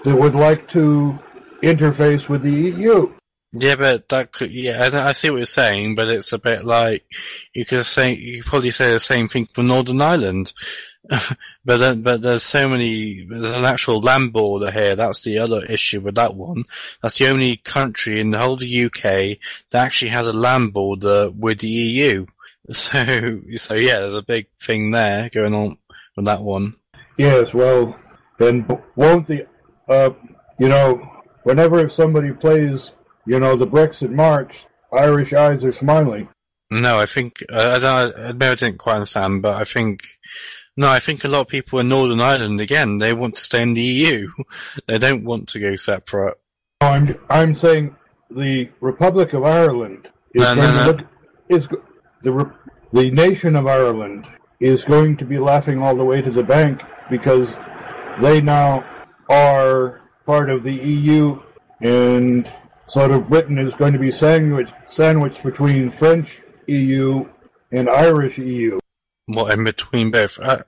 [0.04, 1.18] that would like to
[1.62, 3.12] interface with the EU.
[3.54, 6.64] Yeah, but that could, yeah, I, I see what you're saying, but it's a bit
[6.64, 7.04] like,
[7.52, 10.54] you could say, you could probably say the same thing for Northern Ireland.
[11.64, 15.62] but then, but there's so many, there's an actual land border here, that's the other
[15.66, 16.62] issue with that one.
[17.02, 19.38] That's the only country in the whole of the UK
[19.70, 22.26] that actually has a land border with the EU.
[22.70, 25.76] So, so yeah, there's a big thing there going on
[26.14, 26.74] with that one.
[27.18, 27.98] Yes, well,
[28.38, 29.48] then won't the,
[29.88, 30.10] uh,
[30.60, 31.11] you know,
[31.44, 32.92] whenever if somebody plays,
[33.26, 36.28] you know, the Brexit March, Irish eyes are smiling.
[36.70, 38.18] No, I think uh, I don't.
[38.18, 40.04] I maybe I didn't quite understand, but I think
[40.76, 43.62] no, I think a lot of people in Northern Ireland again they want to stay
[43.62, 44.28] in the EU.
[44.86, 46.38] They don't want to go separate.
[46.80, 47.94] I'm I'm saying
[48.30, 51.06] the Republic of Ireland is No, going no, to look
[51.48, 51.68] is
[52.22, 52.52] the
[52.92, 54.26] the nation of Ireland
[54.60, 57.56] is going to be laughing all the way to the bank because
[58.20, 58.84] they now
[59.28, 61.40] are part of the EU
[61.80, 62.50] and
[62.86, 67.26] sort of Britain is going to be sandwiched between French EU
[67.70, 68.78] and Irish EU.
[69.26, 70.38] What in between both?
[70.38, 70.62] Uh,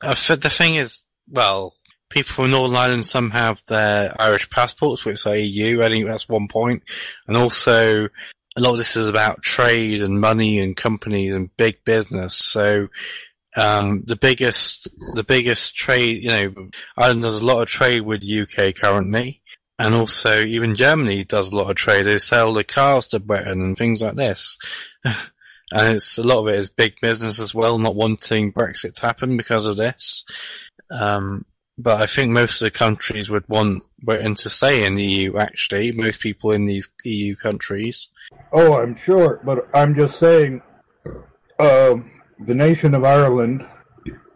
[0.00, 1.74] the thing is, well,
[2.08, 5.82] people from Northern Ireland some have their Irish passports, which are EU.
[5.82, 6.82] I think that's one point,
[7.26, 8.08] and also
[8.56, 12.34] a lot of this is about trade and money and companies and big business.
[12.34, 12.88] So.
[13.58, 18.22] Um, the biggest, the biggest trade, you know, Ireland does a lot of trade with
[18.22, 19.42] UK currently,
[19.78, 22.04] and also even Germany does a lot of trade.
[22.04, 24.58] They sell the cars to Britain and things like this.
[25.04, 29.06] and it's a lot of it is big business as well, not wanting Brexit to
[29.06, 30.24] happen because of this.
[30.90, 31.44] Um,
[31.76, 35.38] but I think most of the countries would want Britain to stay in the EU.
[35.38, 38.08] Actually, most people in these EU countries.
[38.52, 40.62] Oh, I'm sure, but I'm just saying,
[41.60, 42.10] um,
[42.40, 43.66] the nation of Ireland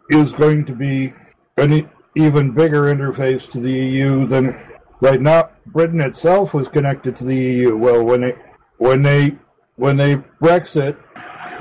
[0.09, 1.13] is going to be
[1.57, 4.59] an even bigger interface to the EU than
[5.01, 5.49] right now.
[5.67, 7.75] Britain itself was connected to the EU.
[7.75, 8.35] Well, when they
[8.77, 9.37] when they
[9.75, 10.97] when they Brexit,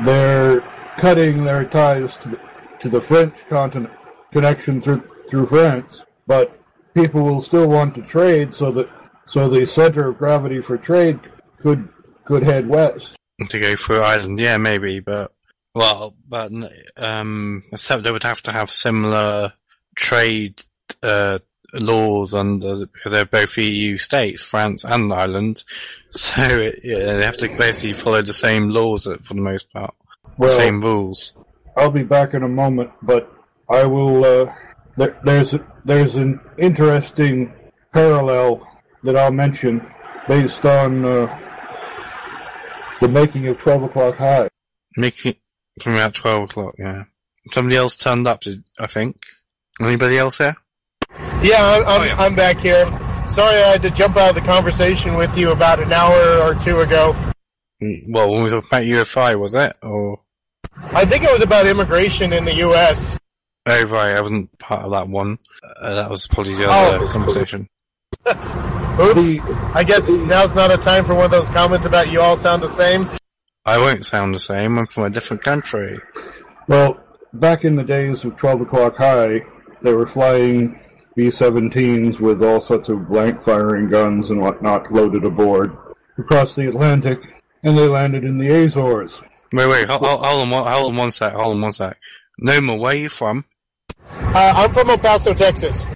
[0.05, 0.61] they're
[0.97, 2.41] cutting their ties to the,
[2.81, 3.93] to the French continent
[4.31, 6.59] connection through through France, but
[6.95, 8.89] people will still want to trade, so that
[9.27, 11.21] so the center of gravity for trade
[11.59, 11.89] could
[12.25, 13.17] could head west.
[13.49, 14.39] to go through Ireland.
[14.39, 15.33] Yeah, maybe, but
[15.75, 16.53] well, but
[16.97, 19.53] um, except they would have to have similar
[19.95, 20.63] trade
[21.03, 21.39] uh,
[21.75, 25.65] laws under because they're both EU states, France and Ireland.
[26.15, 29.95] So it, yeah, they have to basically follow the same laws for the most part,
[30.37, 31.33] Well- the same rules.
[31.75, 33.33] I'll be back in a moment, but
[33.71, 34.23] I will.
[34.25, 34.55] Uh,
[34.99, 37.51] there, there's a, there's an interesting
[37.95, 38.67] parallel
[39.05, 39.81] that I'll mention
[40.29, 41.39] based on uh,
[43.01, 44.49] the making of Twelve O'clock High.
[44.99, 45.37] Making
[45.81, 46.75] from about twelve o'clock.
[46.79, 47.05] Yeah,
[47.53, 48.43] somebody else turned up.
[48.79, 49.17] I think.
[49.81, 50.57] Anybody else there?
[51.43, 52.85] Yeah, I'm, I'm, I'm back here.
[53.29, 56.55] Sorry I had to jump out of the conversation with you about an hour or
[56.55, 57.17] two ago.
[57.83, 60.19] Mm, Well, when we talked about UEFI, was it or?
[60.93, 63.17] I think it was about immigration in the U.S.
[63.67, 65.39] Oh right, I wasn't part of that one.
[65.81, 66.71] Uh, that was probably the Oh.
[66.97, 67.69] other conversation.
[69.01, 69.39] Oops.
[69.75, 72.63] I guess now's not a time for one of those comments about you all sound
[72.63, 73.09] the same.
[73.65, 74.79] I won't sound the same.
[74.79, 75.99] I'm from a different country.
[76.67, 77.01] Well,
[77.33, 79.43] back in the days of 12 o'clock high,
[79.83, 80.81] they were flying
[81.15, 85.77] B-17s with all sorts of blank firing guns and whatnot loaded aboard
[86.19, 87.21] across the Atlantic,
[87.63, 89.21] and they landed in the Azores.
[89.53, 91.97] Wait, wait, hold, hold, hold on, one- hold on one sec, hold on one sec.
[92.39, 93.45] Noma, where are you from?
[94.11, 95.87] Uh, I'm from El Paso, Texas.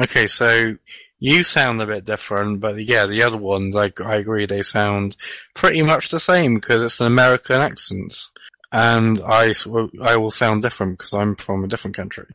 [0.00, 0.74] Okay, so
[1.18, 5.16] you sound a bit different, but yeah, the other ones, I, I agree, they sound
[5.54, 8.28] pretty much the same because it's an American accent.
[8.72, 9.54] And I
[10.02, 12.26] I will sound different because I'm from a different country.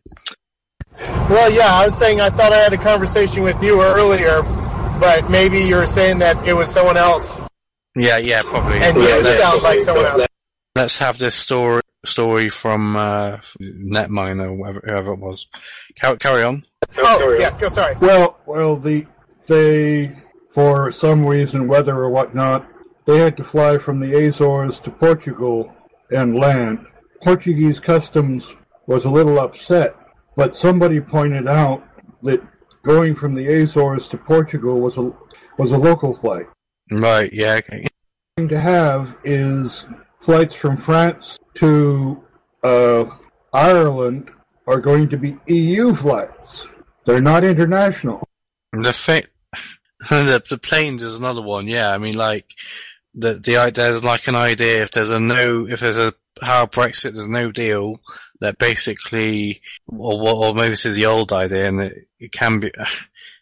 [0.98, 4.42] Well, yeah, I was saying I thought I had a conversation with you earlier,
[5.00, 7.40] but maybe you were saying that it was someone else.
[7.96, 8.80] Yeah, yeah, probably.
[8.80, 10.26] And Yeah, you sound like someone else.
[10.76, 15.48] Let's have this story story from uh, Netminer or whatever, whoever it was.
[15.96, 16.62] Carry, carry on.
[16.98, 17.96] Oh, yeah, go, sorry.
[18.00, 19.06] Well, well, the
[19.48, 20.16] they
[20.52, 22.68] for some reason, weather or whatnot,
[23.06, 25.74] they had to fly from the Azores to Portugal
[26.12, 26.86] and land.
[27.24, 28.54] Portuguese customs
[28.86, 29.96] was a little upset,
[30.36, 31.84] but somebody pointed out
[32.24, 32.42] that
[32.84, 35.12] going from the Azores to Portugal was a
[35.58, 36.48] was a local flight.
[36.92, 37.88] Right, yeah, okay.
[38.38, 39.86] thing to have is
[40.22, 42.24] flights from France to
[42.64, 43.06] uh,
[43.52, 44.32] Ireland
[44.68, 46.68] are going to be EU flights.
[47.06, 48.28] They're not international.
[48.72, 49.24] The thing,
[50.10, 51.68] the, the planes is another one.
[51.68, 52.54] Yeah, I mean, like
[53.14, 57.14] the the there's like an idea if there's a no if there's a how Brexit
[57.14, 58.00] there's no deal
[58.40, 62.72] that basically, or, or maybe this is the old idea, and it, it can be.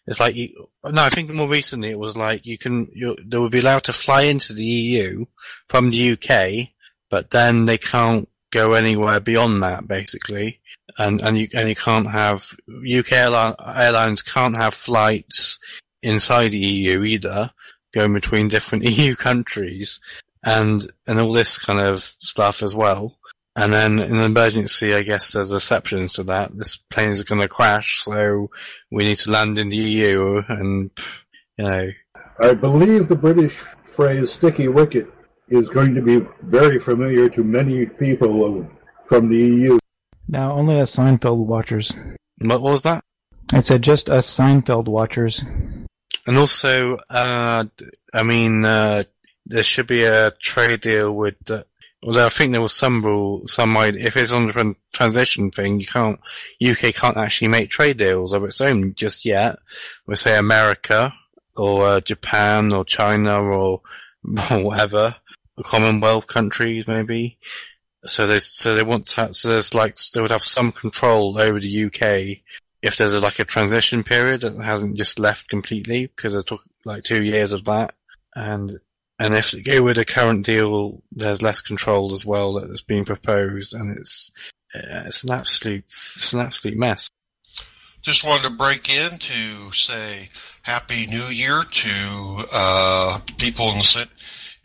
[0.06, 2.88] It's like you, no, I think more recently it was like you can,
[3.24, 5.26] they would be allowed to fly into the EU
[5.68, 6.68] from the UK,
[7.10, 10.60] but then they can't go anywhere beyond that, basically.
[10.98, 15.58] And, and you, and you can't have, UK airline, airlines can't have flights
[16.02, 17.52] inside the EU either,
[17.92, 20.00] going between different EU countries,
[20.42, 23.18] and, and all this kind of stuff as well.
[23.56, 26.56] And then in an emergency, I guess there's exceptions to that.
[26.56, 28.50] This plane is going to crash, so
[28.90, 30.90] we need to land in the EU, and
[31.58, 31.90] you know.
[32.40, 35.08] I believe the British phrase "sticky wicket"
[35.48, 38.68] is going to be very familiar to many people
[39.06, 39.78] from the EU.
[40.28, 41.92] Now, only us Seinfeld watchers.
[42.38, 43.04] What was that?
[43.52, 45.42] I said just us Seinfeld watchers.
[46.26, 47.64] And also, uh,
[48.14, 49.04] I mean, uh,
[49.44, 51.50] there should be a trade deal with.
[51.50, 51.64] Uh,
[52.02, 55.80] although I think there was some rule, some might, if it's on the transition thing,
[55.80, 56.18] you can't,
[56.64, 59.58] UK can't actually make trade deals of its own just yet.
[60.06, 61.12] We say America
[61.56, 63.82] or uh, Japan or China or, or
[64.50, 65.16] whatever,
[65.62, 67.38] Commonwealth countries maybe.
[68.06, 71.38] So they so they want to have, so there's like they would have some control
[71.38, 72.42] over the UK
[72.80, 76.62] if there's a, like a transition period that hasn't just left completely because it took
[76.86, 77.94] like two years of that
[78.34, 78.72] and
[79.20, 82.80] and if they go with a current deal, there's less control as well that is
[82.80, 84.32] being proposed, and it's
[84.74, 87.10] uh, it's an absolute it's an absolute mess.
[88.00, 90.30] Just wanted to break in to say
[90.62, 94.08] Happy New Year to uh, people in the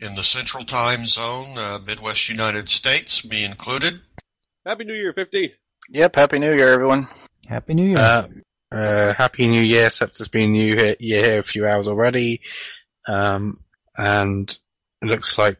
[0.00, 4.00] in the Central Time Zone, uh, Midwest United States, me included.
[4.64, 5.52] Happy New Year, 50.
[5.90, 7.08] Yep, Happy New Year, everyone.
[7.46, 7.98] Happy New Year.
[7.98, 8.28] Uh,
[8.72, 12.40] uh, Happy New Year, except it's been New Year, year here a few hours already.
[13.06, 13.58] Um,
[13.96, 14.58] and
[15.02, 15.58] it looks like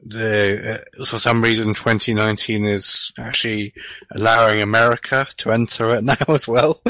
[0.00, 3.74] the uh, for some reason 2019 is actually
[4.12, 6.82] allowing America to enter it now as well,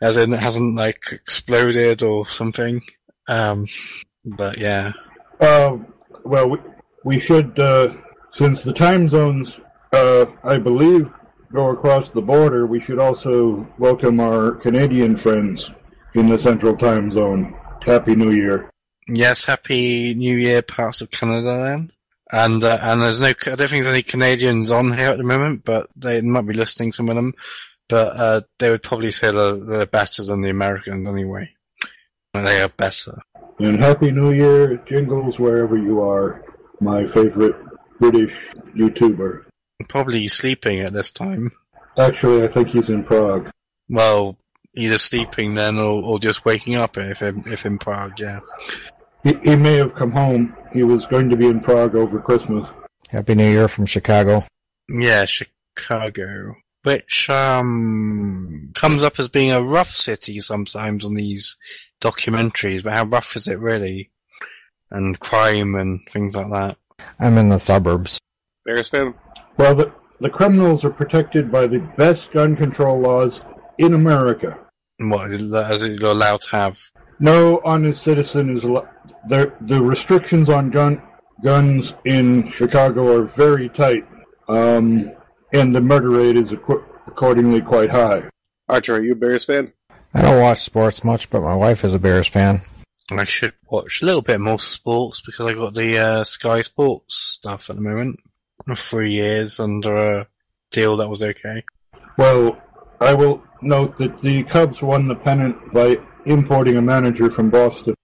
[0.00, 2.82] as in it hasn't like exploded or something.
[3.28, 3.66] Um,
[4.24, 4.92] but yeah.
[5.40, 5.78] Uh,
[6.24, 6.58] well, we,
[7.04, 7.94] we should, uh,
[8.32, 9.58] since the time zones,
[9.92, 11.10] uh, I believe,
[11.52, 15.70] go across the border, we should also welcome our Canadian friends
[16.14, 17.54] in the Central Time Zone.
[17.82, 18.70] Happy New Year.
[19.08, 21.90] Yes, happy New Year, parts of Canada then.
[22.32, 25.24] And uh, and there's no, I don't think there's any Canadians on here at the
[25.24, 27.34] moment, but they might be listening some of them.
[27.88, 31.50] But uh, they would probably say they're, they're better than the Americans anyway.
[32.32, 33.20] They are better.
[33.58, 36.44] And Happy New Year, Jingles, wherever you are,
[36.80, 37.54] my favorite
[38.00, 38.34] British
[38.74, 39.44] YouTuber.
[39.88, 41.52] Probably sleeping at this time.
[41.98, 43.50] Actually, I think he's in Prague.
[43.88, 44.38] Well,
[44.74, 48.40] either sleeping then or, or just waking up if if in Prague, yeah.
[49.24, 50.54] He, he may have come home.
[50.72, 52.68] He was going to be in Prague over Christmas.
[53.08, 54.44] Happy New Year from Chicago.
[54.88, 56.56] Yeah, Chicago.
[56.82, 61.56] Which um comes up as being a rough city sometimes on these
[62.02, 64.10] documentaries, but how rough is it really?
[64.90, 66.76] And crime and things like that.
[67.18, 68.20] I'm in the suburbs.
[68.66, 69.14] Bears fan?
[69.56, 73.40] Well, the, the criminals are protected by the best gun control laws
[73.78, 74.58] in America.
[74.98, 76.78] What is it you're allowed to have?
[77.18, 78.88] No honest citizen is allowed.
[79.28, 81.02] The, the restrictions on gun
[81.42, 84.06] guns in Chicago are very tight,
[84.48, 85.12] um,
[85.52, 88.24] and the murder rate is ac- accordingly quite high.
[88.68, 89.72] Archer, are you a Bears fan?
[90.14, 92.60] I don't watch sports much, but my wife is a Bears fan.
[93.10, 97.16] I should watch a little bit more sports because I got the uh, Sky Sports
[97.16, 98.20] stuff at the moment.
[98.76, 100.28] Three years under a
[100.70, 101.64] deal that was okay.
[102.16, 102.60] Well,
[103.00, 107.94] I will note that the Cubs won the pennant by importing a manager from Boston.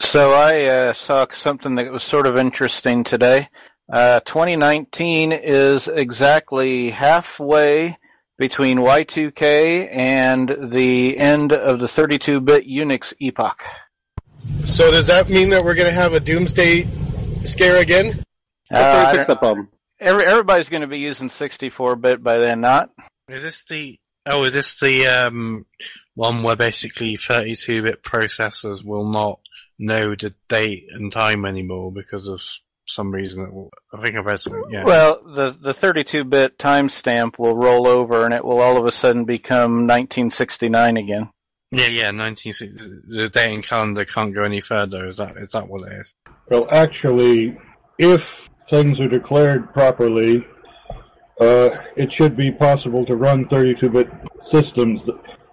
[0.00, 3.48] So I uh, saw something that was sort of interesting today.
[3.92, 7.98] Uh, 2019 is exactly halfway
[8.38, 13.64] between Y2K and the end of the 32-bit Unix epoch.
[14.66, 16.88] So does that mean that we're going to have a doomsday
[17.42, 18.22] scare again?
[18.70, 19.68] Uh, fix that problem.
[19.98, 22.90] Every, everybody's going to be using 64-bit by then, not?
[23.28, 23.98] Is this the?
[24.26, 25.66] Oh, is this the um,
[26.18, 29.38] one where basically 32-bit processors will not
[29.78, 32.42] know the date and time anymore because of
[32.86, 33.44] some reason?
[33.44, 34.64] It will, I think I've read something.
[34.68, 34.82] Yeah.
[34.82, 39.26] Well, the the 32-bit timestamp will roll over, and it will all of a sudden
[39.26, 41.30] become 1969 again.
[41.70, 42.10] Yeah, yeah.
[42.10, 42.52] 19.
[43.06, 45.06] The date and calendar can't go any further.
[45.06, 46.14] Is that is that what it is?
[46.50, 47.56] Well, actually,
[47.96, 50.44] if things are declared properly,
[51.40, 54.10] uh, it should be possible to run 32-bit
[54.46, 55.08] systems,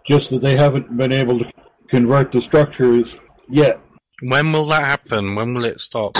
[0.07, 1.51] just that they haven't been able to
[1.87, 3.15] convert the structures
[3.49, 3.79] yet.
[4.21, 5.35] When will that happen?
[5.35, 6.15] When will it stop?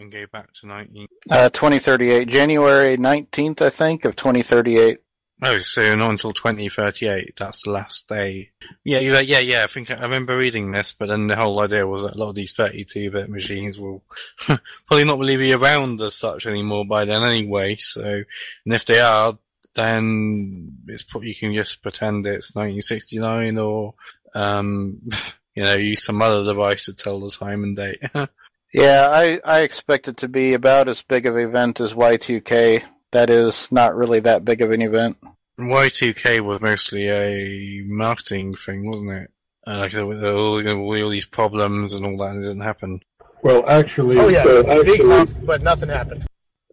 [0.00, 1.06] and go back to 19.
[1.30, 4.98] Uh, 2038, January 19th, I think, of 2038.
[5.42, 7.34] Oh, so not until 2038.
[7.36, 8.50] That's the last day.
[8.84, 9.64] Yeah, you're right, yeah, yeah.
[9.64, 12.30] I think I remember reading this, but then the whole idea was that a lot
[12.30, 14.02] of these 32-bit machines will
[14.38, 17.76] probably not really be around as such anymore by then anyway.
[17.76, 19.38] So, and if they are,
[19.74, 23.94] then it's probably you can just pretend it's 1969 or
[24.34, 25.00] um,
[25.54, 28.00] you know use some other device to tell the time and date.
[28.72, 32.84] Yeah, I, I expect it to be about as big of an event as Y2K.
[33.10, 35.16] That is not really that big of an event.
[35.58, 39.30] Y2K was mostly a marketing thing, wasn't it?
[39.66, 43.00] Uh, like with all, all these problems and all that, and it didn't happen.
[43.42, 46.26] Well, actually, Oh yeah, uh, big actually- mouth, but nothing happened.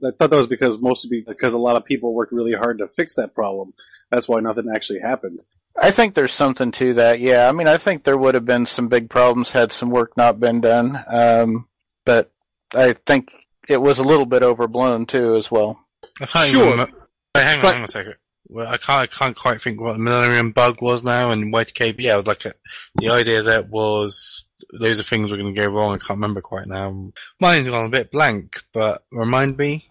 [0.05, 2.87] I thought that was because mostly because a lot of people worked really hard to
[2.87, 3.73] fix that problem.
[4.11, 5.41] That's why nothing actually happened.
[5.79, 7.19] I think there's something to that.
[7.19, 10.15] Yeah, I mean, I think there would have been some big problems had some work
[10.17, 11.03] not been done.
[11.07, 11.67] Um,
[12.05, 12.31] but
[12.73, 13.29] I think
[13.69, 15.79] it was a little bit overblown too, as well.
[16.21, 16.61] I can't Sure.
[16.61, 18.15] even remember- hang on, hang on a second.
[18.49, 21.95] Well, I can't, I can't quite think what the Millennium Bug was now, and Y2K.
[21.99, 22.53] Yeah, it was like a,
[22.95, 25.93] the idea that was loads are things were going to go wrong.
[25.93, 27.11] I can't remember quite now.
[27.39, 29.87] Mine's gone a bit blank, but remind me.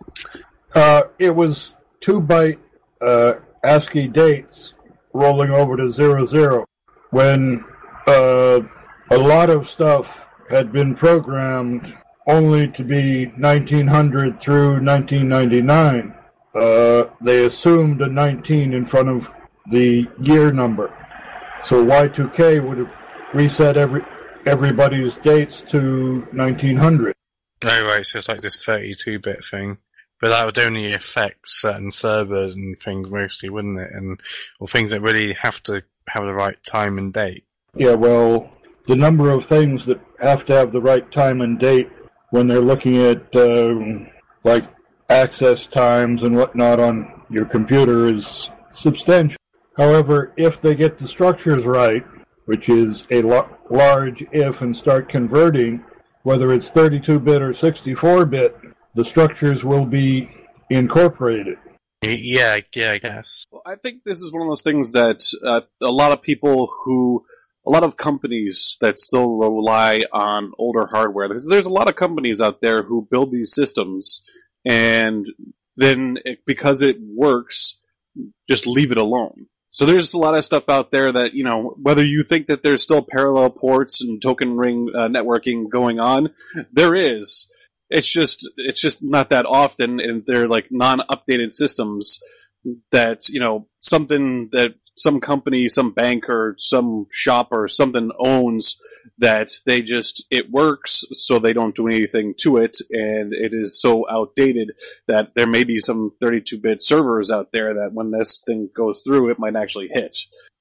[0.74, 1.70] Uh, it was
[2.00, 2.58] two byte
[3.00, 3.34] uh,
[3.64, 4.74] ASCII dates
[5.12, 6.66] rolling over to zero zero
[7.10, 7.64] when
[8.06, 8.60] uh,
[9.10, 11.96] a lot of stuff had been programmed
[12.26, 16.14] only to be 1900 through 1999.
[16.54, 19.28] Uh, they assumed a 19 in front of
[19.70, 20.92] the year number.
[21.64, 22.92] So Y2K would have
[23.34, 24.02] reset every
[24.46, 27.14] everybody's dates to 1900.
[27.64, 29.78] Oh, right, so it's like this 32-bit thing.
[30.20, 33.90] But that would only affect certain servers and things mostly, wouldn't it?
[33.92, 34.20] And,
[34.60, 37.44] or things that really have to have the right time and date.
[37.74, 38.50] Yeah, well,
[38.86, 41.90] the number of things that have to have the right time and date
[42.30, 44.08] when they're looking at um,
[44.44, 44.64] like
[45.10, 49.38] access times and whatnot on your computer is substantial.
[49.76, 52.04] However, if they get the structures right,
[52.46, 55.84] which is a large if, and start converting,
[56.22, 58.56] whether it's 32-bit or 64-bit,
[58.94, 60.30] the structures will be
[60.70, 61.58] incorporated.
[62.02, 63.46] Yeah, yeah, I guess.
[63.50, 66.68] Well, I think this is one of those things that uh, a lot of people
[66.84, 67.24] who,
[67.66, 71.28] a lot of companies that still rely on older hardware.
[71.28, 74.22] Because there's a lot of companies out there who build these systems,
[74.64, 75.26] and
[75.76, 77.80] then it, because it works,
[78.48, 79.46] just leave it alone.
[79.76, 82.62] So there's a lot of stuff out there that you know, whether you think that
[82.62, 86.30] there's still parallel ports and token ring uh, networking going on,
[86.72, 87.46] there is.
[87.90, 92.18] It's just it's just not that often, and they're like non-updated systems
[92.90, 98.78] that you know something that some company, some bank, or some shop or something owns
[99.18, 103.80] that they just it works, so they don't do anything to it, and it is
[103.80, 104.72] so outdated
[105.06, 109.30] that there may be some 32-bit servers out there that when this thing goes through,
[109.30, 110.16] it might actually hit.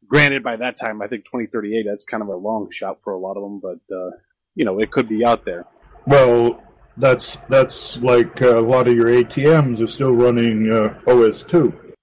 [0.07, 3.19] Granted, by that time, I think 2038 that's kind of a long shot for a
[3.19, 4.11] lot of them, but uh,
[4.55, 5.65] you know it could be out there.
[6.05, 6.61] Well,
[6.97, 11.93] that's that's like a lot of your ATMs are still running uh, OS2.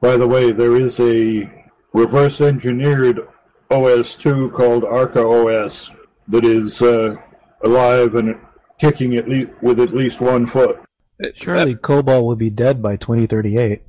[0.00, 1.50] By the way, there is a
[1.92, 3.20] reverse engineered
[3.70, 5.90] OS2 called ArcaOS
[6.28, 7.16] that is uh,
[7.62, 8.38] alive and
[8.78, 10.80] kicking at least with at least one foot.
[11.34, 13.82] Surely COBOL will be dead by 2038.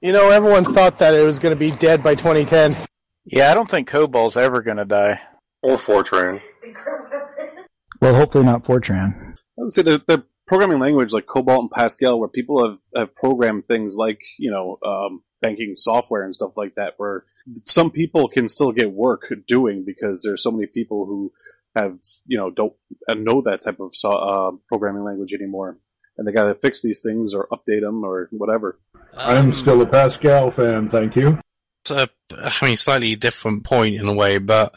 [0.00, 2.76] You know, everyone thought that it was going to be dead by 2010.
[3.26, 5.20] Yeah, I don't think COBOL's ever going to die.
[5.62, 6.40] Or Fortran.
[8.00, 9.34] Well, hopefully not Fortran.
[9.56, 13.66] Let's say the, the programming language like COBOL and Pascal, where people have, have programmed
[13.66, 17.24] things like you know um, banking software and stuff like that, where
[17.64, 21.32] some people can still get work doing because there's so many people who
[21.74, 22.74] have you know don't
[23.08, 25.78] uh, know that type of so, uh, programming language anymore,
[26.16, 28.78] and they got to fix these things or update them or whatever.
[29.16, 31.38] I'm still a Pascal fan, thank you.
[31.82, 34.74] It's a, I mean, slightly different point in a way, but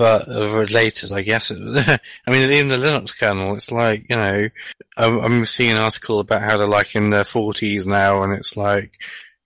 [0.00, 1.50] but related, I guess.
[1.54, 4.48] I mean, even the Linux kernel, it's like you know,
[4.96, 8.94] I'm, seeing an article about how they're like in their 40s now, and it's like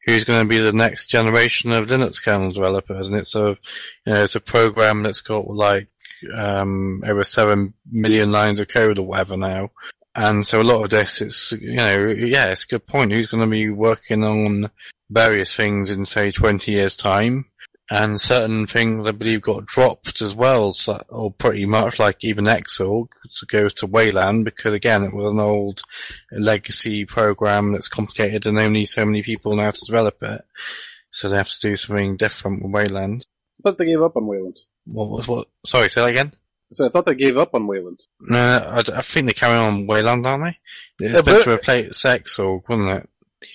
[0.07, 3.59] who's going to be the next generation of Linux kernel developers, and it's a
[4.07, 5.89] you know, it's a program that's got like
[6.33, 9.73] um, over seven million lines of code or whatever now.
[10.15, 13.11] And so a lot of this, it's, you know, yeah, it's a good point.
[13.11, 14.71] Who's going to be working on
[15.11, 17.47] various things in, say, 20 years time?
[17.91, 22.47] And certain things, I believe, got dropped as well, so, or pretty much like even
[22.47, 23.09] Xorg
[23.47, 25.83] goes to Wayland because again, it was an old
[26.33, 30.43] legacy program that's complicated and only so many people know how to develop it.
[31.11, 33.27] So they have to do something different with Wayland.
[33.61, 34.59] I thought they gave up on Wayland.
[34.87, 35.47] What was what?
[35.67, 36.33] Sorry, say that again.
[36.73, 38.01] So I thought they gave up on Wayland.
[38.21, 41.05] No, I, I think they're carrying on Wayland, aren't they?
[41.05, 43.09] It's Yeah, meant but- to replace Xorg, wasn't it?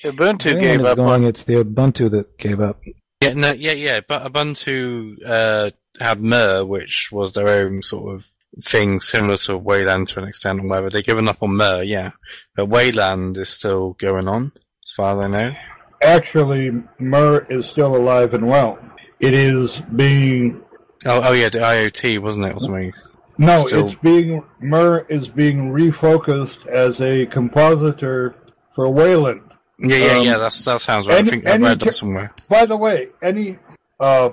[0.04, 1.26] Ubuntu Wayland gave up going, on.
[1.26, 2.80] It's the Ubuntu that gave up.
[3.22, 4.00] Yeah, no, yeah, yeah.
[4.08, 8.28] But Ubuntu uh, had Mir, which was their own sort of
[8.64, 10.90] thing, similar to Wayland to an extent, or whatever.
[10.90, 12.12] They've given up on Mir, yeah,
[12.56, 14.54] but Wayland is still going on,
[14.86, 15.56] as far as I know.
[16.02, 18.80] Actually, Mir is still alive and well.
[19.20, 20.64] It is being
[21.06, 22.94] Oh, oh yeah, the IoT wasn't it or something?
[23.38, 28.36] no, Still- it's being Mir is being refocused as a compositor
[28.76, 29.42] for Wayland.
[29.82, 30.38] Yeah, yeah, Um, yeah.
[30.38, 31.18] That's that sounds right.
[31.20, 32.32] any- I think I read ca- that somewhere.
[32.50, 33.58] By the way, any
[34.00, 34.30] uh,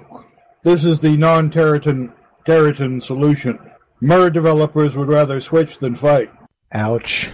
[0.63, 2.13] this is the non-Territon
[2.47, 3.59] Territon solution.
[4.01, 6.31] Mir developers would rather switch than fight.
[6.73, 7.29] Ouch.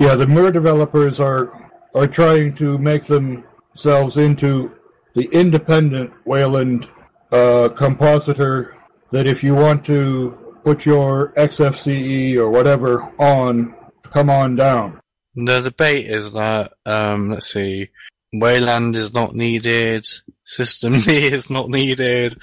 [0.00, 4.70] Yeah, the Mir developers are are trying to make themselves into
[5.14, 6.88] the independent Wayland
[7.32, 8.74] uh, compositor.
[9.10, 13.74] That if you want to put your XFCE or whatever on,
[14.12, 15.00] come on down.
[15.34, 17.90] The debate is that um, let's see,
[18.32, 20.06] Wayland is not needed,
[20.44, 22.34] System D is not needed,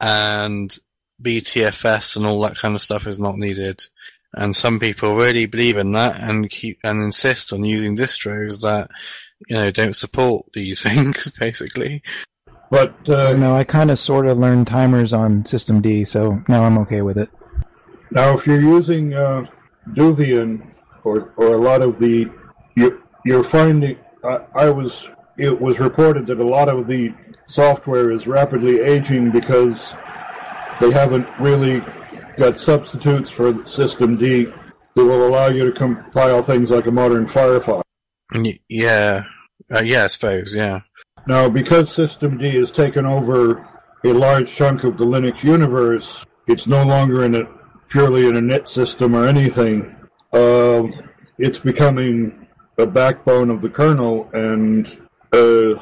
[0.00, 0.76] and
[1.22, 3.82] BTFS and all that kind of stuff is not needed.
[4.34, 8.90] And some people really believe in that and keep and insist on using distros that
[9.48, 12.02] you know don't support these things, basically.
[12.70, 16.64] But uh, no, I kind of sort of learned timers on System D, so now
[16.64, 17.30] I'm okay with it.
[18.10, 19.46] Now, if you're using uh,
[19.90, 20.75] Devuan
[21.06, 22.30] or or a lot of the,
[22.74, 23.98] you, you're finding.
[24.24, 25.08] I, I was.
[25.38, 27.12] It was reported that a lot of the
[27.46, 29.92] software is rapidly aging because
[30.80, 31.84] they haven't really
[32.38, 34.46] got substitutes for System D
[34.94, 37.82] that will allow you to compile things like a modern Firefox.
[38.68, 39.24] Yeah,
[39.70, 40.80] uh, yeah, I suppose, yeah.
[41.26, 43.68] Now, because System D has taken over
[44.04, 47.42] a large chunk of the Linux universe, it's no longer in a
[47.88, 49.95] purely in an init system or anything.
[50.32, 50.84] Uh,
[51.38, 52.46] it's becoming
[52.78, 54.86] a backbone of the kernel, and
[55.32, 55.74] uh,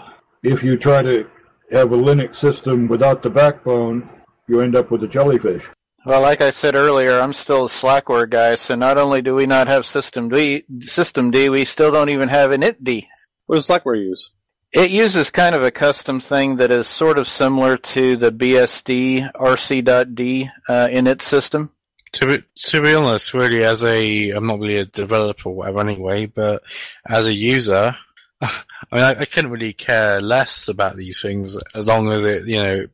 [0.43, 1.29] if you try to
[1.73, 4.09] have a Linux system without the backbone,
[4.47, 5.65] you end up with a jellyfish.
[6.07, 9.47] Well, like I said earlier, I'm still a Slackware guy, so not only do we
[9.47, 13.07] not have System D, System D, we still don't even have initd.
[13.47, 14.35] What does Slackware use?
[14.73, 19.33] It uses kind of a custom thing that is sort of similar to the BSD
[19.33, 21.71] RC.D uh, init system.
[22.15, 25.81] To be, to be honest, really, as a, I'm not really a developer or whatever
[25.81, 26.63] anyway, but
[27.05, 27.97] as a user,
[28.41, 28.53] I
[28.93, 32.63] mean, I, I couldn't really care less about these things as long as it, you
[32.63, 32.87] know,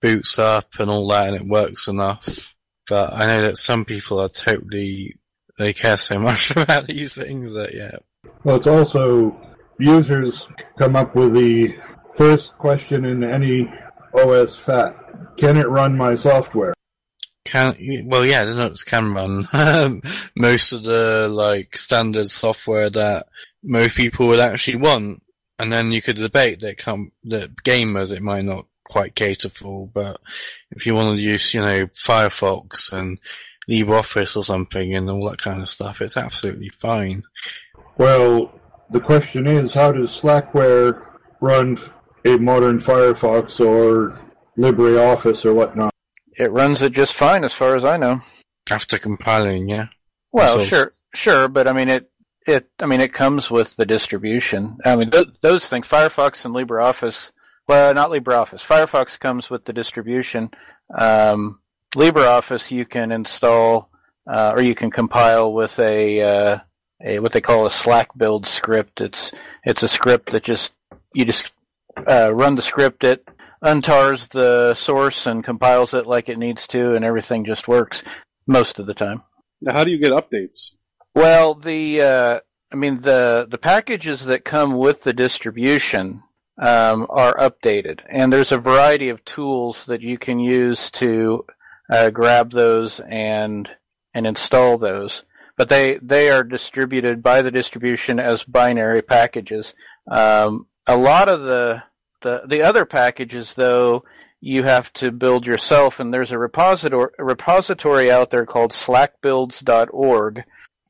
[0.00, 2.54] boots up and all that and it works enough.
[2.88, 5.16] But I know that some people are totally,
[5.58, 7.96] they care so much about these things that, yeah.
[8.44, 9.36] Well, it's also
[9.78, 10.46] users
[10.78, 11.74] come up with the
[12.16, 13.72] first question in any
[14.14, 15.36] OS FAT.
[15.36, 16.74] Can it run my software?
[17.44, 20.02] Can well, yeah, notes can run um,
[20.36, 23.26] most of the like standard software that
[23.62, 25.22] most people would actually want,
[25.58, 29.88] and then you could debate that come that gamers it might not quite cater for,
[29.88, 30.20] but
[30.70, 33.18] if you want to use you know Firefox and
[33.68, 37.24] LibreOffice or something and all that kind of stuff, it's absolutely fine.
[37.98, 38.52] Well,
[38.90, 41.04] the question is, how does Slackware
[41.40, 41.78] run
[42.24, 44.18] a modern Firefox or
[44.58, 45.91] LibreOffice or whatnot?
[46.38, 48.20] It runs it just fine, as far as I know.
[48.70, 49.86] After compiling, yeah.
[50.32, 52.08] Well, So- sure, sure, but I mean it.
[52.44, 54.78] It, I mean, it comes with the distribution.
[54.84, 57.30] I mean, th- those things, Firefox and LibreOffice.
[57.68, 58.64] Well, not LibreOffice.
[58.66, 60.50] Firefox comes with the distribution.
[60.92, 61.60] Um,
[61.94, 63.90] LibreOffice you can install,
[64.26, 66.58] uh, or you can compile with a, uh,
[67.04, 69.00] a what they call a Slack build script.
[69.00, 69.30] It's
[69.64, 70.72] it's a script that just
[71.14, 71.52] you just
[72.10, 73.04] uh, run the script.
[73.04, 73.24] It
[73.62, 78.02] untars the source and compiles it like it needs to, and everything just works
[78.46, 79.22] most of the time.
[79.60, 80.74] Now, how do you get updates?
[81.14, 82.40] Well, the uh,
[82.72, 86.22] I mean the the packages that come with the distribution
[86.60, 91.44] um, are updated, and there's a variety of tools that you can use to
[91.90, 93.68] uh, grab those and
[94.14, 95.22] and install those.
[95.56, 99.74] But they they are distributed by the distribution as binary packages.
[100.10, 101.82] Um, a lot of the
[102.22, 104.04] the the other packages, though,
[104.40, 110.44] you have to build yourself, and there's a repository a repository out there called slackbuilds.org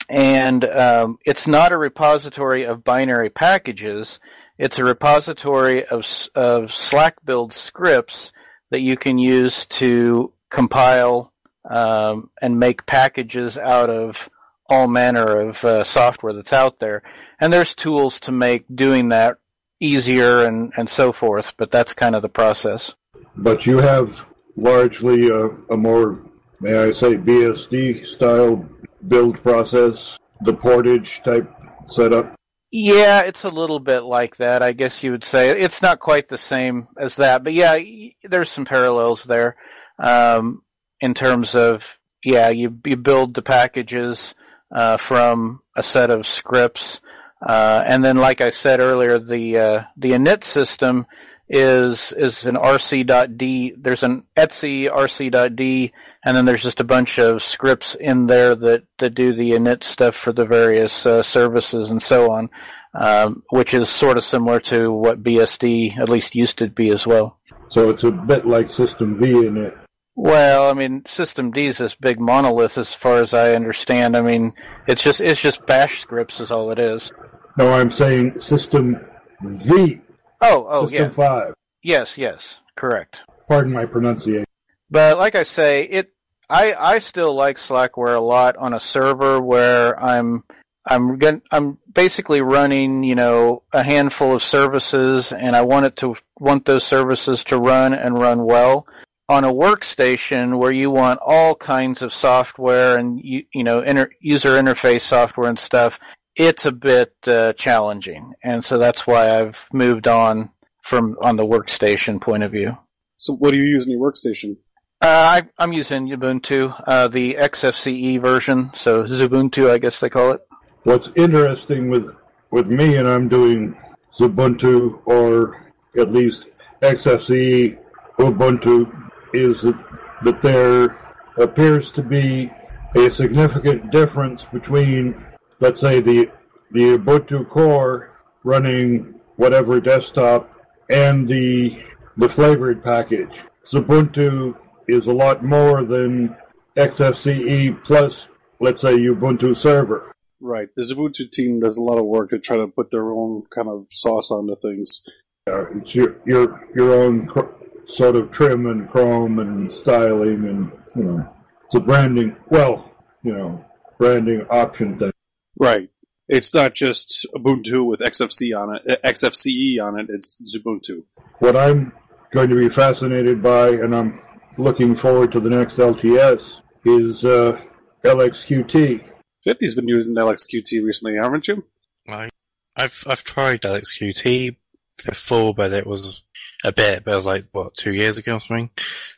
[0.08, 4.18] and um, it's not a repository of binary packages.
[4.58, 8.32] It's a repository of of Slack build scripts
[8.70, 11.32] that you can use to compile
[11.68, 14.28] um, and make packages out of
[14.68, 17.02] all manner of uh, software that's out there.
[17.40, 19.38] And there's tools to make doing that
[19.82, 21.52] easier and, and so forth.
[21.56, 22.92] But that's kind of the process.
[23.36, 24.26] But you have
[24.56, 26.20] largely a, a more
[26.62, 28.64] may I say, BSD style
[29.08, 31.52] build process, the portage type
[31.88, 32.34] setup?
[32.70, 35.50] Yeah, it's a little bit like that, I guess you would say.
[35.60, 37.78] It's not quite the same as that, but yeah,
[38.22, 39.56] there's some parallels there
[39.98, 40.62] um,
[41.00, 41.82] in terms of
[42.24, 44.34] yeah, you you build the packages
[44.74, 47.00] uh, from a set of scripts,
[47.44, 51.06] uh, and then like I said earlier, the uh, the init system
[51.48, 53.74] is is an rc.d.
[53.76, 55.92] There's an etc rc.d,
[56.24, 59.84] and then there's just a bunch of scripts in there that that do the init
[59.84, 62.48] stuff for the various uh, services and so on,
[62.94, 67.06] um, which is sort of similar to what BSD at least used to be as
[67.06, 67.38] well.
[67.70, 69.76] So it's a bit like System V in it.
[70.14, 74.16] Well, I mean, System D is this big monolith, as far as I understand.
[74.16, 74.52] I mean,
[74.86, 77.10] it's just it's just Bash scripts is all it is.
[77.56, 78.98] No, I'm saying System
[79.42, 80.00] V.
[80.40, 81.14] Oh, oh, System yeah.
[81.14, 81.54] 5.
[81.82, 83.16] Yes, yes, correct.
[83.48, 84.46] Pardon my pronunciation.
[84.90, 86.12] But like I say, it
[86.48, 90.44] I I still like Slackware a lot on a server where I'm
[90.84, 95.96] I'm gon- I'm basically running, you know, a handful of services and I want it
[95.96, 98.86] to want those services to run and run well.
[99.28, 104.10] On a workstation where you want all kinds of software and you, you know, inter-
[104.20, 105.98] user interface software and stuff,
[106.36, 108.34] it's a bit uh, challenging.
[108.42, 110.50] And so that's why I've moved on
[110.82, 112.76] from on the workstation point of view.
[113.16, 114.56] So, what do you use in your workstation?
[115.00, 120.30] Uh, I, I'm using Ubuntu, uh, the XFCE version, so Xubuntu, I guess they call
[120.30, 120.40] it.
[120.84, 122.08] What's interesting with
[122.50, 123.76] with me, and I'm doing
[124.16, 126.46] Xubuntu or at least
[126.82, 127.78] XFCE
[128.18, 129.78] Ubuntu, is that,
[130.24, 130.98] that there
[131.36, 132.52] appears to be
[132.94, 135.24] a significant difference between,
[135.62, 136.30] let's say, the
[136.72, 138.10] the Ubuntu core
[138.44, 140.50] running whatever desktop
[140.90, 141.80] and the
[142.16, 143.40] the flavored package.
[143.64, 144.58] Xubuntu
[144.88, 146.36] is a lot more than
[146.76, 148.26] XFCE plus,
[148.60, 150.12] let's say, Ubuntu server.
[150.40, 150.68] Right.
[150.74, 153.68] The Xubuntu team does a lot of work to try to put their own kind
[153.68, 155.02] of sauce onto things.
[155.46, 157.54] Uh, it's your your your own cr-
[157.86, 161.34] sort of trim and chrome and styling and you know
[161.64, 162.36] it's a branding.
[162.48, 163.64] Well, you know,
[163.98, 165.11] branding option thing.
[165.58, 165.90] Right.
[166.28, 170.06] It's not just Ubuntu with XFC on it, uh, XFCE on it.
[170.08, 171.04] It's Xubuntu.
[171.40, 171.92] What I'm
[172.30, 174.20] going to be fascinated by, and I'm
[174.56, 177.60] looking forward to the next LTS, is uh,
[178.04, 179.04] LXQT.
[179.46, 181.64] 50's been using LXQT recently, haven't you?
[182.08, 182.30] I,
[182.76, 184.56] I've I've tried LXQT
[185.04, 186.22] before, but it was
[186.64, 187.04] a bit.
[187.04, 188.70] But it was like what two years ago or something.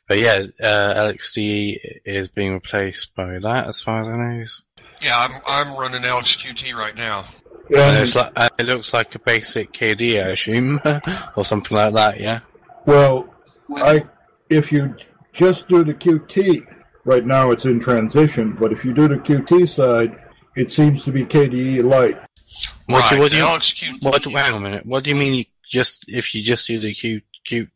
[0.08, 4.44] But yeah, uh, LXD is being replaced by that, as far as I know.
[5.02, 7.24] Yeah, I'm I'm running LXQT right now.
[7.70, 10.80] And it's like, it looks like a basic KD, I assume,
[11.36, 12.20] or something like that.
[12.20, 12.40] Yeah.
[12.84, 13.34] Well,
[13.76, 14.04] I
[14.50, 14.94] if you
[15.32, 16.66] just do the QT,
[17.04, 20.18] right now it's in transition, but if you do the QT side,
[20.56, 22.18] it seems to be KDE Lite.
[22.86, 24.02] What do, what do you, LXQT.
[24.02, 24.86] what, do- hang on a minute.
[24.86, 27.70] What do you mean you just, if you just do the Q, cute,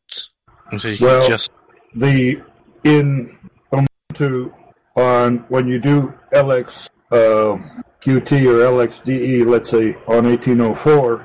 [0.77, 1.51] so Well, just,
[1.95, 2.43] the
[2.85, 3.37] in
[3.73, 4.53] um, Ubuntu
[4.95, 11.17] on when you do LX QT or LXDE, let's say on 1804,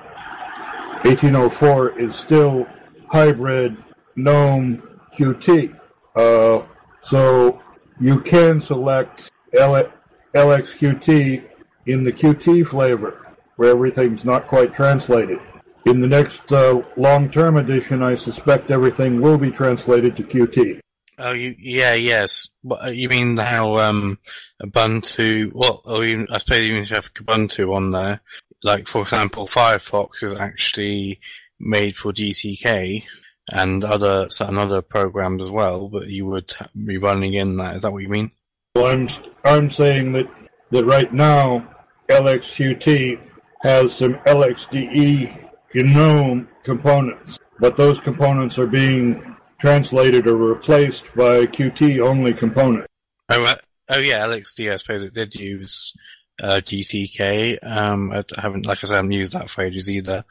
[1.04, 2.68] 1804 is still
[3.08, 3.78] hybrid
[4.16, 4.82] GNOME
[5.16, 5.78] QT.
[6.16, 6.64] Uh,
[7.02, 7.62] so
[8.00, 9.92] you can select L-
[10.34, 11.44] LXQT
[11.86, 15.40] in the QT flavor where everything's not quite translated.
[15.86, 20.80] In the next uh, long-term edition, I suspect everything will be translated to QT.
[21.20, 22.48] Oh, you, yeah, yes.
[22.62, 24.20] What, uh, you mean how, um,
[24.62, 28.22] Ubuntu, well, or even, I suppose even if you have Ubuntu on there,
[28.64, 31.20] like, for example, Firefox is actually
[31.60, 33.04] made for GTK
[33.52, 36.54] and other, certain other programs as well, but you would
[36.86, 37.76] be running in that.
[37.76, 38.32] Is that what you mean?
[38.76, 39.10] Well, I'm
[39.44, 40.28] I'm saying that
[40.72, 41.68] that right now
[42.10, 43.20] LXQT
[43.62, 49.33] has some LXDE GNOME components, but those components are being
[49.64, 52.86] translated or replaced by Qt only components.
[53.30, 53.56] Oh, uh,
[53.92, 55.94] oh yeah, LXD, I suppose it did use
[56.42, 57.60] uh, GTK.
[57.64, 60.26] Um, I haven't, like I said, I haven't used that for ages either.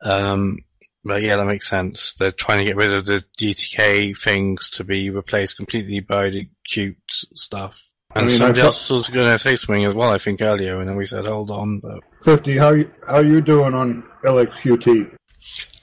[0.00, 0.58] Um,
[1.02, 2.14] but yeah, that makes sense.
[2.14, 6.48] They're trying to get rid of the GTK things to be replaced completely by the
[6.70, 6.94] Qt
[7.34, 7.82] stuff.
[8.14, 10.78] I And mean, somebody else was going to say something as well, I think earlier,
[10.78, 11.80] and then we said hold on.
[11.80, 15.16] But Fifty, how you how you doing on LXQT?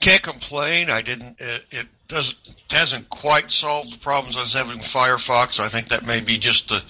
[0.00, 0.90] Can't complain.
[0.90, 1.40] I didn't.
[1.40, 2.38] It, it doesn't
[2.70, 5.60] hasn't quite solved the problems I was having with Firefox.
[5.60, 6.82] I think that may be just the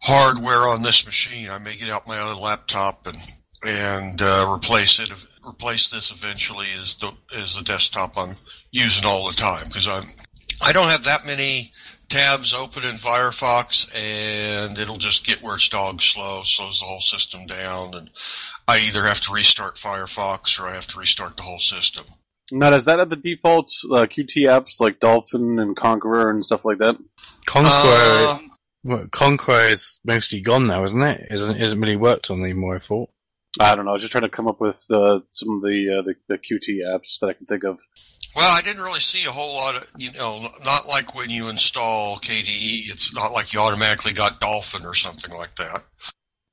[0.00, 1.50] hardware on this machine.
[1.50, 3.18] I may get out my other laptop and
[3.64, 5.10] and uh, replace it.
[5.46, 8.36] Replace this eventually as the as the desktop I'm
[8.70, 10.08] using all the time because I'm
[10.60, 11.72] I don't have that many
[12.08, 17.00] tabs open in Firefox, and it'll just get where it's dog slow, slows the whole
[17.00, 18.10] system down, and
[18.68, 22.04] I either have to restart Firefox or I have to restart the whole system.
[22.52, 26.64] Now, does that have the default uh, Qt apps like Dolphin and Konqueror and stuff
[26.64, 26.96] like that?
[27.46, 28.38] Konqueror, Uh,
[28.84, 31.28] well, Konqueror is mostly gone now, isn't it?
[31.30, 32.76] Isn't isn't really worked on anymore.
[32.76, 33.10] I thought.
[33.58, 33.92] I don't know.
[33.92, 36.38] I was just trying to come up with uh, some of the, uh, the the
[36.38, 37.78] Qt apps that I can think of.
[38.36, 41.48] Well, I didn't really see a whole lot of, you know, not like when you
[41.48, 45.82] install KDE, it's not like you automatically got Dolphin or something like that.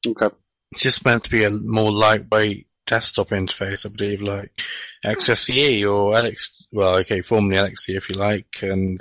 [0.07, 0.29] Okay.
[0.71, 4.61] It's just meant to be a more lightweight desktop interface, I believe, like
[5.05, 6.65] XFCE or LX.
[6.71, 8.99] Well, okay, formerly LXC if you like, and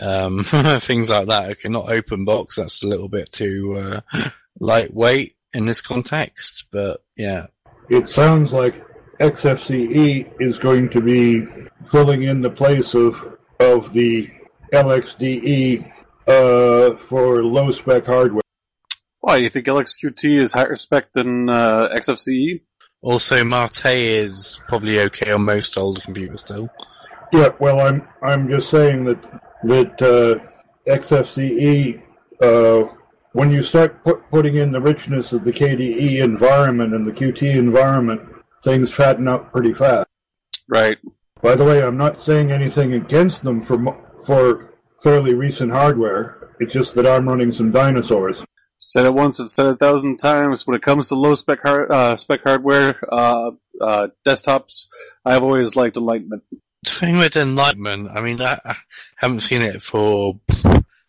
[0.00, 1.50] um, things like that.
[1.52, 2.56] Okay, not Openbox.
[2.56, 4.20] That's a little bit too uh,
[4.60, 7.46] lightweight in this context, but yeah.
[7.88, 8.84] It sounds like
[9.20, 11.46] XFCE is going to be
[11.90, 14.30] filling in the place of of the
[14.72, 15.92] LXDE
[16.26, 18.43] uh, for low spec hardware.
[19.24, 22.60] Why do you think LXQT is higher spec than uh, XFCE?
[23.00, 26.68] Also, Mate is probably okay on most older computers still.
[27.32, 29.22] Yeah, well, I'm I'm just saying that
[29.62, 30.44] that uh,
[30.86, 32.02] XFCE,
[32.42, 32.94] uh,
[33.32, 37.56] when you start put, putting in the richness of the KDE environment and the Qt
[37.56, 38.20] environment,
[38.62, 40.06] things fatten up pretty fast.
[40.68, 40.98] Right.
[41.40, 43.78] By the way, I'm not saying anything against them for
[44.26, 46.50] for fairly recent hardware.
[46.60, 48.36] It's just that I'm running some dinosaurs.
[48.86, 50.66] Said it once, I've said it a thousand times.
[50.66, 54.88] When it comes to low spec hard, uh, spec hardware, uh, uh, desktops,
[55.24, 56.42] I've always liked Enlightenment.
[56.84, 58.76] Thing with Enlightenment, I mean, I, I
[59.16, 60.38] haven't seen it for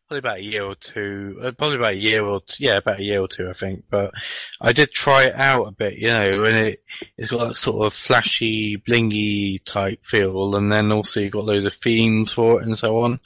[0.08, 3.02] probably about a year or two, uh, probably about a year or two, yeah, about
[3.02, 3.84] a year or two, I think.
[3.90, 4.14] But
[4.62, 6.84] I did try it out a bit, you know, and it
[7.18, 11.66] it's got that sort of flashy, blingy type feel, and then also you've got loads
[11.66, 13.20] of themes for it and so on.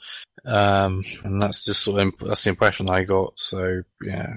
[0.44, 3.38] Um, and that's just sort of imp- that's the impression I got.
[3.38, 4.34] So yeah,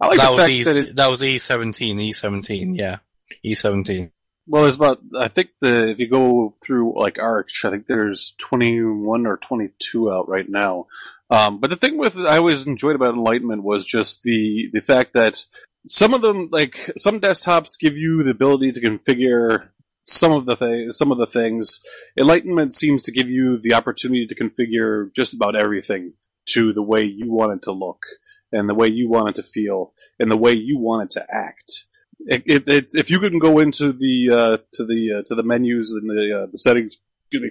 [0.00, 2.74] I like that the was fact E, that it, that was E seventeen, E seventeen,
[2.74, 2.98] yeah,
[3.42, 4.12] E seventeen.
[4.46, 8.34] well, there's about, I think the, if you go through like Arch, I think there's
[8.38, 10.86] 21 or 22 out right now.
[11.30, 15.14] Um, but the thing with, I always enjoyed about Enlightenment was just the, the fact
[15.14, 15.44] that
[15.86, 19.68] some of them, like, some desktops give you the ability to configure
[20.10, 21.80] some of the things, some of the things.
[22.18, 26.14] Enlightenment seems to give you the opportunity to configure just about everything
[26.46, 28.02] to the way you want it to look
[28.52, 31.26] and the way you want it to feel and the way you want it to
[31.30, 31.84] act.
[32.26, 35.92] It, it, if you can go into the uh, to the uh, to the menus
[35.92, 36.98] and the uh, the settings,
[37.32, 37.50] me,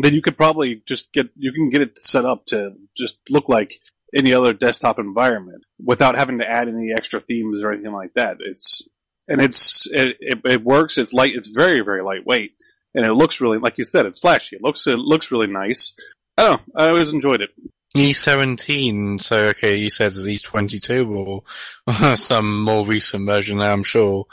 [0.00, 3.48] then you could probably just get you can get it set up to just look
[3.48, 3.80] like
[4.14, 8.36] any other desktop environment without having to add any extra themes or anything like that.
[8.38, 8.88] It's
[9.28, 10.98] and it's it, it, it works.
[10.98, 11.34] It's light.
[11.34, 12.52] It's very very lightweight,
[12.94, 14.06] and it looks really like you said.
[14.06, 14.56] It's flashy.
[14.56, 15.94] It looks it looks really nice.
[16.36, 16.72] I don't know.
[16.76, 17.50] I always enjoyed it.
[17.96, 21.42] E17, so okay, you said it's E22
[21.88, 24.26] or some more recent version now, I'm sure.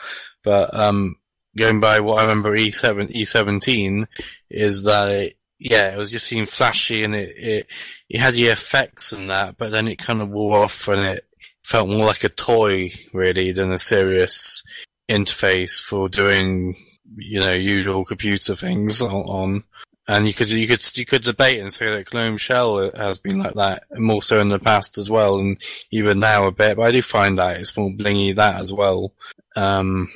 [0.44, 1.18] But, um,
[1.56, 4.08] going by what I remember E7, E17
[4.50, 7.68] is that it, yeah, it was just seemed flashy and it, it,
[8.10, 11.26] it had the effects and that, but then it kind of wore off and it
[11.64, 14.64] felt more like a toy really than a serious
[15.10, 16.76] interface for doing,
[17.16, 19.64] you know, usual computer things on,
[20.08, 23.40] and you could you could you could debate and say that Gnome Shell has been
[23.40, 25.62] like that more so in the past as well, and
[25.92, 26.78] even now a bit.
[26.78, 29.14] But I do find that it's more blingy that as well.
[29.56, 30.10] Um,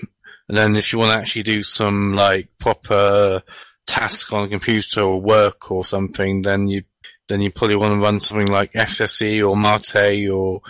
[0.47, 3.41] and then if you want to actually do some like proper
[3.87, 6.83] task on a computer or work or something, then you
[7.27, 10.61] then you probably want to run something like SSE or Mate or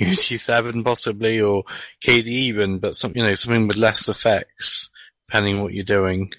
[0.00, 1.64] UC7 possibly or
[2.04, 4.90] KD even, but some you know something with less effects,
[5.28, 6.30] depending what you're doing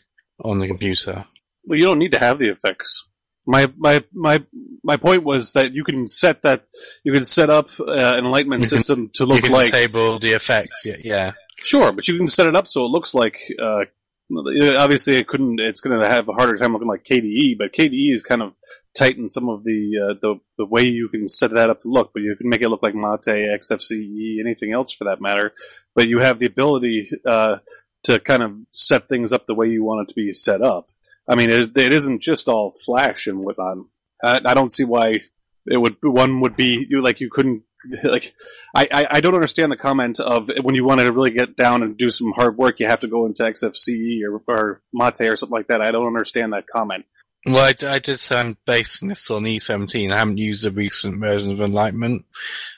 [0.43, 1.25] on the computer.
[1.65, 3.07] Well, you don't need to have the effects.
[3.47, 4.43] My my my
[4.83, 6.65] my point was that you can set that
[7.03, 10.19] you can set up uh, an enlightenment can- system to you look can like disable
[10.19, 10.83] the effects.
[10.85, 11.31] Yeah, yeah.
[11.63, 13.37] sure, but you can set it up so it looks like.
[13.61, 13.85] Uh,
[14.77, 15.59] obviously, it couldn't.
[15.59, 18.53] It's going to have a harder time looking like KDE, but KDE is kind of
[18.95, 22.11] tightened some of the uh, the the way you can set that up to look.
[22.13, 25.53] But you can make it look like Mate, XFCE, anything else for that matter.
[25.93, 27.57] But you have the ability uh,
[28.03, 30.89] to kind of set things up the way you want it to be set up.
[31.27, 33.77] I mean, it, it isn't just all flash and whatnot.
[34.23, 35.15] I, I don't see why
[35.65, 37.63] it would one would be you like you couldn't
[38.03, 38.33] like
[38.75, 41.83] I, I, I don't understand the comment of when you wanted to really get down
[41.83, 45.35] and do some hard work you have to go into XFCE or, or Mate or
[45.35, 45.81] something like that.
[45.81, 47.05] I don't understand that comment.
[47.45, 50.11] Well, I, I did I'm basing this on E17.
[50.11, 52.25] I haven't used the recent version of Enlightenment.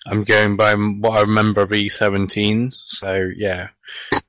[0.05, 2.73] I'm going by what I remember of E17.
[2.85, 3.69] So yeah,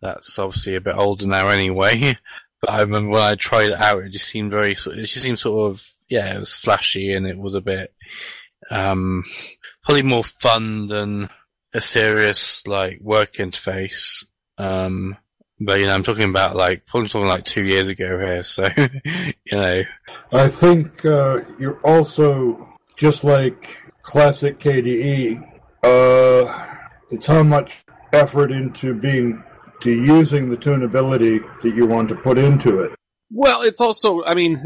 [0.00, 2.16] that's obviously a bit older now anyway.
[2.60, 5.38] But I remember when I tried it out, it just seemed very, it just seemed
[5.38, 7.94] sort of yeah, it was flashy and it was a bit,
[8.70, 9.24] um,
[9.84, 11.28] probably more fun than
[11.72, 14.26] a serious like work interface.
[14.56, 15.16] Um,
[15.60, 18.68] but you know, I'm talking about like probably talking like two years ago here, so
[18.76, 19.82] you know.
[20.32, 25.42] I think uh, you're also just like classic KDE.
[25.82, 26.76] Uh,
[27.10, 27.72] it's how much
[28.12, 29.42] effort into being
[29.82, 32.92] to using the tunability that you want to put into it.
[33.30, 34.64] Well, it's also, I mean,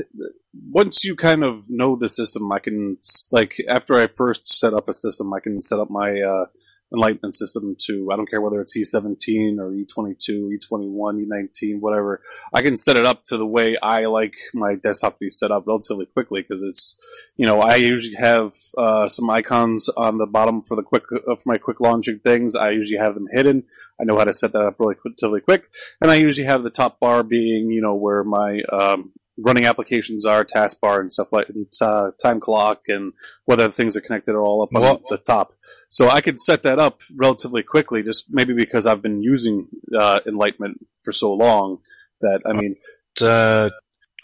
[0.70, 2.96] once you kind of know the system, I can,
[3.30, 6.46] like, after I first set up a system, I can set up my uh,
[6.92, 12.20] Enlightenment system to, I don't care whether it's E17 or E22, E21, E19, whatever.
[12.52, 15.50] I can set it up to the way I like my desktop to be set
[15.50, 16.98] up relatively quickly because it's,
[17.36, 21.36] you know, I usually have uh, some icons on the bottom for the quick, uh,
[21.36, 22.54] for my quick launching things.
[22.54, 23.64] I usually have them hidden.
[24.00, 25.68] I know how to set that up really relatively quick.
[26.00, 29.12] And I usually have the top bar being, you know, where my, um,
[29.42, 33.12] running applications are, taskbar and stuff like and, uh, time clock and
[33.44, 35.54] whether things are connected are all up on the top.
[35.88, 40.20] So I could set that up relatively quickly, just maybe because I've been using uh,
[40.26, 41.78] Enlightenment for so long
[42.20, 42.76] that I mean,
[43.20, 43.70] uh,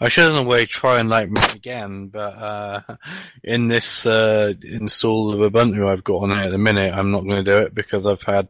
[0.01, 2.81] I should in a way try Enlightenment again, but uh,
[3.43, 7.23] in this uh, install of Ubuntu I've got on it at the minute, I'm not
[7.23, 8.47] going to do it because I've had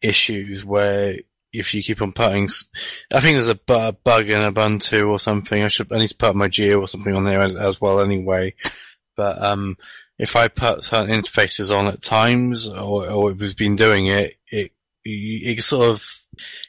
[0.00, 1.16] issues where
[1.52, 2.48] if you keep on putting,
[3.12, 5.62] I think there's a, bug in Ubuntu or something.
[5.62, 8.54] I should I need to put my Geo or something on there as, well anyway.
[9.16, 9.76] But um,
[10.18, 14.34] if I put certain interfaces on at times, or, or if we've been doing it,
[14.50, 14.72] it
[15.04, 16.06] it sort of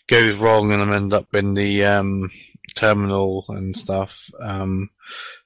[0.07, 2.31] goes wrong and I end up in the um,
[2.75, 4.29] terminal and stuff.
[4.41, 4.89] Um,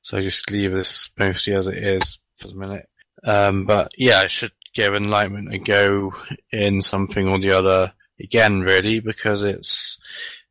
[0.01, 2.89] so I just leave this mostly as it is for the minute.
[3.23, 6.14] Um, but yeah, I should give Enlightenment a go
[6.51, 9.98] in something or the other again, really, because it's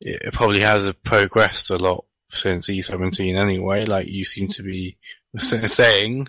[0.01, 3.85] it probably has progressed a lot since E17 anyway.
[3.85, 4.97] Like you seem to be
[5.37, 6.29] saying.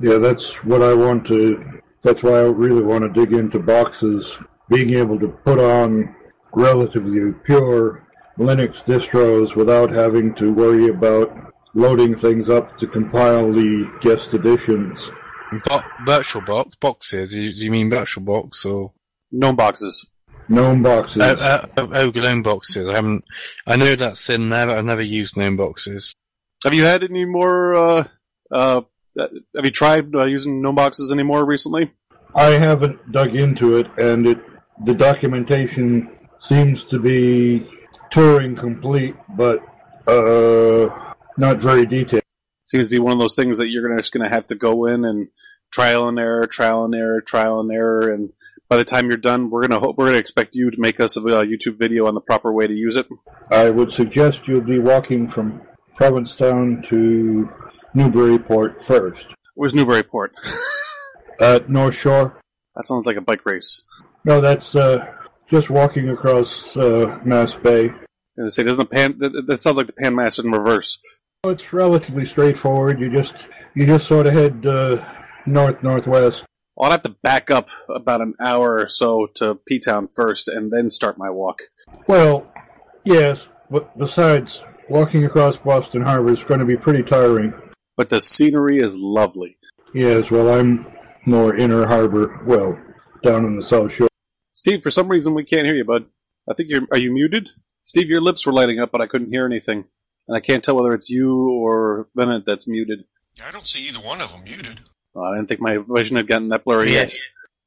[0.00, 1.80] Yeah, that's what I want to.
[2.02, 4.36] That's why I really want to dig into boxes.
[4.68, 6.14] Being able to put on
[6.52, 8.06] relatively pure
[8.38, 11.34] Linux distros without having to worry about
[11.74, 15.10] loading things up to compile the guest additions.
[15.64, 17.30] Bo- virtual box boxes?
[17.30, 18.92] Do you, do you mean virtual box or
[19.32, 20.06] gnome boxes?
[20.48, 21.22] Gnome boxes.
[21.22, 22.88] Oh, uh, oh, oh, gnome boxes.
[22.88, 23.24] I haven't.
[23.66, 26.14] I know that's in there, but I've never used gnome boxes.
[26.64, 27.74] have you had any more?
[27.74, 28.04] Uh,
[28.50, 28.80] uh,
[29.18, 31.92] have you tried uh, using gnome boxes anymore recently?
[32.34, 34.38] I haven't dug into it, and it
[34.84, 36.10] the documentation
[36.40, 37.68] seems to be
[38.12, 39.60] Turing complete, but
[40.06, 42.22] uh, not very detailed.
[42.64, 44.86] Seems to be one of those things that you're gonna just gonna have to go
[44.86, 45.28] in and
[45.70, 48.32] trial and error, trial and error, trial and error, and
[48.68, 51.16] by the time you're done, we're gonna hope, we're gonna expect you to make us
[51.16, 53.06] a uh, YouTube video on the proper way to use it.
[53.50, 55.62] I would suggest you be walking from
[55.96, 57.48] Provincetown to
[57.94, 59.26] Newburyport first.
[59.54, 60.32] Where's Newburyport?
[61.40, 62.40] Uh, North Shore.
[62.74, 63.84] That sounds like a bike race.
[64.24, 65.06] No, that's uh,
[65.48, 67.92] just walking across uh, Mass Bay.
[68.36, 70.98] And say, doesn't the pan that, that sounds like the pan master in reverse?
[71.44, 72.98] It's relatively straightforward.
[72.98, 73.34] You just
[73.74, 75.04] you just sort of head uh,
[75.46, 76.44] north northwest.
[76.80, 80.70] I'll have to back up about an hour or so to P Town first, and
[80.70, 81.62] then start my walk.
[82.06, 82.46] Well,
[83.04, 87.52] yes, but besides, walking across Boston Harbor is going to be pretty tiring.
[87.96, 89.58] But the scenery is lovely.
[89.92, 90.86] Yes, well, I'm
[91.26, 92.78] more inner harbor, well,
[93.22, 94.08] down on the South Shore.
[94.52, 96.06] Steve, for some reason we can't hear you, bud.
[96.48, 96.86] I think you're.
[96.92, 97.48] Are you muted?
[97.84, 99.84] Steve, your lips were lighting up, but I couldn't hear anything,
[100.28, 103.04] and I can't tell whether it's you or Bennett that's muted.
[103.44, 104.80] I don't see either one of them muted.
[105.22, 107.00] I didn't think my vision had gotten that blurry Yeah.
[107.02, 107.14] yet.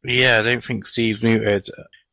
[0.03, 1.67] Yeah, I don't think Steve's muted.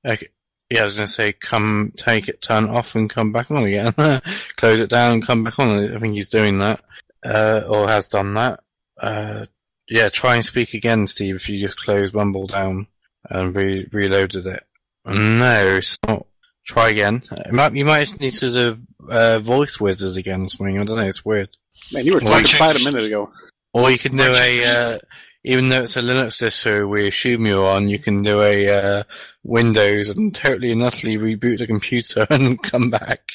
[0.04, 0.26] Okay.
[0.70, 3.50] Yeah, I was going to say, come take it, turn it off, and come back
[3.50, 3.92] on again.
[4.56, 5.94] Close it down and come back on.
[5.94, 6.80] I think he's doing that,
[7.24, 8.60] uh, or has done that.
[9.00, 9.46] Uh,
[9.88, 12.86] yeah, try and speak again, Steve, if you just close Mumble down
[13.30, 14.62] and re- reloaded it.
[15.06, 16.26] No, it's not.
[16.66, 17.22] Try again.
[17.30, 18.78] It might, you might need to do
[19.08, 20.78] uh, voice wizard again or something.
[20.78, 21.48] I don't know, it's weird.
[21.94, 23.32] Man, you were Or talking you- quiet a minute ago.
[23.72, 24.98] Or you can do a, uh,
[25.44, 29.02] even though it's a Linux distro we assume you're on, you can do a, uh,
[29.44, 33.32] Windows and totally and utterly reboot the computer and come back.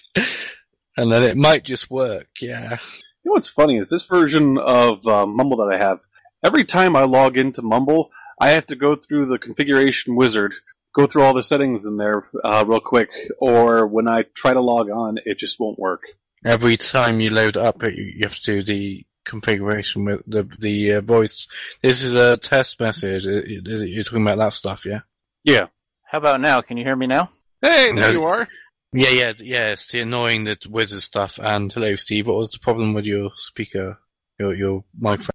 [0.95, 2.77] And then it might just work, yeah.
[3.23, 5.99] You know what's funny is this version of uh, Mumble that I have.
[6.43, 10.53] Every time I log into Mumble, I have to go through the configuration wizard,
[10.93, 13.09] go through all the settings in there uh, real quick,
[13.39, 16.01] or when I try to log on, it just won't work.
[16.45, 20.93] Every time you load up you you have to do the configuration with the, the
[20.93, 21.47] uh, voice.
[21.81, 23.27] This is a test message.
[23.27, 25.01] It- it- You're talking about that stuff, yeah?
[25.43, 25.67] Yeah.
[26.05, 26.61] How about now?
[26.61, 27.29] Can you hear me now?
[27.61, 28.47] Hey, there you are.
[28.93, 29.67] Yeah, yeah, yeah.
[29.71, 31.39] It's the annoying the wizard stuff.
[31.41, 32.27] And hello, Steve.
[32.27, 33.97] What was the problem with your speaker?
[34.39, 35.29] your your microphone.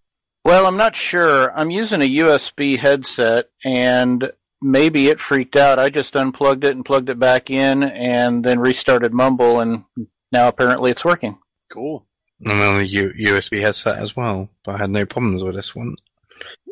[0.45, 1.53] Well, I'm not sure.
[1.57, 5.79] I'm using a USB headset, and maybe it freaked out.
[5.79, 9.85] I just unplugged it and plugged it back in, and then restarted Mumble, and
[10.33, 11.39] now apparently it's working.
[11.73, 12.07] Cool.
[12.41, 15.75] And then the U- USB headset as well, but I had no problems with this
[15.75, 15.97] one.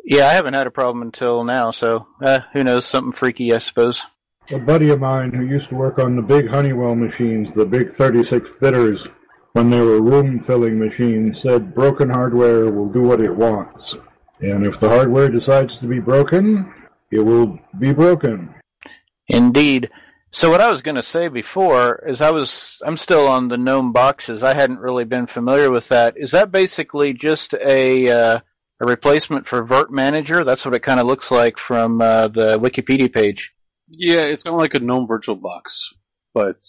[0.03, 2.85] Yeah, I haven't had a problem until now, so uh, who knows?
[2.85, 4.01] Something freaky, I suppose.
[4.49, 7.91] A buddy of mine who used to work on the big Honeywell machines, the big
[7.91, 9.05] 36 bitters,
[9.51, 13.95] when they were room filling machines, said broken hardware will do what it wants.
[14.39, 16.73] And if the hardware decides to be broken,
[17.11, 18.53] it will be broken.
[19.27, 19.89] Indeed.
[20.37, 23.57] So what I was going to say before is I was I'm still on the
[23.57, 24.43] GNOME boxes.
[24.43, 26.13] I hadn't really been familiar with that.
[26.15, 28.39] Is that basically just a uh,
[28.79, 30.43] a replacement for Virt Manager?
[30.43, 33.51] That's what it kind of looks like from uh, the Wikipedia page.
[33.97, 35.95] Yeah, it's kind of like a GNOME VirtualBox,
[36.35, 36.59] but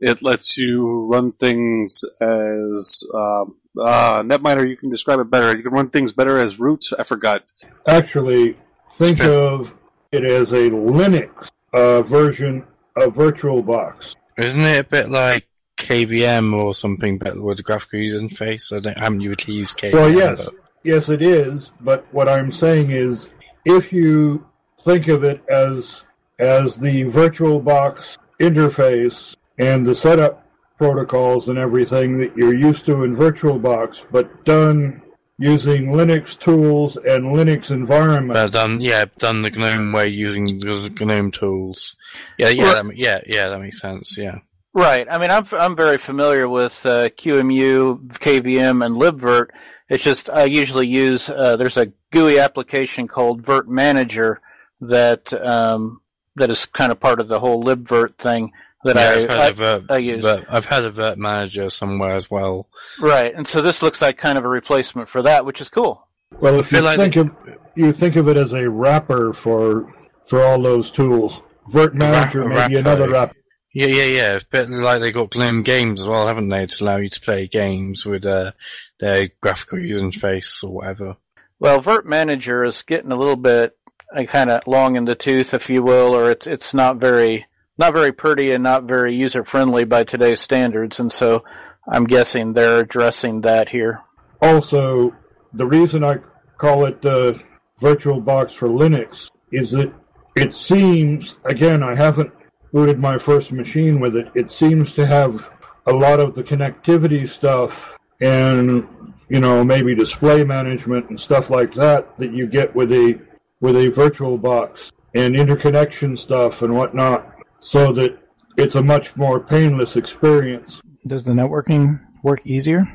[0.00, 4.68] it lets you run things as um, uh, NetMiner.
[4.68, 5.56] You can describe it better.
[5.56, 6.86] You can run things better as root.
[6.98, 7.44] I forgot.
[7.86, 8.56] Actually,
[8.94, 9.76] think of
[10.10, 12.66] it as a Linux uh, version
[12.96, 14.14] of VirtualBox.
[14.38, 15.46] Isn't it a bit like
[15.76, 18.74] KVM or something, but with the graphical user interface?
[18.74, 19.92] I, don't, I haven't usually used KVM.
[19.92, 21.70] Well, yes, but- yes, it is.
[21.80, 23.28] But what I'm saying is,
[23.64, 24.46] if you
[24.82, 26.02] think of it as
[26.38, 30.46] as the virtual box interface and the setup
[30.76, 35.00] protocols and everything that you're used to in VirtualBox, but done
[35.38, 38.34] using Linux tools and Linux environment.
[38.34, 41.96] But done, yeah, done the GNOME way using the GNOME tools.
[42.38, 42.84] Yeah, yeah, Right.
[42.86, 44.16] that, yeah, yeah, that makes sense.
[44.16, 44.38] Yeah.
[44.72, 45.06] Right.
[45.10, 49.48] I mean, I'm I'm very familiar with uh, QEMU, KVM, and libvirt.
[49.88, 54.40] It's just I usually use uh, there's a GUI application called Virt Manager
[54.82, 56.00] that um,
[56.36, 58.52] that is kind of part of the whole libvirt thing
[58.86, 60.24] that yeah, I, I've had I, a Virt, I use.
[60.24, 62.68] Virt- I've had a Virt manager somewhere as well.
[62.98, 63.34] Right.
[63.34, 66.06] And so this looks like kind of a replacement for that, which is cool.
[66.40, 67.30] Well, if you like think of
[67.76, 69.92] you think of it as a wrapper for
[70.26, 71.40] for all those tools,
[71.70, 72.76] Virt Manager a may be wrapper.
[72.78, 73.36] another wrapper.
[73.72, 74.34] Yeah, yeah, yeah.
[74.36, 77.10] It's a bit like they got GNOME games as well, haven't they, to allow you
[77.10, 78.52] to play games with uh,
[78.98, 81.16] their graphical user interface or whatever.
[81.60, 83.76] Well, Virt Manager is getting a little bit
[84.14, 87.46] uh, kind of long in the tooth, if you will, or it's it's not very
[87.78, 91.44] not very pretty and not very user friendly by today's standards, and so
[91.88, 94.00] I'm guessing they're addressing that here.
[94.40, 95.14] Also,
[95.52, 96.18] the reason I
[96.58, 97.34] call it uh,
[97.80, 99.92] VirtualBox for Linux is that
[100.36, 102.32] it seems, again, I haven't
[102.72, 105.50] booted my first machine with it, it seems to have
[105.86, 111.72] a lot of the connectivity stuff and, you know, maybe display management and stuff like
[111.74, 113.20] that that you get with a,
[113.60, 117.35] with a VirtualBox and interconnection stuff and whatnot
[117.66, 118.16] so that
[118.56, 120.80] it's a much more painless experience.
[121.04, 122.86] Does the networking work easier?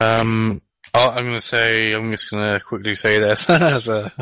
[0.00, 0.60] Um,
[0.92, 4.12] I'm gonna say, I'm just gonna quickly say this as a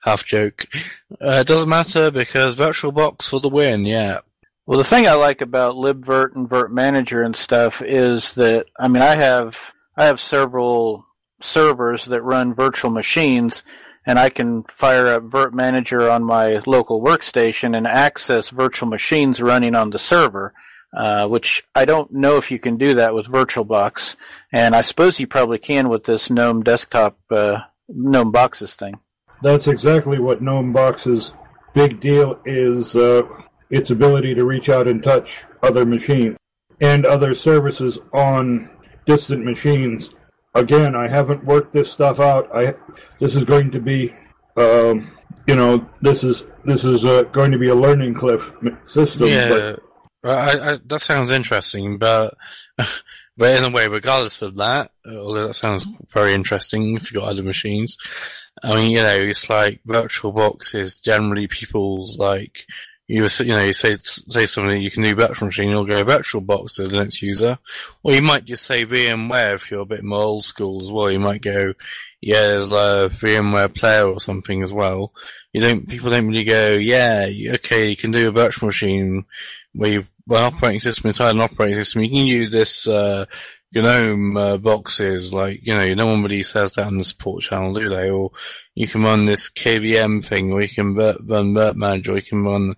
[0.00, 0.66] half joke.
[1.12, 4.20] Uh, it doesn't matter because VirtualBox for the win, yeah.
[4.66, 8.88] Well, the thing I like about libvirt and Virt Manager and stuff is that I
[8.88, 9.58] mean I have
[9.96, 11.06] I have several
[11.40, 13.62] servers that run virtual machines,
[14.06, 19.40] and I can fire up Virt Manager on my local workstation and access virtual machines
[19.40, 20.52] running on the server.
[20.96, 24.14] Uh, which I don't know if you can do that with VirtualBox,
[24.52, 29.00] and I suppose you probably can with this GNOME desktop uh, GNOME boxes thing.
[29.42, 31.32] That's exactly what GNOME boxes
[31.74, 33.22] big deal is uh,
[33.70, 36.36] its ability to reach out and touch other machines
[36.80, 38.70] and other services on
[39.06, 40.10] distant machines.
[40.54, 42.54] Again, I haven't worked this stuff out.
[42.54, 42.74] I
[43.18, 44.14] this is going to be,
[44.56, 45.12] um,
[45.46, 48.52] you know, this is this is uh, going to be a learning cliff
[48.86, 49.28] system.
[49.28, 49.76] Yeah,
[50.22, 52.34] I, I, that sounds interesting, but
[53.36, 57.30] but in a way, regardless of that, although that sounds very interesting if you've got
[57.30, 57.98] other machines,
[58.62, 62.66] I mean, you know, it's like VirtualBox is generally people's like
[63.06, 66.76] you you know you say say something you can do virtual machine, you'll go VirtualBox
[66.76, 67.58] to the next user,
[68.02, 71.10] or you might just say VMware if you're a bit more old school as well.
[71.10, 71.74] You might go,
[72.20, 75.12] yeah, there's a VMware player or something as well.
[75.52, 79.26] You don't people don't really go, yeah, okay, you can do a virtual machine
[79.74, 82.02] where you've an operating system inside an operating system.
[82.02, 83.26] You can use this uh,
[83.74, 87.74] GNOME uh, boxes, like you know, no one really says that on the support channel,
[87.74, 88.10] do they?
[88.10, 88.30] Or
[88.74, 91.16] you can run this KVM thing, or you can run
[91.54, 92.74] Virt Manager, or you can run,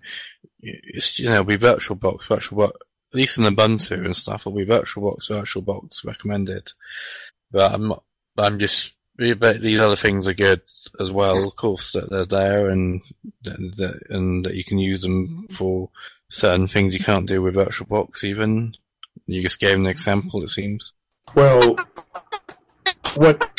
[0.59, 2.71] you know, be VirtualBox, VirtualBox.
[3.13, 6.69] At least in Ubuntu and stuff, it'll be VirtualBox, VirtualBox recommended.
[7.51, 7.93] But I'm.
[8.37, 8.93] I'm just.
[9.39, 10.61] But these other things are good
[10.99, 13.01] as well, of course, that they're there and
[13.43, 15.89] that- and that you can use them for
[16.29, 18.23] certain things you can't do with VirtualBox.
[18.23, 18.75] Even
[19.25, 20.93] you just gave an example, it seems.
[21.35, 21.77] well,
[23.15, 23.49] what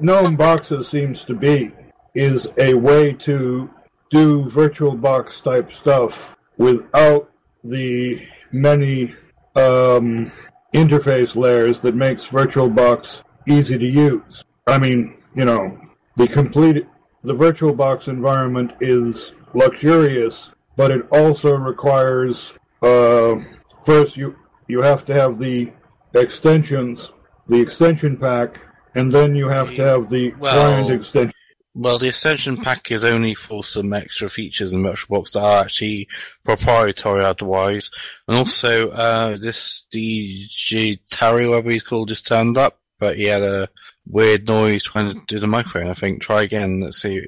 [0.00, 1.72] GNOME Boxes seems to be
[2.14, 3.70] is a way to
[4.10, 7.30] do VirtualBox type stuff without
[7.64, 8.20] the
[8.52, 9.14] many
[9.54, 10.32] um,
[10.74, 14.44] interface layers that makes VirtualBox easy to use.
[14.66, 15.78] I mean, you know,
[16.16, 16.86] the complete
[17.24, 23.36] the VirtualBox environment is luxurious, but it also requires uh,
[23.84, 24.36] first you
[24.68, 25.72] you have to have the
[26.14, 27.10] extensions,
[27.48, 28.60] the extension pack,
[28.94, 31.32] and then you have to have the client extension.
[31.74, 36.08] Well, the extension pack is only for some extra features in VirtualBox that are actually
[36.44, 37.90] proprietary otherwise.
[38.26, 43.42] And also, uh, this DJ Terry, whatever he's called, just turned up, but he had
[43.42, 43.68] a
[44.06, 46.20] weird noise trying to do the microphone, I think.
[46.20, 47.22] Try again, let's see.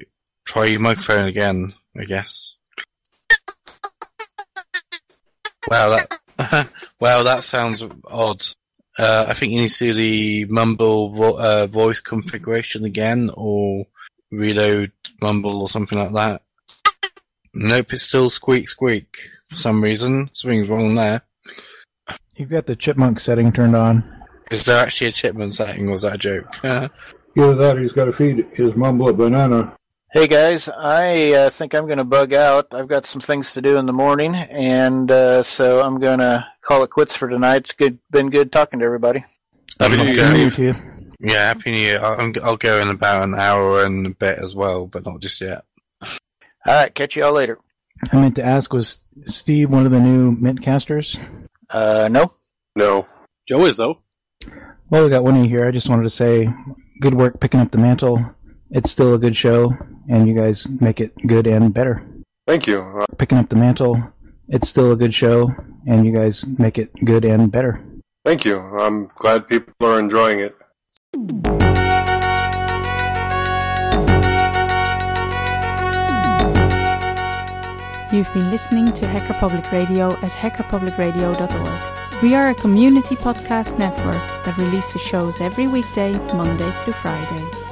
[0.45, 2.57] Try your microphone again, I guess.
[5.69, 6.20] Wow, that,
[6.99, 8.41] wow, that sounds odd.
[8.97, 13.85] Uh, I think you need to do the mumble vo- uh, voice configuration again, or
[14.31, 14.91] reload
[15.21, 16.41] mumble or something like that.
[17.53, 19.17] Nope, it's still squeak squeak
[19.49, 20.29] for some reason.
[20.33, 21.21] Something's wrong there.
[22.35, 24.03] You've got the chipmunk setting turned on.
[24.49, 26.63] Is there actually a chipmunk setting, or was that a joke?
[26.63, 29.75] Either that, or he's got to feed his mumble a banana.
[30.13, 32.73] Hey guys, I uh, think I'm going to bug out.
[32.73, 36.45] I've got some things to do in the morning, and uh, so I'm going to
[36.61, 37.61] call it quits for tonight.
[37.61, 39.23] It's good, been good talking to everybody.
[39.79, 41.13] Happy New Year.
[41.21, 42.01] Yeah, happy New Year.
[42.03, 45.39] I'll, I'll go in about an hour and a bit as well, but not just
[45.39, 45.63] yet.
[46.01, 46.09] All
[46.67, 47.57] right, catch you all later.
[48.11, 48.97] I meant to ask, was
[49.27, 51.17] Steve one of the new Mintcasters?
[51.69, 52.33] Uh, no.
[52.75, 53.07] No.
[53.47, 53.99] Joe is, though.
[54.89, 55.65] Well, we got one of you here.
[55.65, 56.49] I just wanted to say,
[56.99, 58.35] good work picking up the mantle.
[58.71, 59.73] It's still a good show,
[60.09, 62.05] and you guys make it good and better.
[62.47, 62.79] Thank you.
[62.81, 64.01] Uh, Picking up the mantle.
[64.47, 65.49] It's still a good show,
[65.87, 67.83] and you guys make it good and better.
[68.25, 68.57] thank you.
[68.59, 70.55] I'm glad people are enjoying it.
[78.11, 82.21] You've been listening to Hacker Public Radio at hackerpublicradio.org.
[82.21, 87.49] We are a community podcast network that releases shows every weekday, Monday through Friday.